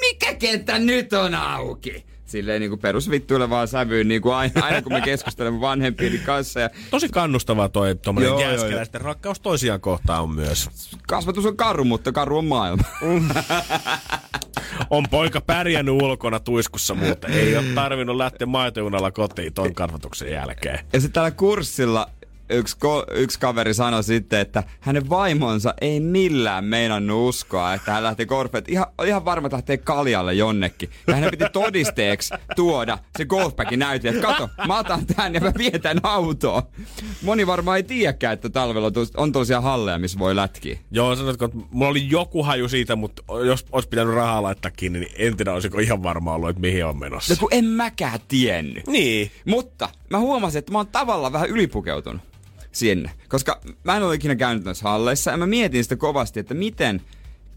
[0.00, 2.04] mikä kenttä nyt on auki?
[2.26, 6.60] Silleen niin kuin perusvittuilevaan sävyyn, niin kuin aina, aina kun me keskustelemme vanhempieni kanssa.
[6.60, 10.70] Ja Tosi kannustavaa toi joo, jääskeläisten rakkaus toisiaan kohtaan on myös.
[11.08, 12.82] kasvatus on karu, mutta karu on maailma.
[14.90, 20.78] On poika pärjännyt ulkona tuiskussa, mutta ei ole tarvinnut lähteä maitojunalla kotiin ton kasvatuksen jälkeen.
[20.92, 22.10] Ja sitten tällä kurssilla
[22.50, 28.02] yksi, ko- yksi kaveri sanoi sitten, että hänen vaimonsa ei millään meinannut uskoa, että hän
[28.02, 28.68] lähtee golfet.
[28.68, 30.90] Ihan, ihan varma, että lähtee kaljalle jonnekin.
[31.06, 35.52] Ja hänen piti todisteeksi tuoda se golfbagin näytin, että kato, mä otan tän ja mä
[35.58, 36.62] vien tän autoon.
[37.22, 40.78] Moni varmaan ei tiedäkään, että talvella on tosiaan halleja, missä voi lätkiä.
[40.90, 44.98] Joo, sanotko, että mulla oli joku haju siitä, mutta jos olisi pitänyt rahaa laittaa kiinni,
[45.00, 47.34] niin en tiedä, olisiko ihan varma ollut, että mihin on menossa.
[47.34, 48.86] No kun en mäkään tiennyt.
[48.86, 49.30] Niin.
[49.44, 52.22] Mutta mä huomasin, että mä oon tavallaan vähän ylipukeutunut
[52.72, 53.10] sinne.
[53.28, 57.02] Koska mä en ole ikinä käynyt noissa halleissa ja mä mietin sitä kovasti, että miten,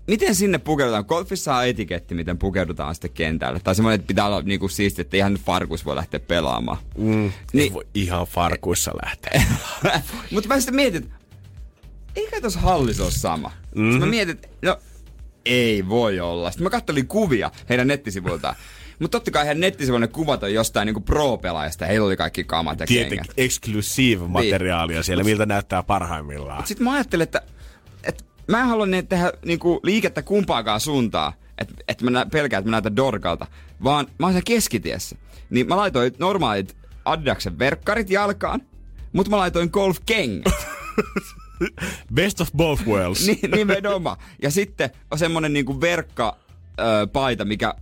[0.08, 1.06] miten sinne pukeudutaan.
[1.08, 3.60] Golfissa on etiketti, miten pukeudutaan sitten kentälle.
[3.60, 6.78] Tai semmoinen, että pitää olla niinku siisti, että ihan farkus voi lähteä pelaamaan.
[6.98, 7.74] Mm, niin.
[7.74, 9.44] Voi ihan farkuissa lähteä.
[10.32, 11.16] Mutta mä sitten mietin, että
[12.16, 13.48] eikä tuossa hallissa ole sama.
[13.50, 13.82] Mm-hmm.
[13.82, 13.92] Mhm.
[13.92, 14.78] Sitten mä mietin, että no
[15.46, 16.52] ei voi olla.
[16.52, 18.56] Sitten mä kattelin kuvia heidän nettisivuiltaan.
[19.04, 21.86] Mutta totta kai heidän nettisivuilta ne kuvat on jostain niinku pro-pelaajasta.
[21.86, 23.34] Heillä oli kaikki kamat ja Tietenkin kengät.
[23.38, 26.68] exclusive materiaalia siellä, miltä näyttää parhaimmillaan.
[26.68, 27.42] Sitten mä ajattelin, että,
[28.04, 31.34] että mä en halua ne tehdä niinku liikettä kumpaakaan suuntaan.
[31.58, 33.48] Että et mä nä- pelkään, että mä näytän dorkalta.
[33.84, 35.16] Vaan mä oon siellä keskitiessä.
[35.50, 36.76] Niin mä laitoin normaalit
[37.06, 38.62] Adidaksen verkkarit jalkaan.
[39.14, 40.54] Mutta mä laitoin golfkengät.
[42.14, 43.28] Best of both worlds.
[43.28, 44.18] Ni- nimenomaan.
[44.42, 46.38] Ja sitten on semmonen niinku verkka
[46.80, 47.74] ö, paita, mikä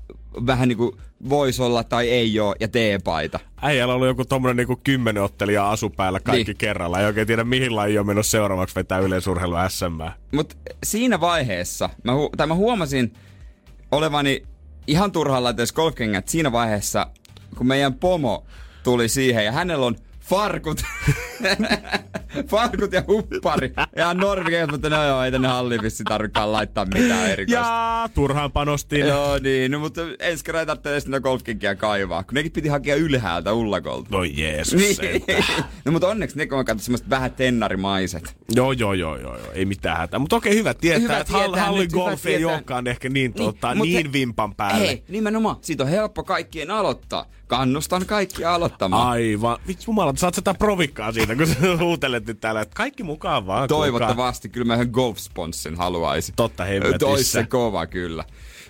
[0.48, 0.98] vähän niinku
[1.30, 3.40] voisi olla tai ei oo, ja T-paita.
[3.62, 6.58] Äijällä oli joku tommonen niinku kymmenen ottelijaa asu päällä kaikki Niin.
[6.58, 7.00] kerralla.
[7.00, 10.02] Ei oikein tiedä mihin laji on mennyt seuraavaksi vetää yleisurheilu SM.
[10.36, 13.14] Mutta siinä vaiheessa, mä, hu- tai mä huomasin
[13.92, 14.44] olevani
[14.88, 17.08] ihan turhaan laiteessa golfkengät siinä vaiheessa,
[17.58, 18.46] kun meidän pomo
[18.84, 20.82] tuli siihen ja hänellä on farkut
[22.50, 23.74] Farkut ja huppari.
[23.96, 27.68] Ja Norvi kertoo, että no joo, ei tänne halliin vissi tarvikaan laittaa mitään erikoista.
[27.68, 29.00] Ja turhaan panostin.
[29.00, 29.72] Joo, niin.
[29.72, 34.08] No, mutta ensi kerran ei tarvitse edes golfkinkia kaivaa, kun nekin piti hakea ylhäältä ullakolta.
[34.12, 35.24] No Jeesus Niin.
[35.86, 38.36] no mutta onneksi ne on katsottu semmoista vähän tennarimaiset.
[38.56, 39.52] Joo, joo, joo, joo, joo.
[39.54, 40.20] ei mitään hätää.
[40.20, 42.56] Mutta okei, hyvä tietää, Hyvä että tietää hallin nyt, golf ei tietää.
[42.56, 44.88] olekaan ehkä niin, tota, mut niin he- vimpan päälle.
[44.88, 45.56] Hei, nimenomaan.
[45.62, 47.26] Siitä on helppo kaikkien aloittaa.
[47.48, 49.08] Kannustan kaikkia aloittamaan.
[49.08, 49.58] Aivan.
[49.68, 53.68] Vitsi jumala, saat sitä provikkaa siitä, kun sä huutelet nyt täällä, että kaikki mukaan vaan.
[53.68, 56.36] Toivottavasti kyllä mä yhden golf-sponssin haluaisin.
[56.36, 56.99] Totta hemmetissä.
[56.99, 58.24] Tois se kova kyllä.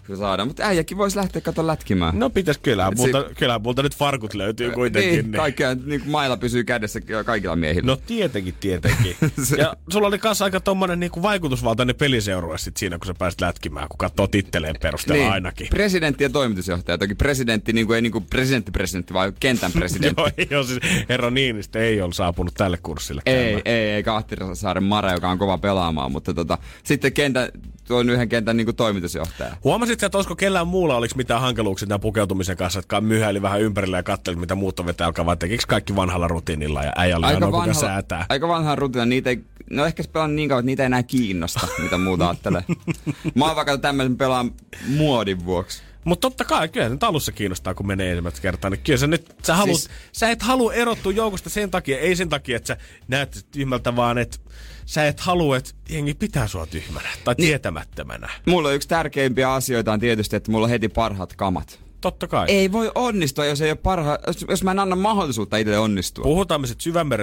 [0.07, 0.47] Kun saadaan.
[0.47, 2.19] Mutta äijäkin voisi lähteä kato lätkimään.
[2.19, 5.11] No pitäis kyllä, mutta se- kyllähän multa nyt farkut löytyy kuitenkin.
[5.11, 7.87] Niin, kaikkea, niin kuin mailla pysyy kädessä kaikilla miehillä.
[7.87, 9.15] No tietenkin, tietenkin.
[9.57, 13.87] ja sulla oli kanssa aika tommonen niinku vaikutusvaltainen peliseurue sit siinä, kun sä pääsit lätkimään,
[13.89, 15.67] kun katsoo titteleen perusteella niin, ainakin.
[15.67, 16.97] Presidentti ja toimitusjohtaja.
[16.97, 20.21] Toki presidentti niin kuin, ei niin kuin presidentti presidentti, vaan kentän presidentti.
[20.49, 20.79] Joo, ole siis,
[21.09, 23.61] herra Niinistö ei ole saapunut tälle kurssille Ei, käymään.
[23.65, 27.49] ei, ei Kahtisaaren Mare, joka on kova pelaamaan, mutta tota, sitten kentän,
[27.87, 29.57] tuon yhden kentän niin toimitusjohtaja.
[29.63, 33.97] Huomasit että olisiko kellään muulla oliko mitään hankaluuksia tämän pukeutumisen kanssa, että myhäili vähän ympärillä
[33.97, 37.25] ja katseli, mitä muut on vetää alkaa, vai tekikö kaikki vanhalla rutiinilla ja äijä oli
[37.25, 38.25] ainoa, kuka säätää.
[38.29, 41.03] aika vanha rutiina, niitä ei, no ehkä se pelaa niin kauan, että niitä ei enää
[41.03, 42.63] kiinnosta, mitä muuta ajattelee.
[43.35, 44.51] Mä oon vaikka tämmöisen pelaan
[44.87, 45.83] muodin vuoksi.
[46.05, 48.69] Mutta totta kai, kyllä nyt alussa kiinnostaa, kun menee ensimmäistä kertaa.
[48.69, 49.89] Niin kyllä sä nyt, sä, haluat, siis...
[50.11, 54.17] Sä et halua erottua joukosta sen takia, ei sen takia, että sä näet tyhmältä, vaan
[54.17, 54.37] että
[54.85, 57.47] sä et halua, että jengi pitää sua tyhmänä tai Niin.
[57.47, 58.29] tietämättömänä.
[58.47, 61.79] Mulla yksi tärkeimpiä asioita on tietysti, että mulla on heti parhaat kamat.
[62.01, 62.45] Totta kai.
[62.49, 66.23] Ei voi onnistua, jos ei ole parha, jos, jos mä en anna mahdollisuutta itse onnistua.
[66.23, 66.67] Puhutaan me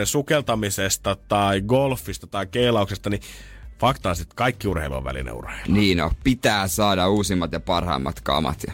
[0.04, 3.20] sukeltamisesta tai golfista tai keilauksesta, niin
[3.80, 5.72] fakta on sit kaikki urheilu on välineurheilu.
[5.74, 8.62] Niin no, pitää saada uusimmat ja parhaimmat kamat.
[8.64, 8.72] Ja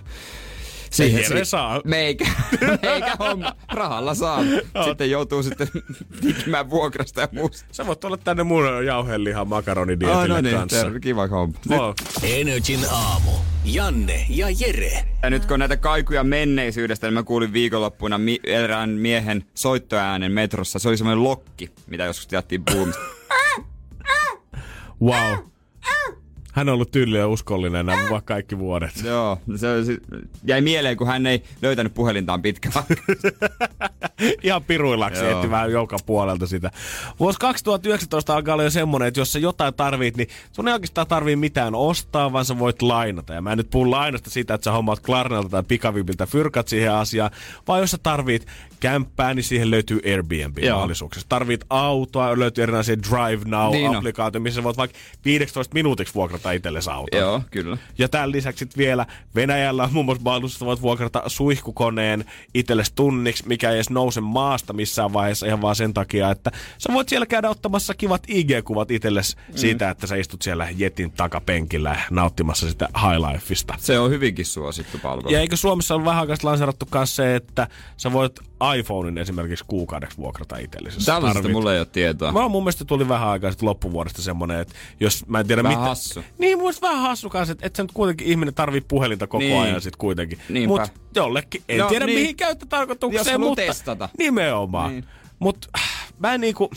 [1.06, 1.80] Jere saa.
[1.84, 2.26] Meikä,
[2.82, 3.52] meikä homma.
[3.72, 4.40] Rahalla saa.
[4.84, 5.68] Sitten joutuu sitten
[6.20, 7.66] tikimään vuokrasta ja muusta.
[7.72, 10.82] Sä voit tulla tänne mun jauhelihan makaronidietille Ai no niin, kanssa.
[10.82, 11.54] terve, kiva homma.
[11.68, 11.92] Wow.
[12.22, 13.30] Energin aamu.
[13.64, 15.04] Janne ja Jere.
[15.22, 20.32] Ja nyt kun on näitä kaikuja menneisyydestä, niin mä kuulin viikonloppuna mi- erään miehen soittoäänen
[20.32, 20.78] metrossa.
[20.78, 23.00] Se oli semmoinen lokki, mitä joskus tiedettiin puhumista.
[25.04, 25.38] Wow.
[26.54, 28.90] Hän on ollut tyyli ja uskollinen nämä va- kaikki vuodet.
[29.04, 29.98] Joo, se oli,
[30.44, 32.84] jäi mieleen, kun hän ei löytänyt puhelintaan pitkään.
[34.42, 36.70] Ihan piruillaksi etti vähän joka puolelta sitä.
[37.20, 41.06] Vuosi 2019 alkaa olla jo semmonen, että jos sä jotain tarvit, niin sun ei oikeastaan
[41.06, 43.34] tarvii mitään ostaa, vaan sä voit lainata.
[43.34, 46.92] Ja mä en nyt puhu lainasta sitä, että sä hommaat Klarnalta tai pikavipiltä fyrkat siihen
[46.92, 47.30] asiaan,
[47.68, 48.46] vaan jos sä tarvit
[48.84, 51.22] kämppää, niin siihen löytyy Airbnb-mahdollisuuksia.
[51.28, 53.94] Tarvit autoa, löytyy erinäisiä Drive Niin on.
[53.94, 57.20] Now-applikaatioita, missä sä voit vaikka 15 minuutiksi vuokrata itsellesi auton.
[57.20, 57.78] Joo, kyllä.
[57.98, 62.24] Ja tämän lisäksi vielä Venäjällä on muun muassa mahdollisuus, voit vuokrata suihkukoneen
[62.54, 66.92] itsellesi tunniksi, mikä ei edes nouse maasta missään vaiheessa ihan vaan sen takia, että sä
[66.92, 69.56] voit siellä käydä ottamassa kivat IG-kuvat itsellesi mm.
[69.56, 73.74] siitä, että sä istut siellä Jetin takapenkillä nauttimassa sitä highlifeista.
[73.78, 75.32] Se on hyvinkin suosittu palvelu.
[75.32, 76.36] Ja eikö Suomessa ole vähän aikaa
[76.94, 78.40] myös se, että sä voit
[78.78, 81.06] iPhonein esimerkiksi kuukaudeksi vuokrata itsellesi.
[81.06, 82.32] Tällaisesta mulla ei ole tietoa.
[82.32, 85.78] Mä mun mielestä tuli vähän aikaa sitten loppuvuodesta semmonen, että jos mä en tiedä Vähän
[85.78, 85.88] mitä...
[85.88, 86.24] hassu.
[86.38, 89.60] Niin, mun vähän hassu kanssa, että, että sä nyt kuitenkin ihminen tarvii puhelinta koko Niin.
[89.62, 90.38] ajan sit kuitenkin.
[90.48, 90.68] Niinpä.
[90.80, 92.18] Mut jollekin, en No, tiedä niin.
[92.18, 94.08] mihin käyttötarkoitukseen, Jos mutta testata.
[94.18, 94.90] nimenomaan.
[94.90, 95.04] Niin.
[95.38, 96.70] Mut äh, mä en niinku...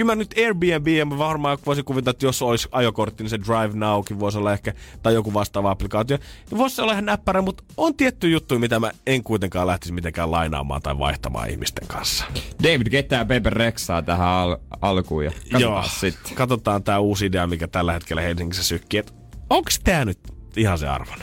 [0.00, 3.70] Kyllä mä nyt Airbnb, mä varmaan voisin kuvitella, että jos olisi ajokortti, niin se Drive
[3.74, 6.18] Nowkin voisi olla ehkä, tai joku vastaava applikaatio.
[6.56, 10.82] Voisi olla ihan näppärä, mutta on tietty juttu, mitä mä en kuitenkaan lähtisi mitenkään lainaamaan
[10.82, 12.24] tai vaihtamaan ihmisten kanssa.
[12.62, 16.34] David ja Pepe Rexaa tähän al- alkuun ja katsotaan sitten.
[16.34, 19.00] Katsotaan tää uusi idea, mikä tällä hetkellä Helsingissä sykkii.
[19.00, 19.14] Et
[19.50, 20.18] onks tää nyt
[20.56, 21.18] ihan se arvon?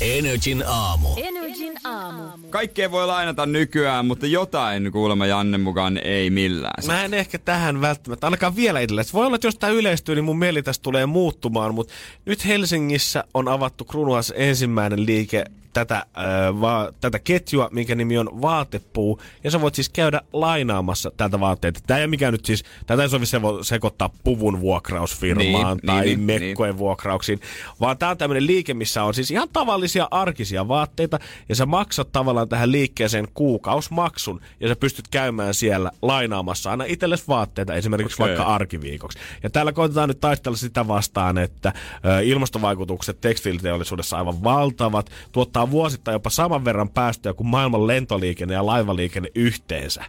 [0.00, 1.08] Energin aamu.
[1.16, 2.22] Energin aamu.
[2.50, 6.86] Kaikkea voi lainata nykyään, mutta jotain kuulemma Janne mukaan ei millään.
[6.86, 9.04] Mä en ehkä tähän välttämättä, ainakaan vielä itselle.
[9.04, 12.46] Se voi olla, että jos tää yleistyy, niin mun mieli tästä tulee muuttumaan, mutta nyt
[12.46, 19.20] Helsingissä on avattu Krunuas ensimmäinen liike tätä, äh, va- tätä ketjua, minkä nimi on Vaatepuu,
[19.44, 21.80] ja sä voit siis käydä lainaamassa tältä vaatteita.
[21.86, 26.20] Tää ei mikään nyt siis, tätä ei sovi sevo- sekoittaa puvun vuokrausfirmaan Niin, tai niin,
[26.20, 27.40] mekkojen vuokrauksiin,
[27.80, 31.18] vaan tää on tämmönen liike, missä on siis ihan tavallisia arkisia vaatteita,
[31.48, 37.24] ja sä maksat tavallaan tähän liikkeeseen kuukausmaksun, ja sä pystyt käymään siellä lainaamassa aina itsellesi
[37.28, 38.36] vaatteita, esimerkiksi Okei.
[38.36, 39.18] vaikka arkiviikoksi.
[39.42, 41.72] Ja täällä koitetaan nyt taistella sitä vastaan, että
[42.04, 48.66] ö, ilmastovaikutukset tekstiiliteollisuudessa aivan valtavat, tuottaa vuosittain jopa saman verran päästöjä kuin maailman lentoliikenne ja
[48.66, 50.04] laivaliikenne yhteensä.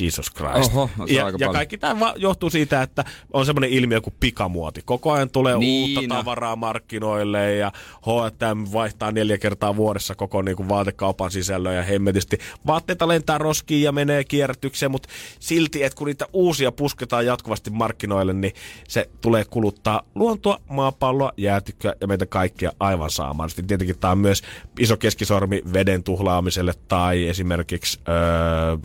[0.00, 0.74] Jesus Christ.
[0.74, 1.52] Oho, ja, ja paljon.
[1.52, 4.80] kaikki tämä johtuu siitä, että on semmoinen ilmiö kuin pikamuoti.
[4.84, 6.20] Koko ajan tulee Niin, uutta no.
[6.20, 12.38] tavaraa markkinoille ja H&M vaihtaa neljä kertaa vuodessa koko niin kuin vaatekaupan sisällön ja hemmetisti.
[12.66, 15.08] Vaatteita lentää roskiin ja menee kierrätykseen, mutta
[15.40, 18.52] silti, että kun niitä uusia pusketaan jatkuvasti markkinoille, niin
[18.88, 23.50] se tulee kuluttaa luontoa, maapalloa, jäätikköä ja meitä kaikkia aivan saamaan.
[23.50, 24.42] Sitten tietenkin tämä on myös
[24.78, 28.14] iso keskisormi veden tuhlaamiselle tai esimerkiksi öö,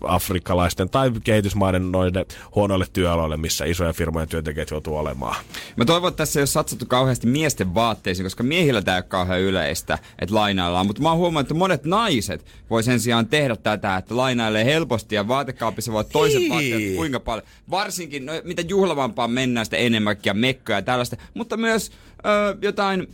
[0.07, 2.25] afrikkalaisten tai kehitysmaiden noille
[2.55, 5.35] huonoille työaloille, missä isoja firmojen työntekijät joutuu olemaan.
[5.75, 9.05] Mä toivon, että tässä ei ole satsattu kauheasti miesten vaatteisiin, koska miehillä tämä ei ole
[9.07, 10.85] kauhean yleistä, että lainaillaan.
[10.87, 15.15] Mutta mä oon huomannut, että monet naiset voi sen sijaan tehdä tätä, että lainailee helposti
[15.15, 16.49] ja vaatekaapissa voi toiset Niin.
[16.51, 17.47] vaatteet kuinka paljon.
[17.69, 21.17] Varsinkin, no, mitä juhlavampaa mennään, sitä enemmänkin ja mekkoja ja tällaista.
[21.33, 21.91] Mutta myös
[22.25, 23.07] ö, jotain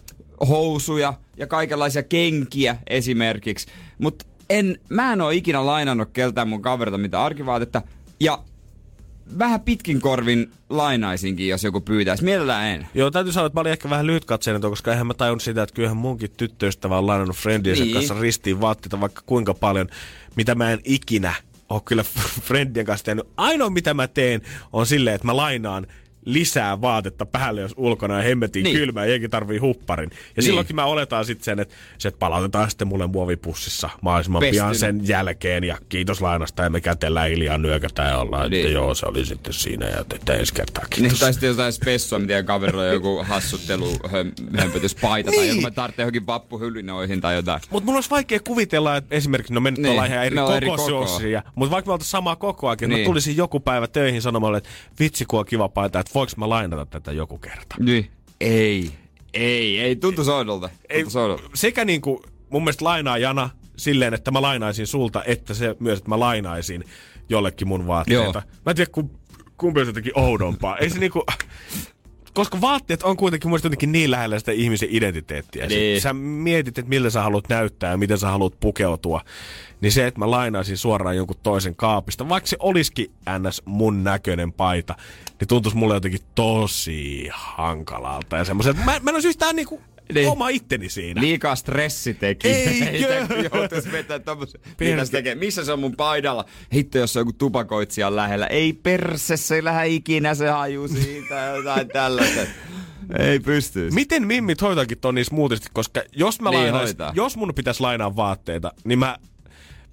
[0.50, 3.68] housuja ja kaikenlaisia kenkiä esimerkiksi.
[3.98, 7.82] Mutta en, mä en oo ikinä lainannut keltään mun kaverilta mitä arkivaatetta.
[8.20, 8.44] Ja
[9.40, 12.24] vähän pitkin korvin lainaisinkin, jos joku pyytäisi.
[12.24, 12.88] Mielellään en.
[12.94, 15.76] Joo, täytyy sanoa, että mä olin ehkä vähän lyhytkatseinen, koska eihän mä tajunnut sitä, että
[15.76, 17.94] kyllähän munkin tyttöystävä on lainannut friendiensä Niin.
[17.94, 19.88] kanssa ristiin vaatteita vaikka kuinka paljon,
[20.36, 21.34] mitä mä en ikinä
[21.70, 22.04] ole kyllä
[22.42, 23.28] friendien kanssa tehnyt.
[23.38, 24.42] Ainoa mitä mä teen
[24.74, 25.88] on silleen, että mä lainaan
[26.28, 28.74] lisää vaatetta päälle, jos ulkona on hemmetin Niin.
[28.74, 28.80] niin.
[28.86, 30.10] kylmä ja jenkin tarvii hupparin.
[30.10, 30.26] Ja Niin.
[30.36, 30.44] niin.
[30.44, 34.64] silloinkin mä oletan sitten sen, että se palautetaan sitten mulle muovipussissa mahdollisimman Pestynä.
[34.64, 38.62] pian sen jälkeen ja kiitos lainasta ja me kätellään hiljaa nyökätään ja ollaan, Niin.
[38.66, 41.20] että joo se oli sitten siinä ja että ensi kertaa Niin, kiitos.
[41.20, 45.50] tai sitten jotain spessua, mitä kaverilla on joku hassuttelu, höm- hömpötyspaita tai Niin.
[45.50, 47.62] joku mä tarvitsen johonkin vappuhylinoihin tai jotain.
[47.70, 50.38] Mutta mun olisi vaikea kuvitella, että esimerkiksi, no me nyt Niin, niin, ollaan ihan eri
[50.58, 52.96] eri kokoisia, mutta vaikka me oltaisiin samaa kokoakin, niin.
[52.96, 53.04] Niin.
[53.08, 56.50] mä tulisin joku päivä töihin sanomaan, että vitsi kun on kiva paita, että voiko mä
[56.50, 57.76] lainata tätä joku kerta.
[57.80, 58.12] Niin.
[58.42, 58.92] Ei.
[59.34, 60.70] Ei, ei, Tuntuu oudolta.
[61.54, 66.10] sekä niinku mun mielestä lainaa Jana silleen, että mä lainaisin sulta, että se myös, että
[66.10, 66.84] mä lainaisin
[67.30, 68.22] jollekin mun vaatteita.
[68.24, 68.60] Joo.
[68.66, 69.10] Mä en tiedä, kum,
[69.58, 70.78] kumpi olisi jotenkin oudompaa.
[70.78, 71.26] Ei se niinku...
[72.34, 75.68] Koska vaatteet on kuitenkin mun jotenkin niin lähellä sitä ihmisen identiteettiä.
[75.68, 76.02] Niin.
[76.02, 79.22] Sä mietit, että millä sä haluat näyttää ja miten sä haluat pukeutua.
[79.82, 83.62] Niin se, että mä lainaisin suoraan jonkun toisen kaapista, vaikka se olisikin ns.
[83.66, 84.96] mun näköinen paita,
[85.40, 88.38] niin tuntuisi mulle jotenkin tosi hankalalta.
[88.38, 89.82] Ja semmoisen, että mä, mä en olisi yhtään niinku
[90.14, 90.30] Niin.
[90.30, 91.22] oma itteni siinä.
[91.22, 92.48] Liikaa stressi teki.
[92.48, 93.28] Eikö?
[93.54, 94.62] Joutuisi vetää tommosen.
[94.80, 95.36] Mitäs tekee?
[95.36, 96.46] Missä se on mun paidalla?
[96.74, 98.48] Hitto, jos on joku tupakoitsija lähellä.
[98.48, 102.42] Ei perse, se ei lähde ikinä, se haju siitä jotain tällaista.
[103.20, 103.96] Ei pystyisi.
[103.96, 108.16] Miten mimmit hoitaakin ton niin smoothisti, koska jos, mä Niin, lainais, jos mun pitäisi lainaa
[108.16, 109.18] vaatteita, niin mä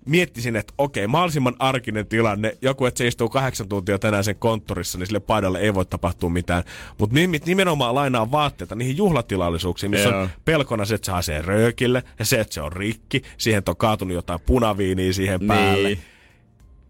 [0.05, 4.99] miettisin, että okei, mahdollisimman arkinen tilanne, joku, että se istuu kahdeksan tuntia tänään sen konttorissa,
[4.99, 6.65] niin sille paidalle ei voi tapahtua mitään.
[6.99, 7.17] Mutta
[7.47, 10.21] nimenomaan lainaa vaatteita niihin juhlatilallisuuksiin, missä Joo.
[10.21, 13.77] on pelkona se, että se haisee röökille, ja se, että se on rikki, siihen on
[13.77, 15.89] kaatunut jotain punaviiniä siihen päälle.
[15.89, 15.99] Niin.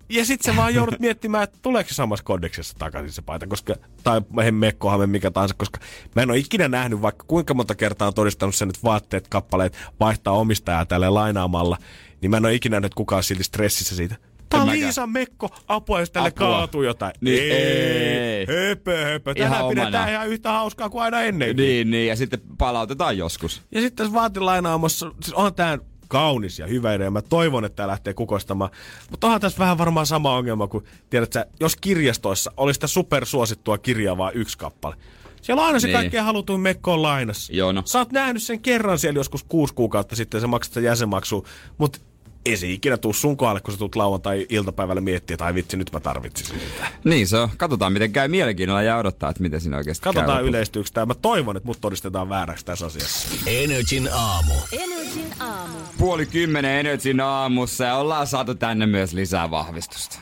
[0.08, 3.74] Ja sit sä vaan joudut miettimään, että tuleeko se samassa kodeksessa takaisin se paita, koska,
[4.02, 4.20] tai
[4.50, 5.80] mekkohame mikä tahansa, koska
[6.16, 9.76] mä en ole ikinä nähnyt, vaikka kuinka monta kertaa on todistanut sen, että vaatteet, kappaleet
[10.00, 11.78] vaihtaa omistajaa tälle lainaamalla,
[12.24, 14.16] niin mä en ole ikinä nähnyt, että kukaan silti stressissä siitä.
[14.48, 14.70] Tää on.
[14.70, 16.46] Liisan mekko, apua, jos tälle Apua.
[16.48, 17.12] kaatuu jotain.
[17.20, 18.46] Niin, ei, ei.
[18.46, 19.32] höpö, höpö.
[19.36, 20.10] Ihan Tänään pidetään omana.
[20.10, 21.56] ihan yhtä hauskaa kuin aina ennenkin.
[21.56, 23.62] Niin, niin, ja sitten palautetaan joskus.
[23.72, 25.78] Ja sitten tässä vaatilainaamossa, siis on tää
[26.08, 27.10] kaunis ja hyvä idea.
[27.10, 28.70] Mä toivon, että tää lähtee kukoistamaan.
[29.10, 33.78] Mutta onhan tässä vähän varmaan sama ongelma kuin, tiedät sä, jos kirjastoissa olisi sitä supersuosittua
[33.78, 34.94] kirjaa vaan yksi kappale.
[35.42, 35.96] Siellä on aina se Niin.
[35.96, 37.52] kaikkein halutuin mekko on lainassa.
[37.52, 37.82] Joo, no.
[37.86, 41.46] Sä oot nähnyt sen kerran siellä joskus kuusi kuukautta sitten sä maksat sen jäsenmaksu,
[41.78, 41.98] mutta
[42.44, 46.00] ei se ikinä tuu sun kohdalle, kun sä tulet lauantai-iltapäivällä miettiä, tai vitsi, nyt mä
[46.00, 46.86] tarvitsisin sitä.
[47.04, 47.48] Niin se on.
[47.56, 50.12] Katsotaan miten käy mielenkiinnolla ja odottaa, että miten siinä oikeasti käy.
[50.12, 50.48] Katsotaan lopulta.
[50.48, 51.06] yleistyykö tämä.
[51.06, 53.28] Mä toivon, että mut todistetaan vääräksi tässä asiassa.
[53.46, 54.54] Energin aamu.
[54.72, 55.78] Energin aamu.
[55.98, 60.18] Puoli kymmenen Energyn aamussa ja ollaan saatu tänne myös lisää vahvistusta.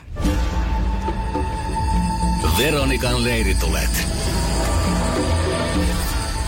[2.57, 4.07] Veronikan leiritulet.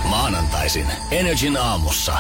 [0.10, 2.14] Maanantaisin Energin aamussa.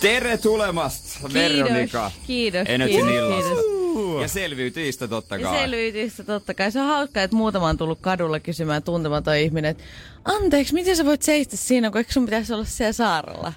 [0.00, 2.10] Tere tulemasta, Veronika.
[2.26, 3.48] kiitos, Energyn kiitos, illasta.
[3.48, 4.22] kiitos.
[4.22, 5.58] Ja selviytyistä totta Ja kai.
[5.60, 6.72] selviytystä totta kai.
[6.72, 9.84] Se on hauskaa, että muutama on tullut kadulla kysymään tuntematon ihminen, että
[10.24, 13.52] anteeksi, miten sä voit seistä siinä, kun eikö sun pitäisi olla siellä saarella?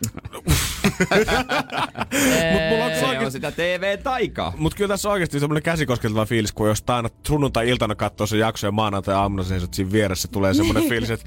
[2.52, 4.54] Mut mulla on Se on oikeasti sitä TV-taikaa.
[4.58, 8.68] Mutta kyllä tässä on oikeasti semmoinen käsikoskeltava fiilis, kun jos aina sunnuntai-iltana katsoo se jakso
[8.68, 11.26] ja maanantai-aamuna seisot siinä vieressä, tulee semmoinen fiilis, että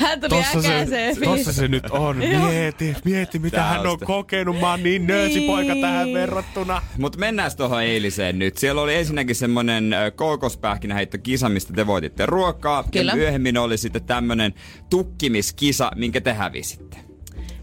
[0.00, 2.16] Hän tuli tossa se, se, tossa se nyt on.
[2.16, 4.06] Mieti, mieti mitä Tää hän on sitä.
[4.06, 4.60] kokenut.
[4.60, 5.82] Mä oon niin nöösipoika Niin.
[5.82, 6.82] tähän verrattuna.
[6.98, 8.58] Mutta mennään tuohon eiliseen nyt.
[8.58, 12.84] Siellä oli ensinnäkin semmonen ö, kookospähkinäheittokisa, mistä te voititte ruokaa.
[12.92, 13.12] Kyllä.
[13.12, 14.54] Ja myöhemmin oli sitten tämmönen
[14.90, 16.96] tukkimiskisa, minkä te hävisitte.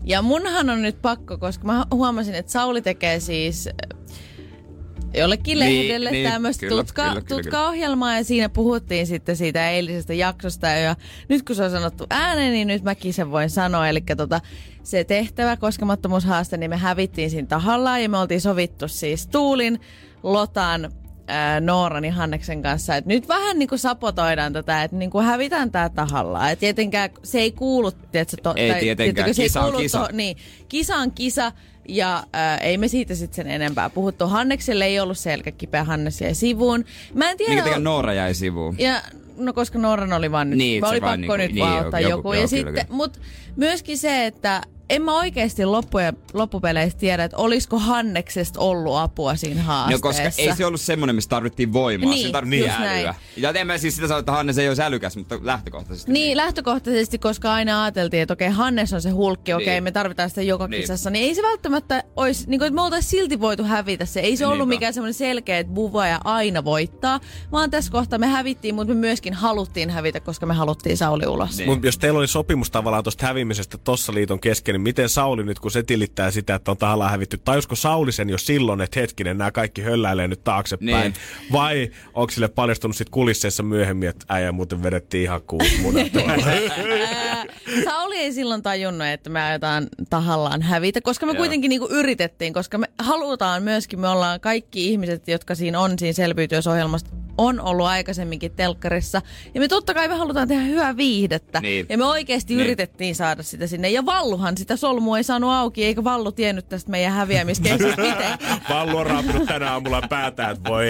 [0.03, 3.69] Ja munhan on nyt pakko, koska mä huomasin, että Sauli tekee siis
[5.13, 9.69] jollekin Niin, lehdelle niin, tämmöistä kyllä, tutka, kyllä, kyllä, tutka-ohjelmaa ja siinä puhuttiin sitten siitä
[9.69, 10.95] eilisestä jaksosta ja
[11.29, 13.87] nyt kun se on sanottu ääneen, niin nyt mäkin sen voin sanoa.
[13.87, 14.41] Eli tota,
[14.83, 19.79] se tehtävä, koskemattomuushaaste, niin me hävittiin siinä tahallaan ja me oltiin sovittu siis Tuulin,
[20.23, 20.91] Lotan,
[21.27, 25.25] ää, Nooran ja Hanneksen kanssa, että nyt vähän niin kuin sapotoidaan tätä, että niin kuin
[25.25, 26.51] hävitään tämä tahallaan.
[26.51, 29.15] Et tietenkään se ei kuulu, tiedätkö, to, Ei tietenkään.
[29.15, 29.99] tiedätkö, se Kisa on ei kuulu kisa.
[29.99, 30.37] To, niin,
[30.69, 31.51] kisa on kisa
[31.87, 34.27] ja äh, ei me siitä sitten sen enempää puhuttu.
[34.27, 36.85] Hannekselle ei ollut selkä kipeä, Hannes jäi sivuun.
[37.13, 37.51] Mä en tiedä...
[37.51, 38.75] Minkä takia Noora jäi sivuun?
[38.79, 39.01] Ja
[39.37, 42.11] no koska Nooran oli vaan nyt, Niin, oli pakko niinku- nyt niin, vaan ottaa joku-
[42.11, 42.33] joku.
[42.33, 43.19] ja kyllä, sitten, mut
[43.55, 49.61] myöskin se, että en mä oikeasti loppujen, loppupeleissä tiedä, että olisiko Hanneksesta ollut apua siinä
[49.61, 50.01] No haasteessa.
[50.01, 52.09] koska ei se ollut semmoinen, missä tarvittiin voimaa.
[52.09, 52.85] Niin, Siinä tarvittiin just älyä.
[52.85, 53.15] näin.
[53.37, 56.11] Ja en mä siis sitä sano, että Hannes ei olisi älykäs, mutta lähtökohtaisesti.
[56.11, 59.83] Niin, lähtökohtaisesti, koska aina ajateltiin, että okei, Hannes on se hulkki, okei, Niin.
[59.83, 60.81] me tarvitaan sitä joka Niin.
[60.81, 64.19] kisassa, niin ei se välttämättä olisi, niin kuin, että me oltaisiin silti voitu hävitä se.
[64.19, 64.69] Ei se ollut Niinpä.
[64.75, 67.19] mikään semmoinen selkeä, että buvaja aina voittaa,
[67.51, 71.57] vaan tässä kohtaa me hävittiin, mutta me myöskin haluttiin hävitä, koska me haluttiin Sauli ulos.
[71.57, 71.69] Niin.
[71.69, 75.59] Mut jos teillä oli sopimus tavallaan tuosta hävimisestä tossa liiton kesken, niin miten Sauli nyt,
[75.59, 79.37] kun se tilittää sitä, että on tahallaan hävitty, tajusko Sauli sen jo silloin, että hetkinen,
[79.37, 80.89] nämä kaikki hölläilee nyt taaksepäin?
[80.89, 81.13] Niin.
[81.51, 86.07] Vai onko sille paljastunut sitten kulisseissa myöhemmin, että äijä muuten vedettiin ihan kuusi munat
[87.85, 91.37] Sauli ei silloin tajunnut, että me aiotaan tahallaan hävitä, koska me Joo.
[91.37, 96.13] kuitenkin niinku yritettiin, koska me halutaan myöskin, me ollaan kaikki ihmiset, jotka siinä on siinä
[96.13, 99.21] selviytyösohjelmasta, on ollut aikaisemminkin telkkarissa.
[99.53, 101.59] Ja me totta kai me halutaan tehdä hyvää viihdettä.
[101.59, 101.85] Niin.
[101.89, 102.65] Ja me oikeasti Niin.
[102.65, 103.89] yritettiin saada sitä sinne.
[103.89, 108.25] Ja Valluhan sitä solmua ei saanut auki, eikä Vallu tiennyt tästä meidän häviämiskeisistä itse.
[108.73, 110.85] Vallu on raapinut tänä aamulla päätään, että voi,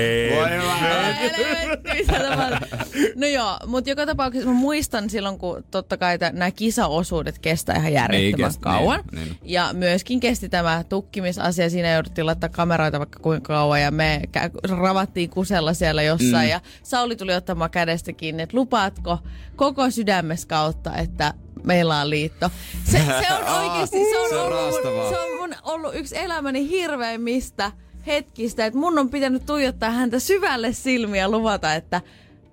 [3.16, 7.94] No joo, mutta joka tapauksessa mä muistan silloin, kun totta kai nämä kisaosuudet kestää ihan
[7.94, 9.00] järjettömän kest- kauan.
[9.12, 9.38] niin, niin.
[9.44, 11.70] Ja myöskin kesti tämä tukkimisasia.
[11.70, 14.22] Siinä jouduttiin laittaa kameroita vaikka kuinka kauan ja me
[14.70, 16.32] ravattiin kusella siellä jossain.
[16.34, 16.37] Mm.
[16.44, 19.20] Ja Sauli tuli ottamaan kädestä kiinni, että lupaatko
[19.56, 21.34] koko sydämessä kautta, että
[21.64, 22.52] meillä on liitto.
[22.84, 26.18] Se, se on oikeasti, se on, Se on ollut, mun, se on mun ollut yksi
[26.18, 27.72] elämäni hirveimmistä
[28.08, 32.02] hetkistä, että mun on pitänyt tuijottaa häntä syvälle silmiä ja luvata, että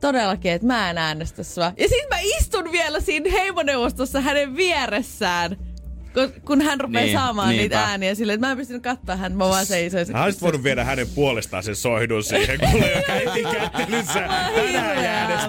[0.01, 1.73] todellakin, että mä en äänestä sua.
[1.79, 5.57] Ja sit mä istun vielä siinä heimoneuvostossa hänen vieressään,
[6.15, 7.91] kun, kun hän rupeaa Niin, saamaan niitä niinpä.
[7.91, 10.07] ääniä silleen, että mä en pystynyt katsoa häntä, mä vaan seisoin.
[10.13, 14.29] Hän olisit voinut viedä hänen puolestaan sen soihdun siihen, kuule, joka heti kättelyssä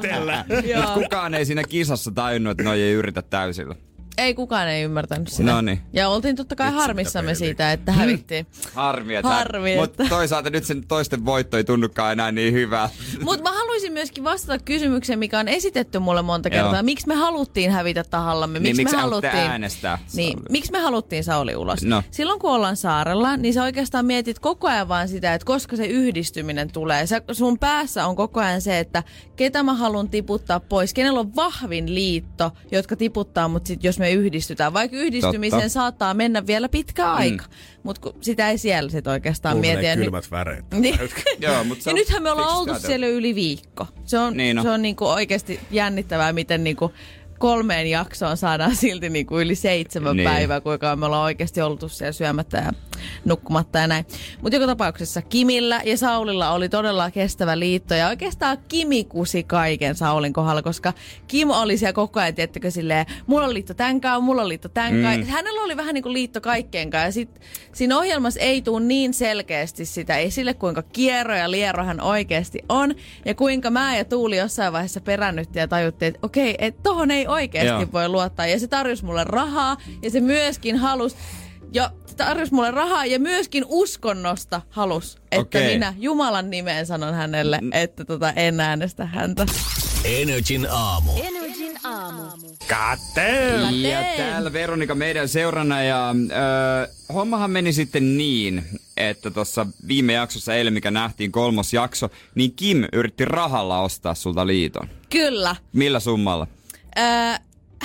[0.01, 0.45] tänään.
[0.65, 0.93] Joo.
[0.93, 3.75] Kukaan ei siinä kisassa tajunnut, että noi ei yritä täysillä.
[4.17, 5.51] Ei kukaan ei ymmärtänyt sitä.
[5.51, 5.81] No niin.
[5.93, 8.47] Ja oltiin totta kai harmissamme siitä, että hävittiin.
[8.73, 9.27] Harmi, että...
[9.29, 12.89] Harmi, Mutta että- toisaalta nyt sen toisten voitto ei tunnukaan enää niin hyvää.
[13.23, 16.83] Mutta mä haluaisin myöskin vastata kysymykseen, mikä on esitetty mulle monta kertaa.
[16.83, 18.59] Miksi me haluttiin hävitä tahallamme?
[18.59, 21.83] Niin, Miksi miksi me haluttiin äänestää Niin, miksi me haluttiin Sauli ulos?
[21.83, 22.03] No.
[22.11, 25.85] Silloin kun ollaan saarella, niin sä oikeastaan mietit koko ajan vaan sitä, että koska se
[25.85, 27.07] yhdistyminen tulee.
[27.07, 29.03] Sä, sun päässä on koko ajan se, että
[29.35, 34.04] ketä mä haluan tiputtaa pois, kenellä on vahvin liitto, jotka tiputtaa mut sit, jos me
[34.11, 34.73] yhdistytään.
[34.73, 35.69] Vaikka yhdistymiseen Totta.
[35.73, 37.45] saattaa mennä vielä pitkä aika,
[37.83, 39.75] mutta sitä ei siellä sit oikeastaan Mulla mieti.
[39.77, 40.65] menee Ja nyt- kylmät väreet.
[40.79, 40.99] niin.
[41.39, 43.87] Joo, mut se ja nythän me ollaan oltu siellä jo yli viikko.
[44.05, 44.63] Se on, Niin on.
[44.63, 46.93] se on niinku oikeasti jännittävää, miten niinku
[47.39, 50.25] kolmeen jaksoon saadaan silti niinku yli seitsemän Niin.
[50.25, 50.35] niin.
[50.35, 52.71] päivää, kuinka me ollaan oikeasti oltu siellä syömättä ja
[53.25, 54.05] nukkumatta ja näin.
[54.41, 59.95] Mutta joka tapauksessa Kimillä ja Saulilla oli todella kestävä liitto ja oikeastaan Kimi kusi kaiken
[59.95, 60.93] Saulin kohdalla, koska
[61.27, 65.25] Kim oli siellä koko ajan, tiettäkö silleen, mulla on liitto kanssa, mulla on liitto kanssa.
[65.25, 65.31] Mm.
[65.31, 67.41] Hänellä oli vähän niin kuin liitto kaikkeen kanssa ja sit
[67.73, 72.95] siinä ohjelmassa ei tule niin selkeästi sitä esille, kuinka kierro ja liero hän oikeasti on
[73.25, 77.27] ja kuinka mä ja Tuuli jossain vaiheessa perännyttiin ja tajuttiin, että okei, että tohon ei
[77.27, 77.91] oikeasti Joo.
[77.93, 78.47] voi luottaa.
[78.47, 81.15] Ja se tarjosi mulle rahaa ja se myöskin halusi
[81.75, 85.73] ja tarjosi mulle rahaa ja myöskin uskonnosta halus, että Okei.
[85.73, 89.45] minä Jumalan nimeen sanon hänelle, että tota, en äänestä häntä.
[90.03, 91.11] Energin aamu.
[92.59, 93.81] Goddamn!
[93.81, 94.17] Ja teen.
[94.17, 98.65] täällä Veronika meidän seurana ja äh, hommahan meni sitten niin,
[98.97, 104.47] että tuossa viime jaksossa eilen, mikä nähtiin kolmos jakso, niin Kim yritti rahalla ostaa sulta
[104.47, 104.89] liiton.
[105.09, 105.55] Kyllä.
[105.73, 106.47] Millä summalla?
[106.99, 107.05] Öö,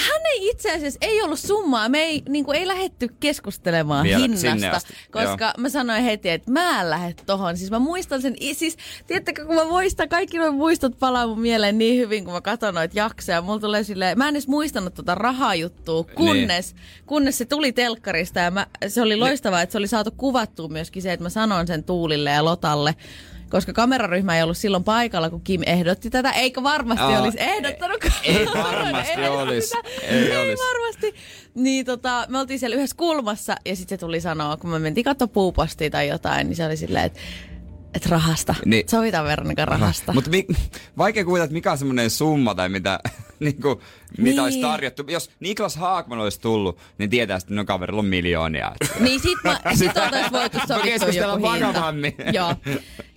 [0.01, 1.89] hän ei itse asiassa, ei ollut summaa.
[1.89, 5.53] Me ei, niin kuin, ei lähetty keskustelemaan Vielä hinnasta, asti, koska joo.
[5.59, 7.57] mä sanoin heti, että mä en lähde tohon.
[7.57, 11.79] Siis mä muistan sen, siis tiedättekö, kun mä muistan, kaikki nuo muistot palaa mun mieleen
[11.79, 13.43] niin hyvin, kun mä katson noita jaksoja.
[13.43, 16.83] Mulla tulee silleen, mä en edes muistanut tota rahajuttua, kunnes, niin.
[17.07, 21.03] kunnes se tuli telkkarista ja mä, se oli loistavaa, että se oli saatu kuvattua myöskin
[21.03, 22.95] se, että mä sanon sen Tuulille ja Lotalle.
[23.51, 28.01] Koska kameraryhmä ei ollut silloin paikalla, kun Kim ehdotti tätä, eikä varmasti Aa, olisi ehdottanut.
[28.25, 29.71] ei varmasti Ei olis.
[29.71, 29.83] sitä.
[30.03, 30.59] Ei Ei, olis.
[30.59, 31.15] varmasti.
[31.55, 35.05] Niin tota, me oltiin siellä yhdessä kulmassa ja sitten se tuli sanoa, kun me mentiin
[35.05, 37.21] katsoa puupostia tai jotain, niin se oli silleen, että
[37.95, 38.55] Et rahasta.
[38.65, 38.89] Niin.
[38.89, 40.12] Sovitaan Veronika rahasta.
[40.12, 40.47] Mutta mi-
[40.99, 43.01] vaikea kuvitella, että mikä on semmoinen summa tai mitä,
[43.41, 43.83] niinku,
[44.19, 44.41] mitä Niin.
[44.41, 45.05] olisi tarjottu.
[45.09, 48.73] Jos Niklas Haakman olisi tullut, niin tietää, että no kaverilla on miljoonia.
[49.01, 51.67] Niin sit, mä, sit oltais voitu sovittua joku hinta.
[51.67, 52.15] vakavammin.
[52.33, 52.55] Joo,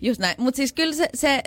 [0.02, 0.36] just näin.
[0.38, 1.42] Mutta siis kyllä se, se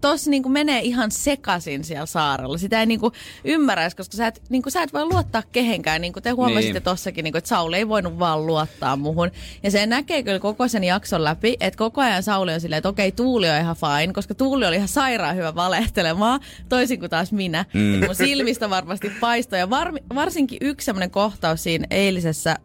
[0.00, 2.58] tossa niinku menee ihan sekasin siellä saarella.
[2.58, 3.12] Sitä ei niinku
[3.44, 6.00] ymmärräisi, koska sä et, niinku, sä et voi luottaa kehenkään.
[6.00, 6.82] Niinku te huomasitte Niin.
[6.82, 9.30] tossakin, niinku, että Sauli ei voinut vaan luottaa muhun.
[9.62, 12.88] Ja se näkee kyllä koko sen jakson läpi, että koko ajan Sauli on silleen, että
[12.88, 17.32] okei, Tuuli on ihan fine, koska Tuuli oli ihan sairaan hyvä valehtelemaan, toisin kuin taas
[17.32, 17.64] minä.
[17.74, 17.94] Mm.
[17.94, 19.58] Et mun silmistä varmasti paistoi.
[19.58, 22.56] Ja var, varsinkin yksi semmoinen kohtaus siinä eilisessä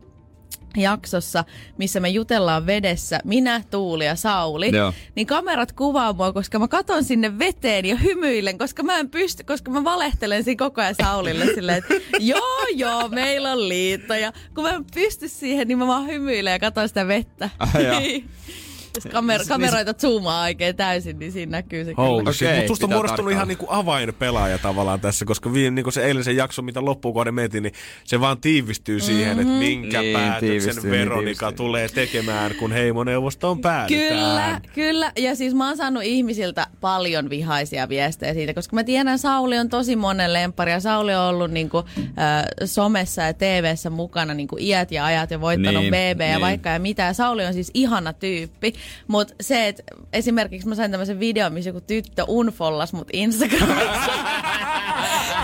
[0.77, 1.43] jaksossa,
[1.77, 4.93] missä me jutellaan vedessä, minä, Tuuli ja Sauli, Joo.
[5.15, 9.43] niin kamerat kuvaa mua, koska mä katon sinne veteen ja hymyilen, koska mä en pysty,
[9.43, 14.13] koska mä valehtelen siinä koko ajan Saulille silleen, että joo, joo, meillä on liitto.
[14.13, 17.49] Ja kun mä en pysty siihen, niin mä vaan hymyilen ja katon sitä vettä.
[17.59, 17.73] Ah.
[18.95, 22.29] Jos kamer- kameroita zoomaa oikein täysin, niin siinä näkyy se Holy kyllä.
[22.35, 26.35] Okei, Mutta susta on muodostunut ihan niinku avainpelaaja tavallaan tässä, koska vi, niinku se eilisen
[26.35, 27.73] jakso, mitä loppuun kohden mietin, niin
[28.03, 31.51] se vaan tiivistyy siihen, että minkä Niin, päätöksen tiivistyy, Veronika niin tiivistyy.
[31.57, 34.09] tulee tekemään, kun heimoneuvostoon päädytään.
[34.09, 35.11] Kyllä, kyllä.
[35.17, 39.69] Ja siis mä oon saanut ihmisiltä paljon vihaisia viestejä siitä, koska mä tiedän, Sauli on
[39.69, 44.91] tosi monen lempari ja Sauli on ollut niinku, äh, somessa ja TVssä mukana niinku iät
[44.91, 46.41] ja ajat ja voittanut Niin, BB ja niin.
[46.41, 47.03] vaikka ja mitä.
[47.03, 48.73] Ja Sauli on siis ihana tyyppi,
[49.07, 49.83] mutta se, että
[50.13, 54.11] esimerkiksi mä sain tämmöisen videon, missä joku tyttö unfollas mut Instagramissa.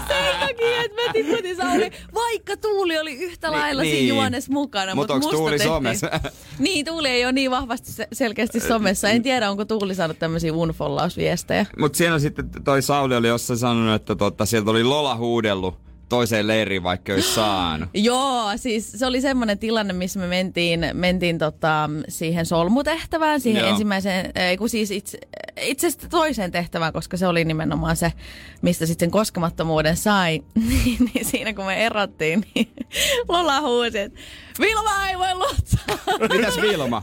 [0.07, 3.95] Sen takia, että mä tiputin Sauli, vaikka Tuuli oli yhtä lailla niin.
[3.95, 4.95] siinä juonessa mukana.
[4.95, 6.11] Mut mut musta Tuuli tehtiin- somessa?
[6.59, 9.09] niin, Tuuli ei ole niin vahvasti se- selkeästi somessa.
[9.09, 11.65] En tiedä, onko Tuuli saanut tämmöisiä unfollausviestejä.
[11.79, 16.47] Mutta siellä sitten toi Sauli oli jossain sanonut, että tota, sieltä oli Lola huudellut toiseen
[16.47, 17.89] leiriin, vaikka olisi saanut.
[18.09, 23.69] Joo, siis se oli semmoinen tilanne, missä me mentiin, mentiin tota, siihen solmutehtävään, siihen Joo.
[23.69, 25.17] ensimmäiseen, ei kun siis itse,
[25.61, 28.13] itse asiassa toiseen tehtävään, koska se oli nimenomaan se,
[28.61, 30.41] mistä sitten sen koskemattomuuden sai.
[30.69, 32.71] niin, niin siinä kun me erottiin, niin
[33.29, 34.19] Lola huusi, että
[34.59, 35.97] Vilma ei voi luottaa.
[36.37, 37.01] Mitäs Vilma?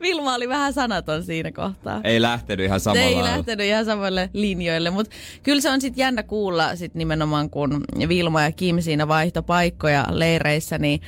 [0.00, 2.00] Vilma oli vähän sanaton siinä kohtaa.
[2.04, 3.30] Ei lähtenyt ihan samalla ei lailla.
[3.30, 8.42] lähtenyt ihan samalle linjoille, mutta kyllä se on sitten jännä kuulla sit nimenomaan, kun Vilma
[8.42, 11.00] ja Kim siinä vaihto paikkoja leireissä, niin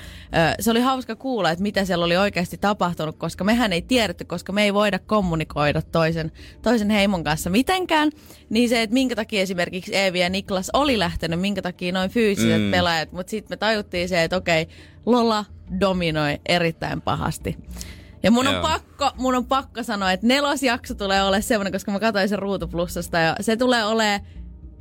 [0.61, 4.53] se oli hauska kuulla, että mitä siellä oli oikeasti tapahtunut, koska mehän ei tiedetty, koska
[4.53, 6.33] me ei voida kommunikoida toisen,
[6.63, 8.11] toisen heimon kanssa mitenkään.
[8.51, 12.63] Niin se, että minkä takia esimerkiksi Eevi ja Niklas oli lähtenyt, minkä takia noin fyysiset
[12.63, 12.71] mm.
[12.71, 14.69] pelaajat, mutta sitten me tajuttiin se, että okei,
[15.07, 15.45] Lola
[15.81, 17.59] dominoi erittäin pahasti.
[18.23, 18.63] Ja mun on, Joo.
[18.63, 23.19] pakko, mun on pakko sanoa, että nelosjakso tulee olemaan semmoinen, koska mä katsoin sen Ruutuplussasta
[23.19, 24.21] ja se tulee olemaan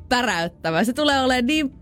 [0.10, 0.84] päräyttävä.
[0.84, 1.74] Se tulee olemaan niin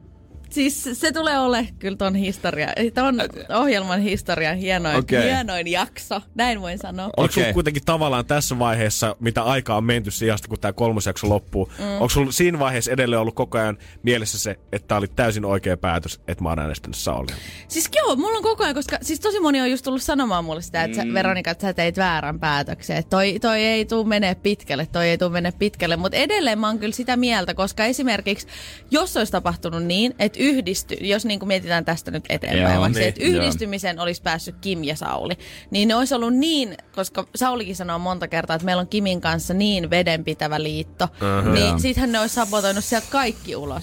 [0.50, 5.24] Siis se tulee ole kyllä ton historia, ton ohjelman historian hienoin, Okei.
[5.24, 7.06] hienoin jakso, näin voin sanoa.
[7.06, 7.34] Onko okay.
[7.34, 11.72] sulla kuitenkin tavallaan tässä vaiheessa, mitä aikaa on menty sijasta, kun tämä kolmas jakso loppuu,
[11.80, 11.92] mm.
[11.92, 15.78] onko sulla siinä vaiheessa edelleen ollut koko ajan mielessä se, että tämä oli täysin oikea
[15.78, 17.36] päätös, että mä oon äänestänyt Saulia?
[17.68, 20.62] Siis joo, mulla on koko ajan, koska siis tosi moni on just tullut sanomaan mulle
[20.62, 21.10] sitä, että mm.
[21.10, 22.98] sä, Veronika, että sä teit väärän päätöksen.
[22.98, 25.96] Että toi, toi ei tuu menee pitkälle, toi ei tuu menee pitkälle.
[25.96, 28.48] Mutta edelleen mä oon kyllä sitä mieltä, koska esimerkiksi
[28.92, 32.94] jos olisi tapahtunut niin, että yhdisty, jos niin kuin mietitään tästä nyt eteenpäin, Joo, vaikka
[32.94, 35.34] se, niin, että yhdistymisen olisi päässyt Kim ja Sauli,
[35.72, 39.53] niin ne olisi ollut niin, koska Saulikin sanoo monta kertaa, että meillä on Kimin kanssa
[39.53, 41.53] niin vedenpitävä liitto, uh-huh.
[41.53, 43.82] niin sittenhän ne olisi sabotoinut sieltä kaikki ulos.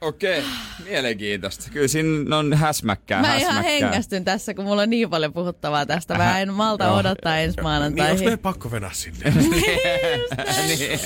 [0.00, 0.42] Okei,
[0.88, 1.70] mielenkiintoista.
[1.72, 3.72] Kyllä siinä on häsmäkkää, Mä ihan häsmäkkää.
[3.88, 6.14] hengästyn tässä, kun mulla on niin paljon puhuttavaa tästä.
[6.14, 8.18] Mä en malta odottaa ensi Niin, onko maanantaihin.
[8.20, 9.30] meidän pakko venää sinne?
[10.66, 11.00] niin,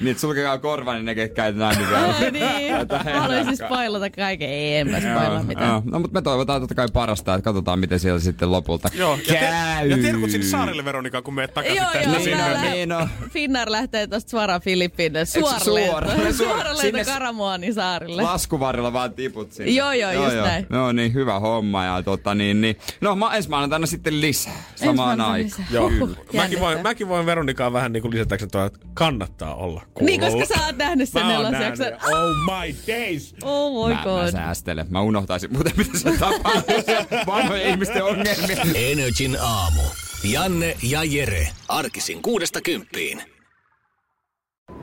[0.00, 2.30] niin että sulkekaa korva, niin ne ketkä ei nähnyt vielä.
[2.30, 2.74] niin,
[3.14, 4.48] mä haluaisin spoilata kaiken.
[4.50, 5.68] Ei, en mä spoilaa mitään.
[5.70, 5.82] Joo.
[5.84, 9.34] No, mutta me toivotaan totta kai parasta, että katsotaan, miten siellä sitten lopulta Joo, ja,
[9.34, 9.88] käy.
[9.88, 13.08] ja terkut sinne saarelle Veronika, kun meet takaisin Joo, joo, Niin, mä no, niin, no.
[13.30, 15.24] Finnair lähtee tosta suoraan Filippiinille.
[15.24, 16.08] Suora suora?
[16.08, 16.32] lento.
[16.32, 16.32] Suora.
[16.32, 18.22] Suora Sinne- lento Karamuanin saarille.
[18.32, 19.70] Laskuvarrella vaan tiput sinne.
[19.72, 20.66] Joo, joo, just näin.
[20.68, 21.84] No niin, hyvä homma.
[21.84, 22.76] Ja tota niin, niin.
[23.00, 24.62] No mä ensi maanantaina sitten lisää.
[24.76, 25.66] Samaan aikaan.
[25.70, 25.90] Joo.
[25.90, 30.06] Huhhuh, Mäkin voin, mäkin voin Veronikaan vähän niin kuin lisätäkseni tuo, että kannattaa olla kuulolla.
[30.06, 31.86] Niin, koska sä oot nähnyt sen Mä nelosjakson.
[31.86, 32.02] nähnyt.
[32.02, 33.34] Oh my days!
[33.42, 34.32] Oh my Mä, mä god.
[34.32, 34.86] säästelen.
[34.90, 36.74] Mä unohtaisin muuten, mitä se tapahtuu.
[37.26, 38.56] Vanhojen ihmisten ongelmia.
[38.74, 39.82] Energin aamu.
[40.24, 41.48] Janne ja Jere.
[41.68, 43.22] Arkisin kuudesta kymppiin.